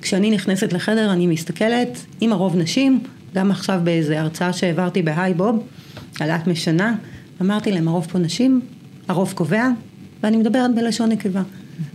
כשאני 0.02 0.32
נכנסת 0.32 0.74
לחדר 0.74 1.14
אני 1.14 1.28
מסתכלת, 1.28 2.06
אם 2.22 2.34
הרוב 2.34 2.56
נשים, 2.56 3.04
גם 3.36 3.52
עכשיו 3.52 3.80
באיזה 3.84 4.22
הרצאה 4.22 4.54
שהעברתי 4.54 5.02
בהיי 5.02 5.34
בוב, 5.34 5.64
על 6.20 6.30
את 6.30 6.48
משנה, 6.48 6.96
אמרתי 7.42 7.72
להם 7.72 7.88
הרוב 7.88 8.08
פה 8.12 8.20
נשים, 8.20 8.62
הרוב 9.08 9.34
קובע, 9.36 9.68
ואני 10.24 10.38
מדברת 10.38 10.76
בלשון 10.76 11.10
נקבה. 11.10 11.42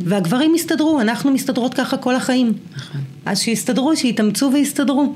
והגברים 0.01 0.55
הסתדרו, 0.55 1.01
אנחנו 1.01 1.31
מסתדרות 1.31 1.75
ככה 1.75 1.97
כל 1.97 2.15
החיים. 2.15 2.53
נכון. 2.77 3.01
אז 3.27 3.41
שיסתדרו, 3.41 3.97
שיתאמצו 3.97 4.51
ויסתדרו. 4.53 5.15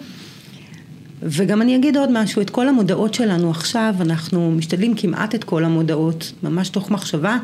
וגם 1.22 1.62
אני 1.62 1.76
אגיד 1.76 1.96
עוד 1.96 2.10
משהו, 2.12 2.42
את 2.42 2.50
כל 2.50 2.68
המודעות 2.68 3.14
שלנו 3.14 3.50
עכשיו, 3.50 3.94
אנחנו 4.00 4.50
משתדלים 4.50 4.94
כמעט 4.94 5.34
את 5.34 5.44
כל 5.44 5.64
המודעות, 5.64 6.32
ממש 6.42 6.68
תוך 6.68 6.90
מחשבה, 6.90 7.38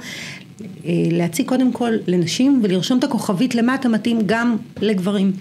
אה, 0.61 0.93
להציג 1.11 1.47
קודם 1.47 1.73
כל 1.73 1.93
לנשים 2.07 2.61
ולרשום 2.63 2.99
את 2.99 3.05
הכוכבית 3.05 3.55
למטה 3.55 3.89
מתאים 3.89 4.21
גם 4.27 4.57
לגברים. 4.81 5.33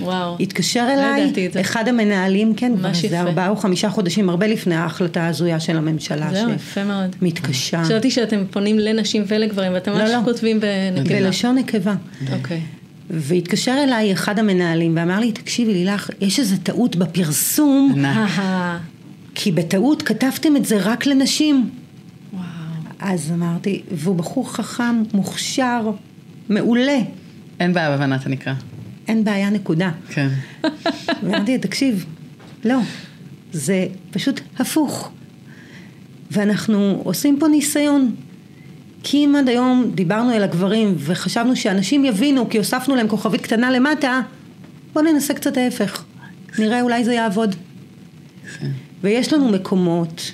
וואו. 0.00 0.36
התקשר 0.40 0.86
לא 0.86 0.92
אליי, 0.92 1.32
זה. 1.52 1.60
אחד 1.60 1.88
המנהלים, 1.88 2.54
כן, 2.54 2.72
כבר 2.78 2.88
ממש 2.88 3.04
איזה 3.04 3.16
יפה. 3.16 3.28
ארבעה 3.28 3.48
או 3.48 3.56
חמישה 3.56 3.90
חודשים, 3.90 4.30
הרבה 4.30 4.46
לפני 4.46 4.74
ההחלטה 4.74 5.22
ההזויה 5.22 5.60
של 5.60 5.76
הממשלה, 5.76 6.28
זהו, 6.32 6.50
יפה 6.50 6.84
מאוד. 6.84 7.16
שמתקשה. 7.20 7.84
חשבתי 7.84 8.10
שאתם 8.10 8.44
פונים 8.50 8.78
לנשים 8.78 9.24
ולגברים, 9.28 9.72
ואתם 9.74 9.92
לא, 9.92 9.98
ממש 9.98 10.10
לא. 10.10 10.20
כותבים 10.24 10.60
בנקבה. 10.60 11.20
בלשון 11.20 11.58
נקבה. 11.58 11.94
אוקיי. 12.32 12.60
והתקשר 13.10 13.76
אליי 13.84 14.12
אחד 14.12 14.38
המנהלים 14.38 14.96
ואמר 14.96 15.20
לי, 15.20 15.32
תקשיבי 15.32 15.72
לילך, 15.72 16.10
יש 16.20 16.40
איזו 16.40 16.56
טעות 16.62 16.96
בפרסום, 16.96 18.04
כי 19.34 19.52
בטעות 19.52 20.02
כתבתם 20.02 20.56
את 20.56 20.64
זה 20.64 20.78
רק 20.80 21.06
לנשים. 21.06 21.70
וואו. 22.32 22.42
אז 22.98 23.32
אמרתי, 23.32 23.82
והוא 23.90 24.16
בחור 24.16 24.52
חכם, 24.52 25.02
מוכשר, 25.14 25.90
מעולה, 26.48 26.98
אין 27.60 27.72
בעיה 27.72 27.90
בהבנת 27.90 28.26
הנקרא. 28.26 28.54
אין 29.08 29.24
בעיה, 29.24 29.50
נקודה. 29.50 29.90
כן. 30.08 30.28
ואמרתי, 31.22 31.58
תקשיב, 31.58 32.04
לא, 32.64 32.78
זה 33.52 33.86
פשוט 34.10 34.40
הפוך. 34.58 35.10
ואנחנו 36.30 37.00
עושים 37.04 37.36
פה 37.40 37.48
ניסיון. 37.48 38.14
כי 39.02 39.16
אם 39.16 39.34
עד 39.38 39.48
היום 39.48 39.90
דיברנו 39.94 40.32
אל 40.32 40.42
הגברים 40.42 40.94
וחשבנו 40.98 41.56
שאנשים 41.56 42.04
יבינו 42.04 42.48
כי 42.48 42.58
הוספנו 42.58 42.96
להם 42.96 43.08
כוכבית 43.08 43.40
קטנה 43.40 43.70
למטה, 43.70 44.20
בואו 44.92 45.04
ננסה 45.04 45.34
קצת 45.34 45.56
ההפך. 45.56 46.04
נראה 46.58 46.82
אולי 46.82 47.04
זה 47.04 47.14
יעבוד. 47.14 47.54
ויש 49.02 49.32
לנו 49.32 49.48
מקומות, 49.48 50.32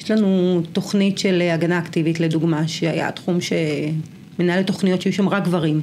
יש 0.00 0.10
לנו 0.10 0.62
תוכנית 0.72 1.18
של 1.18 1.42
הגנה 1.52 1.78
אקטיבית 1.78 2.20
לדוגמה, 2.20 2.68
שהיה 2.68 3.12
תחום 3.12 3.38
שמנהלי 3.40 4.64
תוכניות 4.64 5.02
שהיו 5.02 5.12
שם 5.12 5.28
רק 5.28 5.44
גברים. 5.44 5.80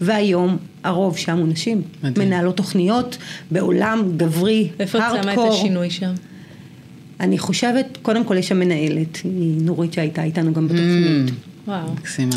והיום 0.00 0.56
הרוב 0.84 1.16
שם 1.16 1.38
הוא 1.38 1.48
נשים. 1.48 1.82
מדהים. 2.02 2.28
מנהלות 2.28 2.56
תוכניות 2.56 3.18
בעולם 3.50 4.02
גברי, 4.16 4.68
איפה 4.80 4.98
את 4.98 5.04
שמה 5.10 5.20
את 5.20 5.26
הארדקור. 5.26 5.52
השינוי 5.52 5.90
שם? 5.90 6.12
אני 7.20 7.38
חושבת, 7.38 7.98
קודם 8.02 8.24
כל 8.24 8.36
יש 8.36 8.48
שם 8.48 8.58
מנהלת, 8.58 9.16
היא 9.24 9.62
נורית 9.62 9.92
שהייתה 9.92 10.22
איתנו 10.22 10.52
גם 10.52 10.68
בתוכנית. 10.68 11.30
וואו. 11.66 11.92
מקסימה. 11.92 12.36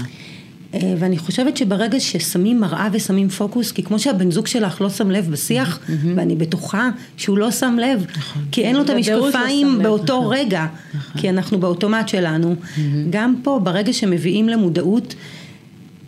אה, 0.73 0.93
ואני 0.99 1.17
חושבת 1.17 1.57
שברגע 1.57 1.99
ששמים 1.99 2.59
מראה 2.59 2.87
ושמים 2.91 3.29
פוקוס, 3.29 3.71
כי 3.71 3.83
כמו 3.83 3.99
שהבן 3.99 4.31
זוג 4.31 4.47
שלך 4.47 4.81
לא 4.81 4.89
שם 4.89 5.11
לב 5.11 5.31
בשיח, 5.31 5.79
ואני 6.15 6.35
בטוחה 6.35 6.89
שהוא 7.17 7.37
לא 7.37 7.51
שם 7.51 7.77
לב, 7.81 8.05
כי 8.51 8.63
אין 8.63 8.75
לו 8.75 8.81
את 8.81 8.89
לא 8.89 8.93
המשקפיים 8.93 9.75
לב, 9.75 9.83
באותו 9.83 10.29
רגע, 10.29 10.65
כי 11.17 11.29
אנחנו 11.29 11.59
באוטומט 11.59 12.07
שלנו. 12.07 12.55
גם 13.09 13.35
פה, 13.43 13.59
ברגע 13.63 13.93
שמביאים 13.93 14.49
למודעות, 14.49 15.15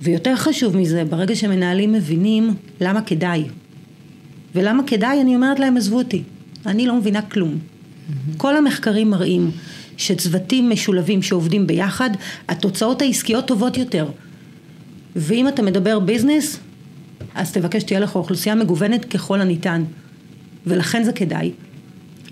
ויותר 0.02 0.36
חשוב 0.36 0.78
מזה, 0.78 1.04
ברגע 1.10 1.36
שמנהלים 1.36 1.92
מבינים 1.92 2.54
למה 2.82 3.02
כדאי. 3.02 3.44
ולמה 4.56 4.84
כדאי, 4.88 5.22
אני 5.22 5.36
אומרת 5.36 5.60
להם, 5.60 5.78
עזבו 5.78 5.98
אותי, 5.98 6.24
אני 6.66 6.88
לא 6.88 6.96
מבינה 6.96 7.22
כלום. 7.22 7.58
כל 8.38 8.58
המחקרים 8.58 9.10
מראים 9.10 9.52
שצוותים 10.02 10.70
משולבים 10.70 11.22
שעובדים 11.22 11.68
ביחד, 11.68 12.10
התוצאות 12.48 13.02
העסקיות 13.02 13.48
טובות 13.48 13.78
יותר. 13.78 14.08
ואם 15.16 15.48
אתה 15.48 15.62
מדבר 15.62 16.00
ביזנס, 16.00 16.60
אז 17.36 17.52
תבקש 17.52 17.82
שתהיה 17.82 18.00
לך 18.00 18.16
אוכלוסייה 18.16 18.56
מגוונת 18.56 19.06
ככל 19.06 19.42
הניתן. 19.42 19.84
ולכן 20.66 21.04
זה 21.04 21.14
כדאי. 21.14 21.52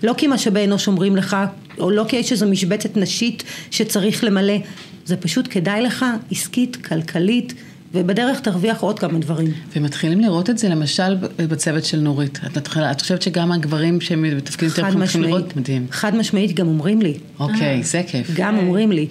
לא 0.02 0.14
כי 0.16 0.26
משאבי 0.26 0.64
אנוש 0.64 0.86
אומרים 0.86 1.16
לך, 1.16 1.36
או 1.78 1.90
לא 1.90 2.04
כי 2.08 2.16
יש 2.16 2.32
איזו 2.32 2.46
משבצת 2.46 2.96
נשית 2.96 3.42
שצריך 3.70 4.24
למלא, 4.24 4.56
זה 5.04 5.16
פשוט 5.16 5.48
כדאי 5.50 5.82
לך, 5.82 6.04
עסקית, 6.30 6.76
כלכלית, 6.76 7.54
ובדרך 7.94 8.40
תרוויח 8.40 8.80
עוד 8.80 8.98
כמה 8.98 9.18
דברים. 9.18 9.52
ומתחילים 9.76 10.20
לראות 10.20 10.50
את 10.50 10.58
זה 10.58 10.68
למשל 10.68 11.16
בצוות 11.36 11.84
של 11.84 12.00
נורית. 12.00 12.40
את, 12.46 12.58
מתחילה, 12.58 12.90
את 12.90 13.00
חושבת 13.00 13.22
שגם 13.22 13.52
הגברים 13.52 14.00
שהם 14.00 14.24
בתפקידים 14.36 14.68
יותר 14.68 14.82
מתחילים 14.82 15.02
משמעית, 15.04 15.26
לראות? 15.26 15.56
מדהים. 15.56 15.86
חד 15.90 16.16
משמעית 16.16 16.56
גם 16.56 16.68
אומרים 16.68 17.02
לי, 17.02 17.14
אוקיי, 17.40 17.82
זה 17.82 18.02
כיף. 18.06 18.30
גם 18.34 18.58
אומרים 18.58 18.92
לי. 18.92 19.06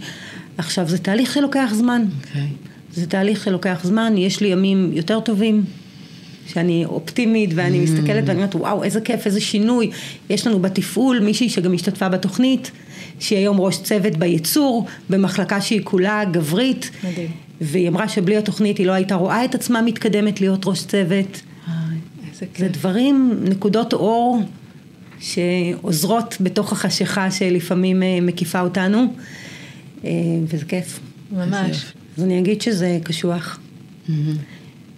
עכשיו, 0.58 0.88
זה 0.88 0.98
תהליך 0.98 1.34
שלוקח 1.34 1.70
זמן. 1.74 2.06
אוקיי. 2.28 2.48
זה 2.94 3.08
תהליך 3.08 3.44
שלוקח 3.44 3.80
זמן, 3.84 4.14
יש 4.18 4.42
לי 4.42 4.48
ימים 4.48 4.92
יותר 4.94 5.20
טובים, 5.20 5.64
שאני 6.48 6.86
אופטימית 6.86 7.50
ואני 7.56 7.80
מסתכלת 7.80 8.24
ואני 8.26 8.38
אומרת, 8.38 8.56
וואו, 8.56 8.84
איזה 8.84 9.02
כיף, 9.02 9.26
איזה 9.26 9.42
שינוי. 9.42 9.92
יש 10.30 10.48
לנו 10.48 10.60
בתפעול 10.60 11.20
מישהי 11.20 11.50
שגם 11.50 11.74
השתתפה 11.74 12.10
בתוכנית, 12.10 12.72
שהיא 13.20 13.40
היום 13.40 13.62
ראש 13.62 13.78
צוות 13.78 14.18
בייצור, 14.18 14.86
במחלקה 15.10 15.62
שהיא 15.62 15.82
כולה 15.84 16.24
גברית. 16.32 16.92
מדהים. 17.04 17.49
והיא 17.62 17.90
אמרה 17.90 18.10
שבלי 18.10 18.38
התוכנית 18.38 18.78
היא 18.78 18.86
לא 18.86 18.92
הייתה 18.92 19.16
רואה 19.16 19.46
את 19.46 19.56
עצמה 19.56 19.82
מתקדמת 19.82 20.42
להיות 20.42 20.66
ראש 20.66 20.86
צוות. 20.86 21.42
זה 22.58 22.68
דברים, 22.68 23.40
נקודות 23.44 23.94
אור 23.94 24.42
שעוזרות 25.20 26.38
בתוך 26.42 26.72
החשיכה 26.72 27.32
שלפעמים 27.32 28.04
אה, 28.04 28.18
מקיפה 28.22 28.62
אותנו, 28.62 29.14
אה, 30.06 30.10
וזה 30.48 30.66
כיף. 30.66 31.00
ממש. 31.32 31.94
אז 32.18 32.24
אני 32.24 32.40
אגיד 32.40 32.62
שזה 32.62 33.00
קשוח. 33.04 33.60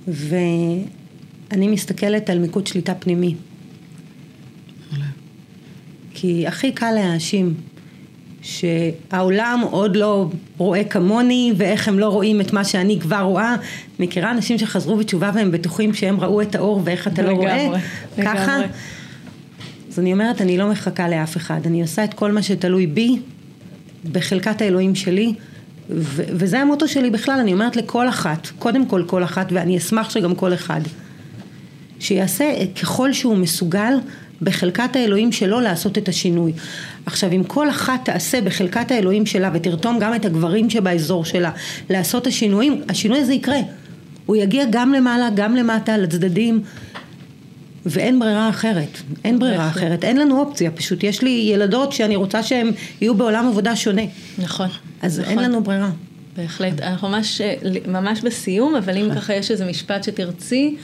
ואני 0.07 1.67
מסתכלת 1.67 2.29
על 2.29 2.39
מיקוד 2.39 2.67
שליטה 2.67 2.93
פנימי. 2.95 3.35
כי 6.13 6.47
הכי 6.47 6.71
קל 6.71 6.91
להאשים 6.91 7.53
שהעולם 8.41 9.63
עוד 9.71 9.95
לא 9.95 10.29
רואה 10.57 10.83
כמוני 10.83 11.53
ואיך 11.57 11.87
הם 11.87 11.99
לא 11.99 12.09
רואים 12.09 12.41
את 12.41 12.53
מה 12.53 12.63
שאני 12.63 12.99
כבר 12.99 13.21
רואה. 13.21 13.55
מכירה 13.99 14.31
אנשים 14.31 14.57
שחזרו 14.57 14.97
בתשובה 14.97 15.31
והם 15.33 15.51
בטוחים 15.51 15.93
שהם 15.93 16.19
ראו 16.19 16.41
את 16.41 16.55
האור 16.55 16.81
ואיך 16.83 17.07
אתה 17.07 17.21
לא 17.21 17.31
רואה? 17.31 17.63
לגמרי, 17.63 17.79
ככה? 18.23 18.57
אז 19.89 19.99
אני 19.99 20.13
אומרת, 20.13 20.41
אני 20.41 20.57
לא 20.57 20.69
מחכה 20.69 21.09
לאף 21.09 21.37
אחד, 21.37 21.59
אני 21.65 21.81
עושה 21.81 22.03
את 22.03 22.13
כל 22.13 22.31
מה 22.31 22.41
שתלוי 22.41 22.87
בי, 22.87 23.19
בחלקת 24.11 24.61
האלוהים 24.61 24.95
שלי, 24.95 25.33
ו- 25.89 26.23
וזה 26.27 26.59
המוטו 26.59 26.87
שלי 26.87 27.09
בכלל, 27.09 27.39
אני 27.39 27.53
אומרת 27.53 27.75
לכל 27.75 28.09
אחת, 28.09 28.47
קודם 28.59 28.85
כל 28.85 29.03
כל 29.07 29.23
אחת, 29.23 29.47
ואני 29.51 29.77
אשמח 29.77 30.09
שגם 30.09 30.35
כל 30.35 30.53
אחד, 30.53 30.81
שיעשה 31.99 32.53
ככל 32.81 33.13
שהוא 33.13 33.37
מסוגל 33.37 33.93
בחלקת 34.41 34.95
האלוהים 34.95 35.31
שלו 35.31 35.59
לעשות 35.59 35.97
את 35.97 36.09
השינוי. 36.09 36.53
עכשיו, 37.05 37.31
אם 37.31 37.43
כל 37.43 37.69
אחת 37.69 38.05
תעשה 38.05 38.41
בחלקת 38.41 38.91
האלוהים 38.91 39.25
שלה 39.25 39.49
ותרתום 39.53 39.99
גם 39.99 40.15
את 40.15 40.25
הגברים 40.25 40.69
שבאזור 40.69 41.25
שלה 41.25 41.51
לעשות 41.89 42.27
השינויים, 42.27 42.81
השינוי 42.89 43.19
הזה 43.19 43.33
יקרה. 43.33 43.59
הוא 44.25 44.35
יגיע 44.35 44.65
גם 44.69 44.93
למעלה, 44.93 45.29
גם 45.35 45.55
למטה, 45.55 45.97
לצדדים. 45.97 46.63
ואין 47.85 48.19
ברירה 48.19 48.49
אחרת, 48.49 48.97
אין 49.23 49.39
ברירה 49.39 49.57
בהחלט. 49.57 49.83
אחרת, 49.83 50.03
אין 50.03 50.17
לנו 50.17 50.39
אופציה, 50.39 50.71
פשוט 50.71 51.03
יש 51.03 51.21
לי 51.21 51.49
ילדות 51.53 51.91
שאני 51.91 52.15
רוצה 52.15 52.43
שהן 52.43 52.71
יהיו 53.01 53.15
בעולם 53.15 53.47
עבודה 53.47 53.75
שונה, 53.75 54.01
נכון. 54.37 54.67
אז 55.01 55.19
נכון. 55.19 55.31
אין 55.31 55.39
לנו 55.39 55.63
ברירה. 55.63 55.89
בהחלט. 56.37 56.81
אנחנו 56.81 57.09
ממש, 57.09 57.41
אה, 57.41 57.55
ממש 57.87 58.21
בסיום, 58.21 58.75
אבל 58.75 58.97
אם 58.97 59.15
ככה 59.15 59.33
יש 59.33 59.51
איזה 59.51 59.65
משפט 59.65 60.03
שתרצי, 60.03 60.75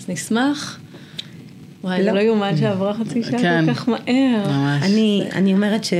אז 0.00 0.08
נשמח. 0.08 0.78
וואי, 1.84 2.04
לא. 2.04 2.12
לא 2.12 2.20
יאומן 2.20 2.56
שעברה 2.56 2.94
חצי 2.94 3.22
שעה 3.22 3.38
כן. 3.38 3.66
כל 3.66 3.74
כך 3.74 3.88
מהר. 3.88 4.48
ממש. 4.48 4.82
אני, 4.82 5.28
אני 5.32 5.52
אומרת 5.54 5.84
ש... 5.84 5.92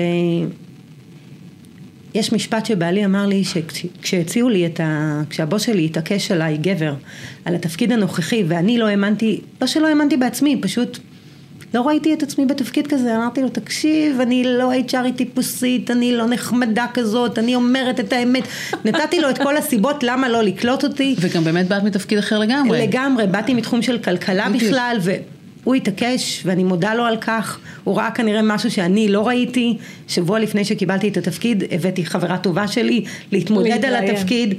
יש 2.14 2.32
משפט 2.32 2.66
שבעלי 2.66 3.05
אמר 3.05 3.26
לי 3.26 3.45
שכשהציעו 3.45 4.49
לי 4.49 4.66
את 4.66 4.80
ה... 4.80 5.20
כשהבוס 5.30 5.62
שלי 5.62 5.85
התעקש 5.85 6.30
עליי, 6.30 6.57
גבר, 6.57 6.95
על 7.45 7.55
התפקיד 7.55 7.93
הנוכחי, 7.93 8.45
ואני 8.49 8.78
לא 8.78 8.87
האמנתי, 8.87 9.41
לא 9.61 9.66
שלא 9.66 9.89
האמנתי 9.89 10.16
בעצמי, 10.16 10.61
פשוט 10.62 10.99
לא 11.74 11.82
ראיתי 11.82 12.14
את 12.14 12.22
עצמי 12.22 12.47
בתפקיד 12.47 12.87
כזה, 12.87 13.16
אמרתי 13.16 13.43
לו, 13.43 13.49
תקשיב, 13.49 14.20
אני 14.20 14.45
לא 14.45 14.72
HRי 14.89 15.12
טיפוסית, 15.16 15.91
אני 15.91 16.16
לא 16.16 16.26
נחמדה 16.26 16.87
כזאת, 16.95 17.39
אני 17.39 17.55
אומרת 17.55 18.01
את 18.01 18.12
האמת. 18.12 18.43
נתתי 18.85 19.20
לו 19.20 19.30
את 19.30 19.39
כל 19.39 19.57
הסיבות 19.57 20.03
למה 20.03 20.28
לא 20.28 20.43
לקלוט 20.43 20.85
אותי. 20.85 21.16
וגם 21.20 21.45
באמת 21.45 21.68
באת 21.68 21.82
מתפקיד 21.82 22.18
אחר 22.18 22.39
לגמרי. 22.39 22.87
לגמרי, 22.87 23.26
באתי 23.26 23.55
מתחום 23.55 23.82
של 23.82 23.99
כלכלה. 23.99 24.49
בכלל, 24.49 24.97
והוא 25.65 25.75
התעקש, 25.75 26.43
ואני 26.45 26.65
מודה 26.65 26.95
לו 26.95 27.05
על 27.05 27.17
כך. 27.17 27.59
הוא 27.85 27.97
ראה 27.97 28.11
כנראה 28.11 28.43
משהו 28.43 28.71
שאני 28.71 29.09
לא 29.09 29.27
ראיתי. 29.27 29.77
שבוע 30.09 30.39
לפני 30.39 30.65
שקיבלתי 30.65 31.09
את 31.09 31.17
התפקיד, 31.17 31.65
הבאתי 31.71 32.07
חברה 32.07 32.39
טובה 32.39 32.69
שלי 32.69 33.05
להתמודד 33.33 33.85
על. 33.85 33.95
התפקיד. 33.95 34.55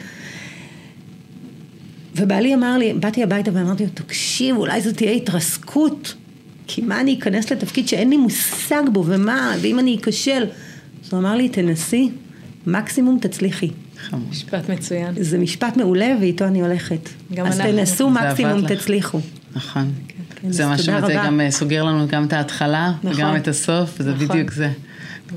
ובעלי 2.16 2.56
אמר 2.56 2.78
לי, 2.78 2.93
באתי 2.93 3.24
הביתה 3.24 3.51
ואמרתי 3.53 3.84
לו, 3.84 3.89
תקשיב, 3.93 4.58
אולי 4.58 4.82
זו 4.82 4.91
תהיה 4.91 5.12
התרסקות. 5.12 6.14
כי 6.68 6.82
מה 6.82 7.01
אני 7.01 7.18
אכנס 7.20 7.51
לתפקיד 7.51 7.88
שאין 7.88 8.10
לי 8.10 8.18
מושג 8.18 8.84
בו, 8.93 9.03
ומה, 9.08 9.56
ואם 9.62 9.80
אני 9.80 9.97
אכשל. 10.01 10.45
אז 11.06 11.14
הוא 11.14 11.20
אמר 11.20 11.36
לי, 11.36 11.49
תנסי, 11.49 12.10
מקסימום 12.68 13.20
תצליחי. 13.22 13.70
חמוד. 13.97 14.30
משפט 14.30 14.70
מצוין. 14.70 15.14
זה 15.20 15.38
משפט 15.38 15.78
מעולה 15.78 16.16
ואיתו 16.20 16.45
אני 16.45 16.62
הולכת. 16.62 17.10
גם 17.34 17.45
אז 17.45 17.60
אנחנו. 17.60 17.74
תנסו 17.74 18.10
מקסימום. 18.10 18.68
תצליחו. 18.68 19.20
נכון. 19.56 19.91
כן, 20.08 20.24
זה 20.49 20.63
אז 20.63 20.69
מה 20.69 20.77
שזה. 20.77 21.13
גם 21.13 21.41
אה, 21.41 21.51
סוגר 21.51 21.83
לנו 21.83 22.07
גם 22.07 22.25
את 22.25 22.33
ההתחלה, 22.33 22.91
נכון. 23.03 23.11
וגם 23.11 23.35
את 23.35 23.47
הסוף, 23.47 23.95
וזה 23.99 24.13
נכון. 24.13 24.27
בדיוק 24.27 24.51
זה. 24.51 24.69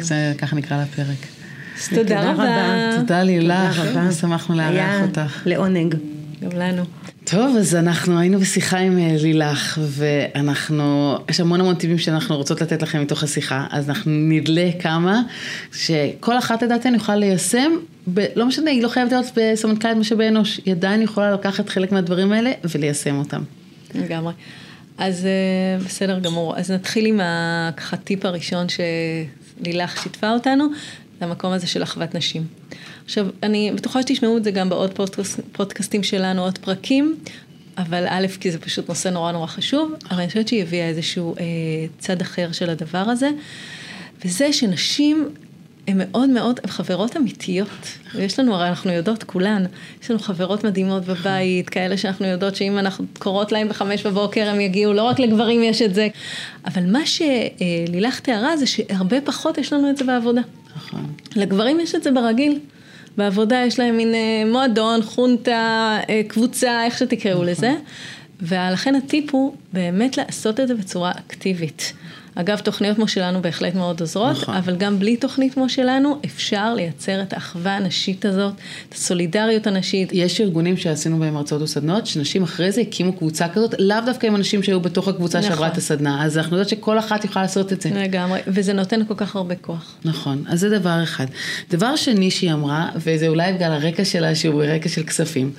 זה. 0.01 0.33
ככה 0.39 0.57
נקרא 0.57 0.83
לפרק. 0.83 1.27
תודה 1.95 2.31
רבה. 2.31 2.97
תודה 2.97 3.23
לילך. 3.23 3.83
שמחנו 4.21 4.57
לארח 4.57 4.71
היה 4.71 5.03
אותך. 5.03 5.43
לעונג. 5.47 5.95
גם 6.43 6.51
לנו. 6.59 6.85
טוב, 7.25 7.57
אז 7.57 7.75
אנחנו 7.75 8.19
היינו 8.19 8.41
בשיחה 8.41 8.79
עם 8.79 8.99
אה, 8.99 9.17
לילך, 9.23 9.81
ואנחנו, 9.83 11.17
יש 11.31 11.41
המון 11.41 11.61
המון 11.61 11.75
טיפים 11.75 11.99
שאנחנו 11.99 12.37
רוצות 12.37 12.61
לתת 12.61 12.83
לכם 12.83 13.03
מתוך 13.03 13.23
השיחה, 13.23 13.67
אז 13.71 13.89
אנחנו 13.89 14.11
נדלה 14.15 14.71
כמה, 14.81 15.23
שכל 15.73 16.39
אחת 16.39 16.63
לדעתנו 16.63 16.97
יכולה 16.97 17.19
ליישם, 17.19 17.73
ב, 18.15 18.25
לא 18.37 18.47
משנה, 18.47 18.71
היא 18.71 18.83
לא 18.83 18.89
חייבת 18.89 19.13
להיות 19.13 19.27
בסמנכ"לית 19.37 19.97
משאבי 19.97 20.29
אנוש, 20.29 20.61
היא 20.65 20.75
עדיין 20.75 21.03
יכולה 21.03 21.33
לקחת 21.33 21.69
חלק 21.69 21.93
מהדברים 21.93 22.33
האלה 22.33 22.53
וליישם 22.75 23.19
אותם. 23.19 23.43
לגמרי. 23.95 24.33
אז 24.99 25.27
אה, 25.27 25.85
בסדר 25.85 26.19
גמור. 26.19 26.57
אז 26.57 26.71
נתחיל 26.71 27.07
עם 27.07 27.21
ככה 27.77 27.97
טיפ 27.97 28.25
הראשון 28.25 28.67
שלילך 28.69 30.03
שיתפה 30.03 30.31
אותנו, 30.31 30.69
זה 31.19 31.25
המקום 31.27 31.53
הזה 31.53 31.67
של 31.67 31.83
אחוות 31.83 32.15
נשים. 32.15 32.47
עכשיו, 33.05 33.27
אני 33.43 33.73
בטוחה 33.77 34.03
שתשמעו 34.03 34.37
את 34.37 34.45
זה 34.45 34.51
גם 34.51 34.69
בעוד 34.69 34.95
פודקאסט, 34.95 35.41
פודקאסטים 35.53 36.03
שלנו, 36.03 36.43
עוד 36.43 36.59
פרקים, 36.59 37.17
אבל 37.79 38.07
א', 38.09 38.27
כי 38.41 38.51
זה 38.51 38.59
פשוט 38.59 38.89
נושא 38.89 39.09
נורא 39.09 39.33
נורא 39.33 39.47
חשוב, 39.47 39.95
אבל 40.11 40.19
אני 40.19 40.29
חושבת 40.29 40.49
שהיא 40.49 40.63
הביאה 40.63 40.89
איזשהו 40.89 41.35
אה, 41.41 41.45
צד 41.99 42.21
אחר 42.21 42.53
של 42.53 42.71
הדבר 42.71 42.99
הזה, 42.99 43.31
וזה 44.25 44.53
שנשים 44.53 45.29
הן 45.89 45.97
מאוד 45.99 46.29
מאוד, 46.29 46.61
הן 46.63 46.71
חברות 46.71 47.17
אמיתיות. 47.17 47.69
ויש 48.15 48.39
לנו, 48.39 48.55
הרי 48.55 48.69
אנחנו 48.69 48.93
יודעות 48.93 49.25
כולן, 49.25 49.65
יש 50.03 50.11
לנו 50.11 50.21
חברות 50.21 50.65
מדהימות 50.65 51.05
בבית, 51.05 51.69
כאלה 51.69 51.97
שאנחנו 51.97 52.27
יודעות 52.27 52.57
שאם 52.57 52.79
אנחנו 52.79 53.05
קוראות 53.19 53.53
להן 53.53 53.69
בחמש 53.69 54.07
בבוקר 54.07 54.49
הם 54.49 54.61
יגיעו, 54.61 54.93
לא 54.93 55.03
רק 55.03 55.19
לגברים 55.19 55.63
יש 55.63 55.83
את 55.83 55.95
זה. 55.95 56.09
אבל 56.67 56.93
מה 56.93 57.01
שלילך 57.07 58.21
תיארה 58.21 58.57
זה 58.57 58.67
שהרבה 58.67 59.21
פחות 59.21 59.59
יש 59.59 59.73
לנו 59.73 59.91
את 59.91 59.97
זה 59.97 60.05
בעבודה. 60.05 60.41
נכון. 60.77 61.07
לגברים 61.37 61.81
יש 61.81 61.95
את 61.95 62.03
זה 62.03 62.11
ברגיל. 62.11 62.59
בעבודה 63.17 63.57
יש 63.67 63.79
להם 63.79 63.97
מין 63.97 64.15
אה, 64.15 64.43
מועדון, 64.47 65.03
חונטה, 65.03 65.99
אה, 66.09 66.21
קבוצה, 66.29 66.85
איך 66.85 66.99
שתקראו 66.99 67.45
לזה. 67.45 67.75
ולכן 68.41 68.95
הטיפ 68.95 69.35
הוא 69.35 69.55
באמת 69.73 70.17
לעשות 70.17 70.61
את 70.61 70.69
זה 70.69 70.75
בצורה 70.75 71.11
אקטיבית. 71.11 71.93
אגב, 72.41 72.59
תוכניות 72.59 72.97
כמו 72.97 73.09
שלנו 73.09 73.43
בהחלט 73.43 73.75
מאוד 73.75 74.01
עוזרות, 74.01 74.37
נכון. 74.37 74.55
אבל 74.55 74.77
גם 74.77 74.99
בלי 74.99 75.17
תוכנית 75.17 75.55
כמו 75.55 75.69
שלנו, 75.69 76.19
אפשר 76.25 76.75
לייצר 76.75 77.23
את 77.23 77.33
האחווה 77.33 77.77
הנשית 77.77 78.25
הזאת, 78.25 78.53
את 78.89 78.95
הסולידריות 78.95 79.67
הנשית. 79.67 80.11
יש 80.13 80.41
ארגונים 80.41 80.77
שעשינו 80.77 81.19
בהם 81.19 81.37
הרצאות 81.37 81.63
וסדנות, 81.63 82.07
שנשים 82.07 82.43
אחרי 82.43 82.73
זה 82.73 82.81
הקימו 82.81 83.13
קבוצה 83.13 83.49
כזאת, 83.49 83.75
לאו 83.79 83.97
דווקא 84.07 84.27
עם 84.27 84.37
אנשים 84.37 84.63
שהיו 84.63 84.81
בתוך 84.81 85.09
הקבוצה 85.09 85.39
נכון. 85.39 85.51
שעברה 85.51 85.69
את 85.69 85.77
הסדנה, 85.77 86.25
אז 86.25 86.39
אנחנו 86.39 86.57
יודעות 86.57 86.69
שכל 86.69 86.99
אחת 86.99 87.25
יכולה 87.25 87.45
לעשות 87.45 87.73
את 87.73 87.81
זה. 87.81 87.91
לגמרי, 87.91 88.41
וזה 88.47 88.73
נותן 88.73 89.05
כל 89.05 89.15
כך 89.17 89.37
הרבה 89.37 89.55
כוח. 89.55 89.95
נכון, 90.05 90.45
אז 90.49 90.61
זה 90.61 90.79
דבר 90.79 91.03
אחד. 91.03 91.27
דבר 91.71 91.97
שני 91.97 92.31
שהיא 92.31 92.53
אמרה, 92.53 92.89
וזה 92.97 93.29
אולי 93.29 93.53
בגלל 93.53 93.73
הרקע 93.73 94.05
שלה, 94.05 94.35
שהוא 94.35 94.55
ברקע 94.55 94.89
של 94.89 95.03
כספים, 95.03 95.53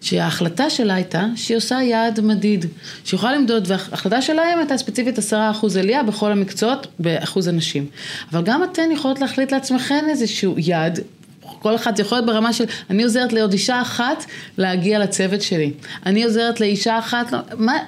שההחלטה 0.00 0.70
שלה 0.70 0.94
הייתה 0.94 1.26
שהיא 1.36 1.56
עושה 1.56 1.82
יעד 1.82 2.20
מדיד, 2.20 2.66
שהיא 3.04 3.18
יכולה 3.18 3.36
למדוד, 3.36 3.64
וההחלטה 3.66 4.22
שלהם 4.22 4.58
הייתה 4.58 4.76
ספציפית 4.76 5.18
10% 5.18 5.22
עלייה 5.78 6.02
בכל 6.02 6.23
המקצועות 6.30 6.86
באחוז 6.98 7.48
הנשים. 7.48 7.86
אבל 8.32 8.42
גם 8.42 8.64
אתן 8.64 8.90
יכולות 8.92 9.20
להחליט 9.20 9.52
לעצמכם 9.52 10.04
איזשהו 10.08 10.54
יעד 10.58 11.00
כל 11.64 11.74
אחת 11.74 11.98
יכול 11.98 12.18
להיות 12.18 12.26
ברמה 12.26 12.52
של, 12.52 12.64
אני 12.90 13.02
עוזרת 13.02 13.32
לעוד 13.32 13.52
אישה 13.52 13.82
אחת 13.82 14.24
להגיע 14.58 14.98
לצוות 14.98 15.42
שלי. 15.42 15.72
אני 16.06 16.24
עוזרת 16.24 16.60
לאישה 16.60 16.98
אחת, 16.98 17.32
לא, 17.32 17.38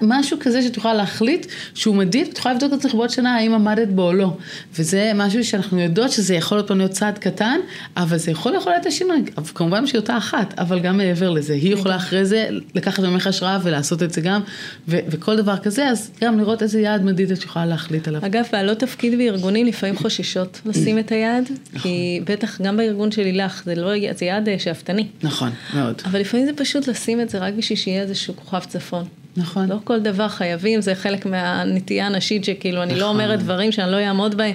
משהו 0.02 0.36
כזה 0.40 0.62
שתוכל 0.62 0.94
להחליט 0.94 1.46
שהוא 1.74 1.96
מדיד, 1.96 2.28
ותוכל 2.30 2.52
לבדוק 2.52 2.72
את 2.72 2.78
עצמך 2.78 2.94
בעוד 2.94 3.10
שנה 3.10 3.34
האם 3.34 3.54
עמדת 3.54 3.88
בו 3.88 4.02
או 4.02 4.12
לא. 4.12 4.36
וזה 4.78 5.12
משהו 5.14 5.44
שאנחנו 5.44 5.80
יודעות 5.80 6.10
שזה 6.10 6.34
יכול 6.34 6.58
להיות 6.58 6.70
להיות 6.70 6.90
צעד 6.90 7.18
קטן, 7.18 7.60
אבל 7.96 8.16
זה 8.16 8.30
יכול 8.30 8.54
יכול 8.54 8.72
להיות 8.72 8.86
השינוי. 8.86 9.22
כמובן 9.54 9.86
שהיא 9.86 10.00
אותה 10.00 10.16
אחת, 10.16 10.54
אבל 10.58 10.80
גם 10.80 10.96
מעבר 10.96 11.30
לזה. 11.30 11.54
היא 11.54 11.72
יכולה 11.72 11.96
אחרי 11.96 12.24
זה 12.24 12.48
לקחת 12.74 13.02
ממך 13.02 13.26
השראה 13.26 13.58
ולעשות 13.62 14.02
את 14.02 14.12
זה 14.12 14.20
גם, 14.20 14.40
ו- 14.88 14.98
וכל 15.08 15.36
דבר 15.36 15.56
כזה, 15.56 15.88
אז 15.88 16.10
גם 16.20 16.38
לראות 16.38 16.62
איזה 16.62 16.80
יעד 16.80 17.04
מדיד 17.04 17.30
את 17.30 17.44
יכולה 17.44 17.66
להחליט 17.66 18.08
עליו. 18.08 18.26
אגב, 18.26 18.44
בעלות 18.52 18.78
תפקיד 18.78 19.18
בארגונים 19.18 19.66
לפעמים 19.66 19.96
חוששות 19.96 20.60
לשים 20.66 20.98
את 20.98 21.12
היעד, 21.12 21.44
כי 21.82 22.18
נכון. 22.22 22.34
בטח 22.34 22.60
גם 22.60 22.76
בארגון 22.76 23.10
של 23.10 23.22
לילך, 23.22 23.62
זה 23.66 23.74
לא, 23.74 23.90
זה 24.14 24.24
יעד 24.24 24.48
אה, 24.48 24.58
שאפתני. 24.58 25.06
נכון, 25.22 25.50
מאוד. 25.74 26.02
אבל 26.04 26.20
לפעמים 26.20 26.46
זה 26.46 26.52
פשוט 26.56 26.88
לשים 26.88 27.20
את 27.20 27.30
זה 27.30 27.38
רק 27.38 27.54
בשביל 27.54 27.78
שיהיה 27.78 28.02
איזשהו 28.02 28.34
כוכב 28.36 28.60
צפון. 28.60 29.04
נכון. 29.36 29.68
לא 29.68 29.76
כל 29.84 30.00
דבר 30.00 30.28
חייבים, 30.28 30.80
זה 30.80 30.94
חלק 30.94 31.26
מהנטייה 31.26 32.06
הנשית 32.06 32.44
שכאילו 32.44 32.82
אני 32.82 32.90
לא 32.90 32.96
נכון. 32.96 33.16
לא 33.16 33.24
אומרת 33.24 33.38
דברים 33.38 33.72
שאני 33.72 33.92
לא 33.92 33.96
אעמוד 33.96 34.34
בהם. 34.34 34.54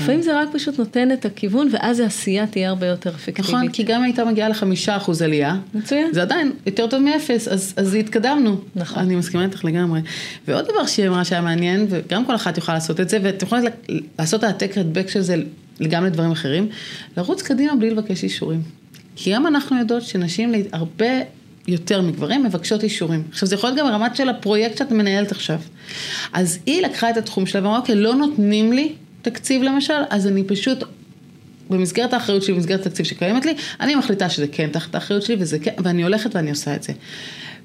לפעמים 0.00 0.22
זה 0.22 0.40
רק 0.40 0.48
פשוט 0.52 0.78
נותן 0.78 1.12
את 1.12 1.24
הכיוון, 1.24 1.68
ואז 1.72 2.00
העשייה 2.00 2.46
תהיה 2.46 2.68
הרבה 2.68 2.86
יותר 2.86 3.10
אפקטיבית. 3.10 3.50
נכון, 3.50 3.68
כי 3.68 3.82
גם 3.82 3.98
אם 3.98 4.04
הייתה 4.04 4.24
מגיעה 4.24 4.48
לחמישה 4.48 4.96
אחוז 4.96 5.22
עלייה, 5.22 5.56
מצוין. 5.74 6.12
זה 6.12 6.22
עדיין 6.22 6.52
יותר 6.66 6.86
טוב 6.86 7.02
מאפס, 7.02 7.48
אז, 7.48 7.74
אז 7.76 7.94
התקדמנו. 7.94 8.60
נכון. 8.76 9.02
אני 9.02 9.16
מסכימה 9.16 9.44
איתך 9.44 9.64
לגמרי. 9.64 10.00
ועוד 10.48 10.64
דבר 10.64 10.86
שהיא 10.86 11.08
אמרה 11.08 11.24
שהיה 11.24 11.40
מעניין, 11.40 11.86
וגם 11.90 12.26
כל 12.26 12.34
אחת 12.34 12.58
יכולה 12.58 12.76
לעשות 12.76 13.00
את 13.00 13.08
זה, 13.08 13.18
ואתם 13.22 13.46
יכולים 13.46 13.64
לעשות 14.18 14.44
העתק 14.44 14.78
רדבק 14.78 15.08
של 15.08 15.20
זה 15.20 15.36
גם 15.88 16.04
לדברים 16.04 16.32
אחרים, 16.32 16.68
לרוץ 17.16 17.42
קדימה 17.42 17.76
בלי 17.76 17.90
לבקש 17.90 18.24
אישורים. 18.24 18.62
כי 19.16 19.32
גם 19.32 19.46
אנחנו 19.46 19.78
יודעות 19.78 20.02
שנשים 20.02 20.52
הרבה 20.72 21.06
יותר 21.68 22.02
מגברים 22.02 22.44
מבקשות 22.44 22.82
אישורים. 22.82 23.22
עכשיו 23.30 23.48
זה 23.48 23.54
יכול 23.54 23.70
להיות 23.70 23.78
גם 23.78 23.86
ברמת 23.86 24.16
של 24.16 24.28
הפרויקט 24.28 24.76
שאת 24.76 24.90
מנהלת 24.90 25.32
עכשיו. 25.32 25.60
אז 26.32 26.58
היא 26.66 26.82
לקחה 26.82 27.10
את 27.10 27.16
התחום 27.16 27.46
שלה 27.46 27.62
ואמרה, 27.62 27.78
אוקיי, 27.78 27.94
לא 27.94 28.14
נותנים 28.14 28.72
לי 28.72 28.92
תקציב 29.22 29.62
למשל, 29.62 30.02
אז 30.10 30.26
אני 30.26 30.44
פשוט, 30.44 30.84
במסגרת 31.70 32.12
האחריות 32.12 32.42
שלי, 32.42 32.54
במסגרת 32.54 32.86
התקציב 32.86 33.06
שקיימת 33.06 33.46
לי, 33.46 33.54
אני 33.80 33.94
מחליטה 33.94 34.30
שזה 34.30 34.46
כן 34.52 34.68
תחת 34.72 34.94
האחריות 34.94 35.22
שלי 35.22 35.36
וזה 35.38 35.58
כן, 35.58 35.72
ואני 35.84 36.02
הולכת 36.02 36.36
ואני 36.36 36.50
עושה 36.50 36.74
את 36.74 36.82
זה. 36.82 36.92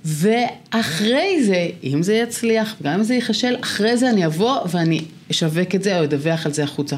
ואחרי 0.06 1.44
זה, 1.44 1.68
אם 1.84 2.04
זה 2.04 2.14
יצליח, 2.14 2.76
גם 2.84 2.94
אם 2.94 3.04
זה 3.04 3.14
ייכשל, 3.14 3.56
אחרי 3.62 3.98
זה 3.98 4.10
אני 4.10 4.26
אבוא 4.26 4.60
ואני 4.72 5.02
אשווק 5.32 5.76
את 5.76 5.84
זה 5.84 6.00
או 6.00 6.04
אדווח 6.04 6.46
על 6.46 6.54
זה 6.54 6.64
החוצה. 6.64 6.96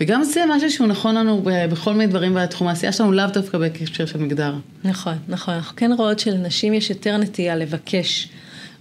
וגם 0.00 0.24
זה 0.24 0.40
משהו 0.48 0.70
שהוא 0.70 0.86
נכון 0.86 1.14
לנו 1.14 1.42
בכל 1.44 1.92
מיני 1.92 2.06
דברים 2.06 2.34
בתחום 2.34 2.68
העשייה 2.68 2.92
שלנו, 2.92 3.12
לאו 3.12 3.26
דווקא 3.26 3.58
בהקשר 3.58 4.06
של 4.06 4.18
מגדר. 4.18 4.54
נכון, 4.84 5.14
נכון. 5.28 5.54
אנחנו 5.54 5.76
כן 5.76 5.92
רואות 5.92 6.18
שלנשים 6.18 6.74
יש 6.74 6.90
יותר 6.90 7.16
נטייה 7.16 7.56
לבקש 7.56 8.28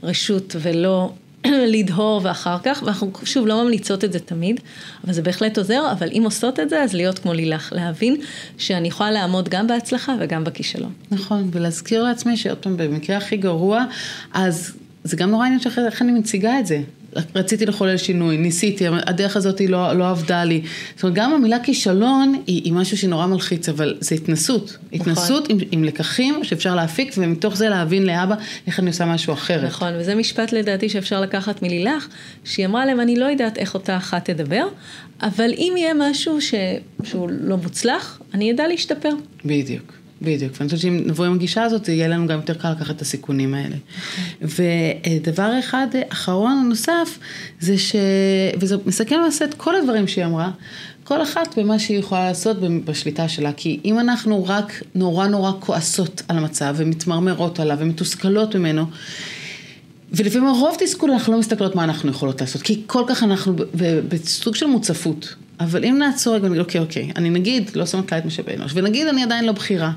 רשות 0.03 0.55
ולא 0.61 1.11
לדהור 1.73 2.21
ואחר 2.23 2.57
כך, 2.63 2.83
ואנחנו 2.85 3.11
שוב 3.23 3.47
לא 3.47 3.63
ממליצות 3.63 4.03
את 4.03 4.13
זה 4.13 4.19
תמיד, 4.19 4.59
אבל 5.03 5.13
זה 5.13 5.21
בהחלט 5.21 5.57
עוזר, 5.57 5.91
אבל 5.91 6.09
אם 6.11 6.21
עושות 6.25 6.59
את 6.59 6.69
זה, 6.69 6.83
אז 6.83 6.93
להיות 6.93 7.19
כמו 7.19 7.33
לילך, 7.33 7.73
להבין 7.75 8.15
שאני 8.57 8.87
יכולה 8.87 9.11
לעמוד 9.11 9.49
גם 9.49 9.67
בהצלחה 9.67 10.15
וגם 10.19 10.43
בכישלון. 10.43 10.93
נכון, 11.11 11.49
ולהזכיר 11.51 12.03
לעצמי 12.03 12.37
שעוד 12.37 12.57
פעם, 12.57 12.77
במקרה 12.77 13.17
הכי 13.17 13.37
גרוע, 13.37 13.85
אז 14.33 14.73
זה 15.03 15.17
גם 15.17 15.29
נורא 15.29 15.45
עניין 15.45 15.59
של 15.59 15.69
איך 15.85 16.01
אני 16.01 16.11
מציגה 16.11 16.59
את 16.59 16.65
זה. 16.65 16.81
רציתי 17.35 17.65
לחולל 17.65 17.97
שינוי, 17.97 18.37
ניסיתי, 18.37 18.85
הדרך 18.87 19.37
הזאת 19.37 19.61
לא, 19.61 19.93
לא 19.93 20.09
עבדה 20.09 20.43
לי. 20.43 20.61
זאת 20.95 21.03
אומרת, 21.03 21.15
גם 21.15 21.33
המילה 21.33 21.59
כישלון 21.59 22.41
היא, 22.47 22.61
היא 22.63 22.73
משהו 22.73 22.97
שנורא 22.97 23.27
מלחיץ, 23.27 23.69
אבל 23.69 23.97
זה 23.99 24.15
התנסות. 24.15 24.63
נכון. 24.63 25.01
התנסות 25.01 25.49
עם, 25.49 25.57
עם 25.71 25.83
לקחים 25.83 26.43
שאפשר 26.43 26.75
להפיק, 26.75 27.13
ומתוך 27.17 27.57
זה 27.57 27.69
להבין 27.69 28.05
לאבא 28.05 28.35
איך 28.67 28.79
אני 28.79 28.87
עושה 28.87 29.05
משהו 29.05 29.33
אחרת. 29.33 29.63
נכון, 29.63 29.93
וזה 29.99 30.15
משפט 30.15 30.51
לדעתי 30.51 30.89
שאפשר 30.89 31.21
לקחת 31.21 31.61
מלילך, 31.61 32.07
שהיא 32.43 32.65
אמרה 32.65 32.85
להם, 32.85 32.99
אני 32.99 33.15
לא 33.15 33.25
יודעת 33.25 33.57
איך 33.57 33.73
אותה 33.73 33.97
אחת 33.97 34.29
תדבר, 34.29 34.67
אבל 35.21 35.49
אם 35.57 35.73
יהיה 35.77 35.93
משהו 35.93 36.41
ש... 36.41 36.53
שהוא 37.03 37.29
לא 37.41 37.57
מוצלח, 37.57 38.21
אני 38.33 38.51
אדע 38.51 38.67
להשתפר. 38.67 39.11
בדיוק. 39.45 39.98
בדיוק, 40.21 40.53
ואני 40.57 40.69
חושבת 40.69 40.81
שאם 40.81 41.01
נבוא 41.05 41.25
עם 41.25 41.33
הגישה 41.33 41.63
הזאת, 41.63 41.87
יהיה 41.87 42.07
לנו 42.07 42.27
גם 42.27 42.39
יותר 42.39 42.53
קל 42.53 42.71
לקחת 42.71 42.95
את 42.95 43.01
הסיכונים 43.01 43.53
האלה. 43.53 43.75
ודבר 44.41 45.59
אחד 45.59 45.87
אחרון 46.09 46.65
נוסף, 46.69 47.19
זה 47.59 47.77
ש... 47.77 47.95
וזה 48.59 48.75
מסכם 48.85 49.15
למעשה 49.15 49.45
את 49.45 49.53
כל 49.53 49.75
הדברים 49.75 50.07
שהיא 50.07 50.25
אמרה, 50.25 50.51
כל 51.03 51.21
אחת 51.21 51.57
במה 51.57 51.79
שהיא 51.79 51.99
יכולה 51.99 52.25
לעשות 52.25 52.57
בשליטה 52.85 53.27
שלה, 53.27 53.53
כי 53.53 53.79
אם 53.85 53.99
אנחנו 53.99 54.45
רק 54.45 54.83
נורא 54.95 55.27
נורא 55.27 55.51
כועסות 55.59 56.21
על 56.27 56.37
המצב 56.37 56.75
ומתמרמרות 56.77 57.59
עליו 57.59 57.77
ומתוסכלות 57.79 58.55
ממנו, 58.55 58.85
ולפעמים 60.11 60.47
הרוב 60.47 60.75
תסכול 60.79 61.11
אנחנו 61.11 61.33
לא 61.33 61.39
מסתכלות 61.39 61.75
מה 61.75 61.83
אנחנו 61.83 62.09
יכולות 62.09 62.41
לעשות, 62.41 62.61
כי 62.61 62.81
כל 62.87 63.03
כך 63.07 63.23
אנחנו 63.23 63.53
בסוג 64.09 64.55
של 64.55 64.65
מוצפות. 64.65 65.35
אבל 65.59 65.85
אם 65.85 65.97
נעצור 65.99 66.35
רגע 66.35 66.45
ונגיד, 66.45 66.59
אוקיי, 66.61 66.81
אוקיי, 66.81 67.11
אני 67.15 67.29
נגיד 67.29 67.71
לא 67.75 67.85
סמנכ"לית 67.85 68.25
משאבי 68.25 68.55
אנוש, 68.55 68.71
ונגיד 68.75 69.07
אני 69.07 69.23
עדיין 69.23 69.45
לא 69.45 69.51
בכירה, 69.51 69.91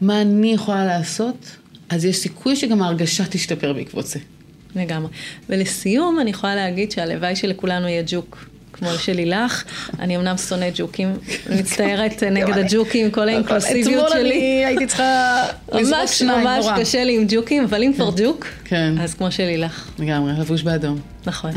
מה 0.00 0.20
אני 0.20 0.52
יכולה 0.52 0.86
לעשות? 0.86 1.56
אז 1.88 2.04
יש 2.04 2.16
סיכוי 2.16 2.56
שגם 2.56 2.82
ההרגשה 2.82 3.24
תשתפר 3.30 3.72
בעקבות 3.72 4.06
זה. 4.06 4.18
לגמרי. 4.76 5.10
ולסיום, 5.48 6.20
אני 6.20 6.30
יכולה 6.30 6.54
להגיד 6.54 6.92
שהלוואי 6.92 7.36
שלכולנו 7.36 7.88
יהיה 7.88 8.02
ג'וק. 8.06 8.46
כמו 8.72 8.90
של 8.98 9.12
לילך, 9.12 9.64
אני 9.98 10.16
אמנם 10.16 10.36
שונאת 10.36 10.72
ג'וקים, 10.76 11.16
מצטערת 11.50 12.22
נגד 12.32 12.58
הג'וקים, 12.58 13.10
כל 13.10 13.28
האינקלוסיביות 13.28 14.08
שלי. 14.10 14.20
אתמול 14.20 14.32
אני 14.32 14.64
הייתי 14.66 14.86
צריכה 14.86 15.44
לזרוק 15.72 16.06
שניים, 16.06 16.40
נורא. 16.40 16.56
ממש 16.56 16.80
קשה 16.80 17.04
לי 17.04 17.16
עם 17.16 17.24
ג'וקים, 17.28 17.64
אבל 17.64 17.82
אם 17.82 17.92
כבר 17.92 18.10
ג'וק, 18.16 18.46
כן. 18.72 18.94
אז 19.00 19.14
כמו 19.14 19.30
של 19.30 19.44
לילך. 19.44 19.90
לגמרי, 19.98 20.32
לבוש 20.40 20.62
באדום. 20.62 20.98
נכון. 21.26 21.50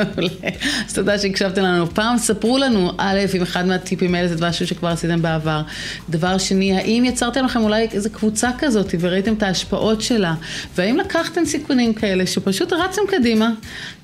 אז 0.86 0.94
תודה 0.94 1.18
שהקשבתם 1.18 1.62
לנו. 1.62 1.94
פעם 1.94 2.18
ספרו 2.18 2.58
לנו, 2.58 2.92
א', 2.98 3.18
אם 3.36 3.42
אחד 3.42 3.66
מהטיפים 3.66 4.14
האלה 4.14 4.36
זה 4.36 4.46
משהו 4.48 4.66
שכבר 4.66 4.88
עשיתם 4.88 5.22
בעבר. 5.22 5.62
דבר 6.10 6.38
שני, 6.38 6.76
האם 6.76 7.04
יצרתם 7.06 7.44
לכם 7.44 7.60
אולי 7.60 7.88
איזו 7.92 8.10
קבוצה 8.10 8.50
כזאת 8.58 8.94
וראיתם 9.00 9.34
את 9.34 9.42
ההשפעות 9.42 10.00
שלה? 10.02 10.34
והאם 10.74 10.96
לקחתם 10.96 11.44
סיכונים 11.44 11.94
כאלה 11.94 12.26
שפשוט 12.26 12.72
רצתם 12.72 13.02
קדימה, 13.08 13.50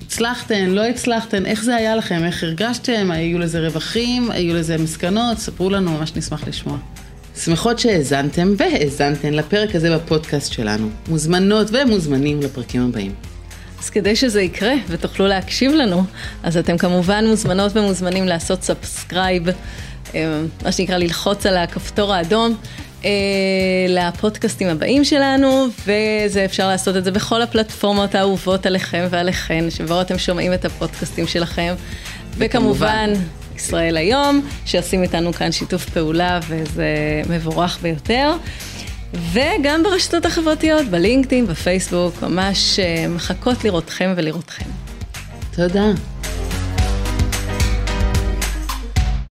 הצלחתם, 0.01 0.65
לא 0.69 0.85
הצלחתם, 0.85 1.45
איך 1.45 1.63
זה 1.63 1.75
היה 1.75 1.95
לכם, 1.95 2.23
איך 2.23 2.43
הרגשתם, 2.43 3.11
היו 3.11 3.39
לזה 3.39 3.59
רווחים, 3.59 4.31
היו 4.31 4.55
לזה 4.55 4.77
מסקנות, 4.77 5.37
ספרו 5.37 5.69
לנו, 5.69 5.91
ממש 5.91 6.15
נשמח 6.15 6.47
לשמוע. 6.47 6.77
שמחות 7.37 7.79
שהאזנתם 7.79 8.53
והאזנתן 8.57 9.33
לפרק 9.33 9.75
הזה 9.75 9.95
בפודקאסט 9.95 10.53
שלנו. 10.53 10.89
מוזמנות 11.07 11.67
ומוזמנים 11.71 12.39
לפרקים 12.41 12.81
הבאים. 12.81 13.11
אז 13.79 13.89
כדי 13.89 14.15
שזה 14.15 14.41
יקרה 14.41 14.73
ותוכלו 14.87 15.27
להקשיב 15.27 15.71
לנו, 15.71 16.03
אז 16.43 16.57
אתם 16.57 16.77
כמובן 16.77 17.25
מוזמנות 17.27 17.77
ומוזמנים 17.77 18.25
לעשות 18.25 18.63
subscribe, 18.63 19.43
אה, 20.15 20.41
מה 20.63 20.71
שנקרא 20.71 20.97
ללחוץ 20.97 21.45
על 21.45 21.57
הכפתור 21.57 22.13
האדום. 22.13 22.55
אה, 23.05 23.09
לפודקאסטים 23.89 24.67
הבאים 24.67 25.03
שלנו, 25.03 25.67
וזה 25.79 26.45
אפשר 26.45 26.67
לעשות 26.67 26.97
את 26.97 27.03
זה 27.03 27.11
בכל 27.11 27.41
הפלטפורמות 27.41 28.15
האהובות 28.15 28.65
עליכם 28.65 29.07
ועליכן, 29.09 29.69
שבו 29.69 30.01
אתם 30.01 30.17
שומעים 30.17 30.53
את 30.53 30.65
הפודקאסטים 30.65 31.27
שלכם. 31.27 31.73
וכמובן, 32.37 33.13
ישראל 33.55 33.97
היום, 33.97 34.41
שעושים 34.65 35.03
איתנו 35.03 35.33
כאן 35.33 35.51
שיתוף 35.51 35.89
פעולה, 35.89 36.39
וזה 36.47 36.87
מבורך 37.29 37.79
ביותר. 37.81 38.31
וגם 39.31 39.83
ברשתות 39.83 40.25
החברתיות, 40.25 40.85
בלינקדאין, 40.87 41.47
בפייסבוק, 41.47 42.21
ממש 42.21 42.79
אה, 42.79 43.07
מחכות 43.07 43.63
לראותכם 43.63 44.13
ולראותכם. 44.17 44.65
תודה. 45.55 46.14